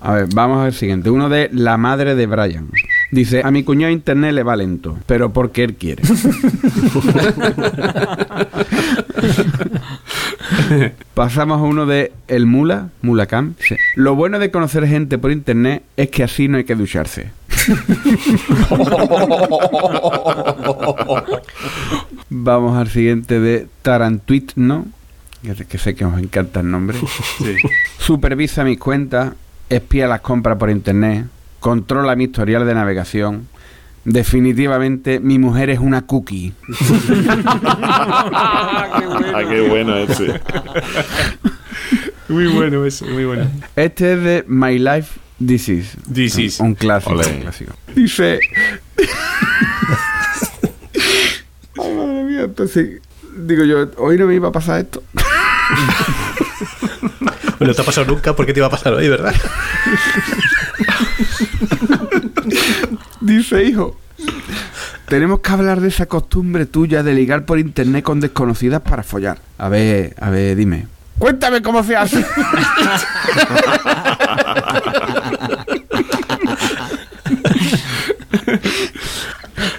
A 0.00 0.14
ver, 0.14 0.28
vamos 0.32 0.64
al 0.64 0.72
siguiente. 0.72 1.10
Uno 1.10 1.28
de 1.28 1.50
la 1.52 1.76
madre 1.76 2.14
de 2.14 2.26
Brian. 2.26 2.70
Dice, 3.10 3.42
a 3.44 3.50
mi 3.50 3.64
cuñado 3.64 3.92
internet 3.92 4.32
le 4.32 4.42
va 4.42 4.56
lento, 4.56 4.96
pero 5.06 5.32
porque 5.32 5.64
él 5.64 5.74
quiere. 5.74 6.02
Pasamos 11.14 11.60
a 11.60 11.62
uno 11.62 11.86
de 11.86 12.12
El 12.28 12.46
Mula, 12.46 12.88
Mulacam. 13.02 13.54
Dice, 13.58 13.78
Lo 13.96 14.14
bueno 14.14 14.38
de 14.38 14.50
conocer 14.50 14.86
gente 14.86 15.18
por 15.18 15.32
internet 15.32 15.82
es 15.96 16.10
que 16.10 16.22
así 16.22 16.48
no 16.48 16.58
hay 16.58 16.64
que 16.64 16.74
ducharse. 16.74 17.30
Vamos 22.30 22.76
al 22.76 22.88
siguiente 22.88 23.40
de 23.40 23.66
Tarantuit, 23.82 24.52
¿no? 24.56 24.86
Que, 25.42 25.54
que 25.64 25.78
sé 25.78 25.94
que 25.94 26.04
os 26.04 26.18
encanta 26.18 26.60
el 26.60 26.70
nombre. 26.70 26.98
Supervisa 27.98 28.64
mis 28.64 28.78
cuentas, 28.78 29.32
espía 29.68 30.06
las 30.06 30.20
compras 30.20 30.58
por 30.58 30.70
internet, 30.70 31.26
controla 31.60 32.16
mi 32.16 32.24
historial 32.24 32.66
de 32.66 32.74
navegación. 32.74 33.46
Definitivamente 34.08 35.20
mi 35.20 35.38
mujer 35.38 35.68
es 35.68 35.78
una 35.78 36.06
cookie. 36.06 36.54
Ah, 39.30 39.42
qué 39.48 39.60
bueno 39.68 39.96
ese. 39.96 40.40
Muy 42.28 42.46
bueno 42.46 42.84
eso, 42.84 43.04
muy 43.06 43.24
bueno. 43.24 43.50
Este 43.76 44.14
es 44.14 44.22
de 44.22 44.44
My 44.48 44.78
Life 44.78 45.20
This 45.44 45.68
Is. 45.68 45.96
This 46.12 46.38
is. 46.38 46.58
Un 46.60 46.74
clásico. 46.74 47.12
Ole. 47.12 47.26
un 47.26 47.40
clásico. 47.42 47.74
Dice. 47.94 48.40
Ay, 51.78 51.94
madre 51.94 52.24
mía, 52.24 52.42
entonces. 52.44 53.00
Digo 53.36 53.64
yo, 53.64 53.90
hoy 53.98 54.16
no 54.18 54.26
me 54.26 54.34
iba 54.34 54.48
a 54.48 54.52
pasar 54.52 54.80
esto. 54.80 55.02
Bueno, 57.58 57.74
te 57.74 57.82
ha 57.82 57.84
pasado 57.84 58.06
nunca, 58.06 58.34
¿por 58.34 58.46
qué 58.46 58.52
te 58.52 58.60
iba 58.60 58.66
a 58.66 58.70
pasar 58.70 58.94
hoy, 58.94 59.08
verdad? 59.08 59.34
Dice, 63.28 63.62
hijo. 63.62 63.94
Tenemos 65.06 65.40
que 65.40 65.52
hablar 65.52 65.82
de 65.82 65.88
esa 65.88 66.06
costumbre 66.06 66.64
tuya 66.64 67.02
de 67.02 67.12
ligar 67.12 67.44
por 67.44 67.58
internet 67.58 68.02
con 68.02 68.20
desconocidas 68.20 68.80
para 68.80 69.02
follar. 69.02 69.38
A 69.58 69.68
ver, 69.68 70.14
a 70.18 70.30
ver, 70.30 70.56
dime. 70.56 70.86
Cuéntame 71.18 71.60
cómo 71.60 71.84
se 71.84 71.94
hace. 71.94 72.24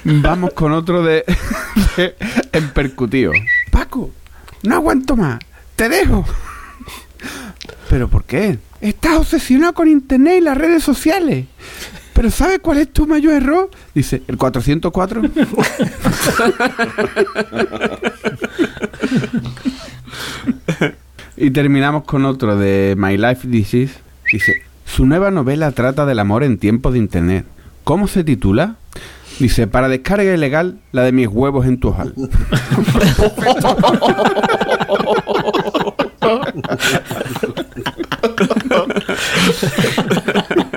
Vamos 0.03 0.53
con 0.53 0.71
otro 0.73 1.01
de, 1.01 1.25
de 1.97 2.15
en 2.51 2.69
percutivo. 2.69 3.33
Paco, 3.71 4.11
no 4.61 4.75
aguanto 4.75 5.15
más. 5.15 5.39
Te 5.75 5.89
dejo. 5.89 6.23
¿Pero 7.89 8.07
por 8.09 8.25
qué? 8.25 8.59
Estás 8.79 9.17
obsesionado 9.17 9.73
con 9.73 9.87
internet 9.87 10.35
y 10.37 10.41
las 10.41 10.55
redes 10.55 10.83
sociales. 10.83 11.47
¿Pero 12.19 12.31
sabes 12.31 12.59
cuál 12.59 12.79
es 12.79 12.91
tu 12.91 13.07
mayor 13.07 13.31
error? 13.31 13.69
Dice, 13.95 14.23
el 14.27 14.35
404. 14.35 15.21
y 21.37 21.49
terminamos 21.51 22.03
con 22.03 22.25
otro 22.25 22.57
de 22.57 22.95
My 22.97 23.15
Life 23.15 23.47
Disease. 23.47 23.93
Dice, 24.33 24.63
su 24.85 25.05
nueva 25.05 25.31
novela 25.31 25.71
trata 25.71 26.05
del 26.05 26.19
amor 26.19 26.43
en 26.43 26.57
tiempos 26.57 26.91
de 26.91 26.99
internet. 26.99 27.45
¿Cómo 27.85 28.09
se 28.09 28.25
titula? 28.25 28.75
Dice, 29.39 29.67
para 29.67 29.87
descarga 29.87 30.33
ilegal, 30.33 30.81
la 30.91 31.03
de 31.03 31.13
mis 31.13 31.29
huevos 31.29 31.67
en 31.67 31.79
tu 31.79 31.87
ojal. 31.87 32.13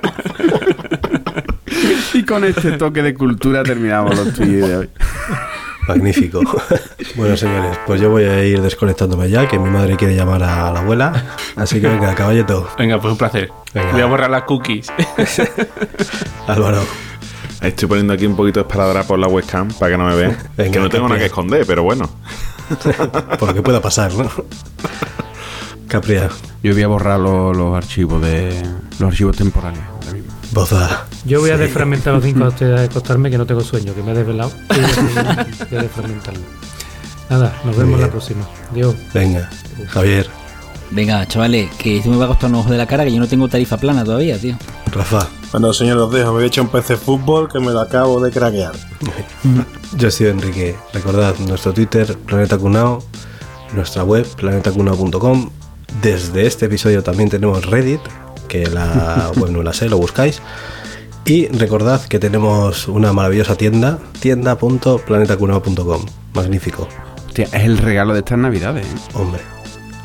con 2.32 2.44
este 2.44 2.72
toque 2.78 3.02
de 3.02 3.12
cultura 3.12 3.62
terminamos 3.62 4.16
los 4.16 4.32
tweets 4.32 4.66
de 4.66 4.76
hoy. 4.78 4.90
Magnífico. 5.86 6.40
bueno, 7.14 7.36
señores, 7.36 7.78
pues 7.86 8.00
yo 8.00 8.08
voy 8.08 8.24
a 8.24 8.42
ir 8.42 8.62
desconectándome 8.62 9.28
ya, 9.28 9.46
que 9.46 9.58
mi 9.58 9.68
madre 9.68 9.96
quiere 9.96 10.16
llamar 10.16 10.42
a 10.42 10.72
la 10.72 10.80
abuela. 10.80 11.36
Así 11.56 11.78
que 11.78 11.88
venga, 11.88 12.14
caballito. 12.14 12.68
Venga, 12.78 12.98
pues 12.98 13.12
un 13.12 13.18
placer. 13.18 13.52
Venga. 13.74 13.92
Voy 13.92 14.00
a 14.00 14.06
borrar 14.06 14.30
las 14.30 14.44
cookies. 14.44 14.90
Álvaro. 16.46 16.82
Estoy 17.60 17.86
poniendo 17.86 18.14
aquí 18.14 18.24
un 18.24 18.34
poquito 18.34 18.60
de 18.60 18.66
esparadrap 18.66 19.06
por 19.06 19.18
la 19.18 19.28
webcam 19.28 19.68
para 19.72 19.92
que 19.92 19.98
no 19.98 20.06
me 20.06 20.16
vean. 20.16 20.38
Venga, 20.56 20.72
que 20.72 20.78
no 20.80 20.88
tengo 20.88 21.08
nada 21.08 21.20
que 21.20 21.26
esconder, 21.26 21.66
pero 21.66 21.82
bueno. 21.82 22.08
Por 23.38 23.48
lo 23.48 23.54
que 23.54 23.60
pueda 23.60 23.82
pasar, 23.82 24.14
¿no? 24.14 24.30
Capria, 25.86 26.30
Yo 26.62 26.72
voy 26.72 26.82
a 26.82 26.88
borrar 26.88 27.20
los, 27.20 27.54
los 27.54 27.76
archivos 27.76 28.22
de 28.22 28.62
los 28.98 29.10
archivos 29.10 29.36
temporales. 29.36 29.91
Boza. 30.52 31.06
Yo 31.24 31.40
voy 31.40 31.50
a 31.50 31.56
desfragmentar 31.56 32.14
los 32.14 32.24
cinco 32.24 32.44
antes 32.46 32.68
de 32.68 32.84
acostarme, 32.84 33.30
que 33.30 33.38
no 33.38 33.46
tengo 33.46 33.62
sueño, 33.62 33.94
que 33.94 34.02
me 34.02 34.12
he 34.12 34.14
desvelado. 34.14 34.52
Y 34.70 34.80
voy 35.70 35.78
a- 35.78 35.82
desfragmentarlo. 35.82 36.40
Nada, 37.30 37.60
nos 37.64 37.76
vemos 37.76 37.98
la 38.00 38.08
próxima. 38.10 38.46
Adiós. 38.70 38.94
Venga, 39.14 39.48
Javier, 39.88 40.26
Venga, 40.90 41.26
chavales, 41.26 41.70
que 41.78 41.96
esto 41.96 42.10
me 42.10 42.18
va 42.18 42.26
a 42.26 42.28
costar 42.28 42.50
un 42.50 42.56
ojo 42.56 42.70
de 42.70 42.76
la 42.76 42.86
cara, 42.86 43.02
que 43.04 43.12
yo 43.12 43.18
no 43.18 43.26
tengo 43.26 43.48
tarifa 43.48 43.78
plana 43.78 44.04
todavía, 44.04 44.36
tío. 44.38 44.58
Rafa. 44.92 45.26
Bueno, 45.50 45.72
señores, 45.72 46.02
os 46.02 46.12
dejo. 46.12 46.26
Me 46.26 46.32
voy 46.34 46.44
a 46.44 46.46
echar 46.48 46.64
un 46.64 46.70
PC 46.70 46.98
fútbol 46.98 47.48
que 47.50 47.58
me 47.60 47.70
lo 47.72 47.80
acabo 47.80 48.20
de 48.20 48.30
craquear. 48.30 48.72
Yo 49.96 50.10
soy 50.10 50.26
Enrique. 50.26 50.76
Recordad 50.92 51.34
nuestro 51.48 51.72
Twitter, 51.72 52.14
Planeta 52.26 52.58
Cunao, 52.58 53.02
nuestra 53.74 54.04
web, 54.04 54.26
planetacunao.com. 54.36 55.48
Desde 56.02 56.46
este 56.46 56.66
episodio 56.66 57.02
también 57.02 57.30
tenemos 57.30 57.64
Reddit, 57.64 58.00
que 58.48 58.66
la 58.66 59.30
web 59.36 59.50
no 59.50 59.62
la 59.62 59.72
sé, 59.72 59.88
lo 59.88 59.98
buscáis. 59.98 60.40
Y 61.24 61.46
recordad 61.48 62.02
que 62.06 62.18
tenemos 62.18 62.88
una 62.88 63.12
maravillosa 63.12 63.54
tienda, 63.56 63.98
tienda.planetacunao.com. 64.20 66.04
Magnífico. 66.34 66.88
Hostia, 67.28 67.44
es 67.46 67.62
el 67.64 67.78
regalo 67.78 68.12
de 68.12 68.20
estas 68.20 68.38
navidades. 68.38 68.86
¿eh? 68.86 68.88
Hombre, 69.14 69.40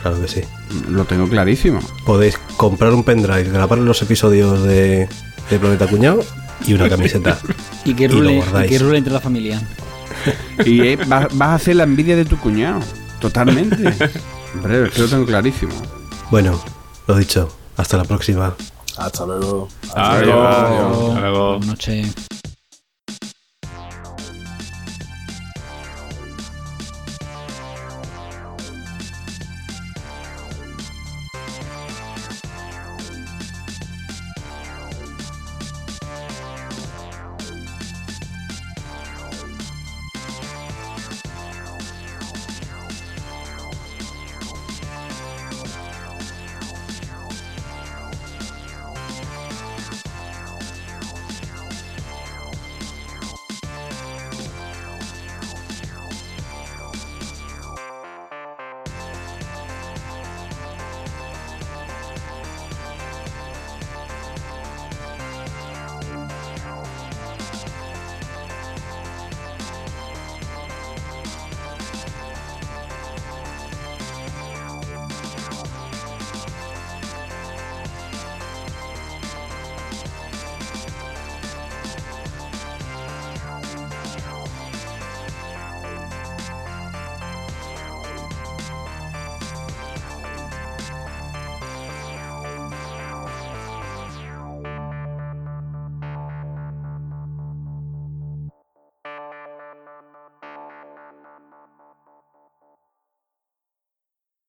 claro 0.02 0.22
que 0.22 0.28
sí. 0.28 0.42
Lo 0.90 1.06
tengo 1.06 1.28
clarísimo. 1.28 1.80
Podéis 2.06 2.38
comprar 2.58 2.94
un 2.94 3.04
pendrive, 3.04 3.44
grabar 3.46 3.80
los 3.80 4.02
episodios 4.02 4.62
de, 4.64 5.10
de 5.50 5.60
Planeta 5.60 5.88
Cuñado 5.88 6.24
y 6.66 6.74
una 6.74 6.90
camiseta. 6.90 7.38
Y 7.86 7.94
que 7.94 8.04
Y 8.04 8.08
lo 8.10 8.16
rule, 8.16 8.34
y 8.34 8.36
guardáis. 8.38 8.70
que 8.70 8.80
rule 8.80 8.98
entre 8.98 9.14
la 9.14 9.20
familia. 9.22 9.62
Y 10.66 10.82
eh, 10.82 10.98
vas, 11.08 11.28
vas 11.38 11.50
a 11.50 11.56
hacer 11.56 11.76
la 11.78 11.84
envidia 11.84 12.16
de 12.16 12.26
tu 12.26 12.38
cuñado. 12.38 12.80
Totalmente. 13.22 13.94
Hombre, 14.56 14.84
es 14.88 14.92
que 14.92 15.02
lo 15.02 15.08
tengo 15.08 15.26
clarísimo. 15.26 15.72
Bueno, 16.30 16.62
lo 17.08 17.16
dicho, 17.16 17.50
hasta 17.78 17.98
la 17.98 18.04
próxima. 18.04 18.56
Hasta 18.98 19.26
luego. 19.26 19.68
Adiós. 19.96 21.10
Hasta 21.10 21.20
luego. 21.22 21.50
Buenas 21.58 21.68
noches. 21.68 22.14